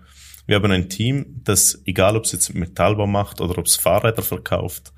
Wir 0.49 0.55
haben 0.55 0.71
ein 0.71 0.89
Team, 0.89 1.41
das, 1.43 1.79
egal 1.85 2.17
ob 2.17 2.23
es 2.23 2.31
jetzt 2.31 2.55
Metallbau 2.55 3.05
macht 3.05 3.39
oder 3.39 3.59
ob 3.59 3.67
es 3.67 3.75
Fahrräder 3.75 4.23
verkauft, 4.23 4.91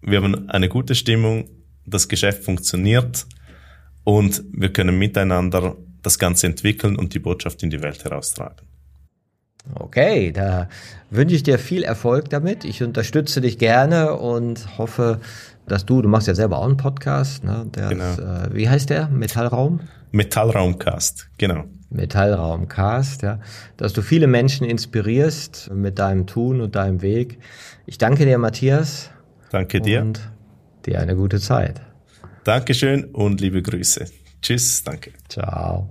wir 0.00 0.18
haben 0.18 0.48
eine 0.48 0.68
gute 0.68 0.94
Stimmung, 0.94 1.50
das 1.84 2.06
Geschäft 2.06 2.44
funktioniert 2.44 3.26
und 4.04 4.44
wir 4.52 4.72
können 4.72 4.96
miteinander 4.96 5.76
das 6.02 6.20
Ganze 6.20 6.46
entwickeln 6.46 6.94
und 6.94 7.12
die 7.12 7.18
Botschaft 7.18 7.60
in 7.64 7.70
die 7.70 7.82
Welt 7.82 8.04
heraustragen. 8.04 8.68
Okay, 9.74 10.30
da 10.30 10.68
wünsche 11.10 11.34
ich 11.34 11.42
dir 11.42 11.58
viel 11.58 11.82
Erfolg 11.82 12.30
damit. 12.30 12.64
Ich 12.64 12.80
unterstütze 12.80 13.40
dich 13.40 13.58
gerne 13.58 14.14
und 14.14 14.78
hoffe, 14.78 15.18
dass 15.66 15.86
du, 15.86 16.02
du 16.02 16.08
machst 16.08 16.28
ja 16.28 16.36
selber 16.36 16.58
auch 16.58 16.66
einen 16.66 16.76
Podcast, 16.76 17.42
ne? 17.42 17.66
Der 17.74 17.88
genau. 17.88 18.12
Ist, 18.12 18.20
äh, 18.20 18.54
wie 18.54 18.68
heißt 18.68 18.90
der? 18.90 19.08
Metallraum? 19.08 19.80
Metallraumcast, 20.10 21.28
genau. 21.38 21.64
Metallraumcast, 21.90 23.22
ja. 23.22 23.40
Dass 23.76 23.92
du 23.92 24.02
viele 24.02 24.26
Menschen 24.26 24.66
inspirierst 24.66 25.70
mit 25.72 25.98
deinem 25.98 26.26
Tun 26.26 26.60
und 26.60 26.76
deinem 26.76 27.02
Weg. 27.02 27.38
Ich 27.86 27.98
danke 27.98 28.24
dir, 28.24 28.38
Matthias. 28.38 29.10
Danke 29.50 29.80
dir. 29.80 30.02
Und 30.02 30.20
dir 30.86 31.00
eine 31.00 31.16
gute 31.16 31.40
Zeit. 31.40 31.80
Dankeschön 32.44 33.04
und 33.04 33.40
liebe 33.40 33.62
Grüße. 33.62 34.06
Tschüss, 34.40 34.82
danke. 34.84 35.12
Ciao. 35.28 35.88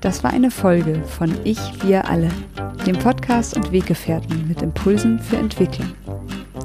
Das 0.00 0.24
war 0.24 0.32
eine 0.32 0.50
Folge 0.50 1.02
von 1.04 1.34
Ich, 1.44 1.58
wir 1.82 2.08
alle, 2.08 2.30
dem 2.88 2.98
Podcast 2.98 3.54
und 3.54 3.70
Weggefährten 3.70 4.48
mit 4.48 4.62
Impulsen 4.62 5.18
für 5.18 5.36
Entwicklung. 5.36 5.92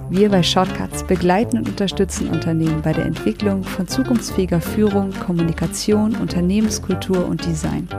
Wir 0.09 0.30
bei 0.30 0.41
Shortcuts 0.41 1.03
begleiten 1.03 1.57
und 1.57 1.67
unterstützen 1.67 2.30
Unternehmen 2.30 2.82
bei 2.82 2.93
der 2.93 3.03
Entwicklung 3.05 3.61
von 3.65 3.89
zukunftsfähiger 3.89 4.61
Führung, 4.61 5.11
Kommunikation, 5.11 6.15
Unternehmenskultur 6.15 7.26
und 7.26 7.45
Design. 7.45 7.89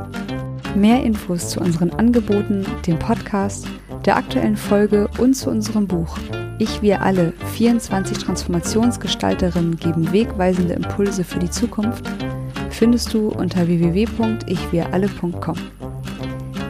Mehr 0.74 1.02
Infos 1.02 1.50
zu 1.50 1.60
unseren 1.60 1.90
Angeboten, 1.90 2.64
dem 2.86 2.98
Podcast, 2.98 3.66
der 4.06 4.16
aktuellen 4.16 4.56
Folge 4.56 5.06
und 5.18 5.34
zu 5.34 5.50
unserem 5.50 5.86
Buch 5.86 6.16
Ich, 6.58 6.80
wir 6.80 7.02
alle, 7.02 7.34
24 7.52 8.16
Transformationsgestalterinnen 8.16 9.76
geben 9.76 10.10
wegweisende 10.12 10.72
Impulse 10.72 11.24
für 11.24 11.40
die 11.40 11.50
Zukunft, 11.50 12.10
findest 12.70 13.12
du 13.12 13.28
unter 13.28 13.66
www.ichwiralle.com. 13.66 15.56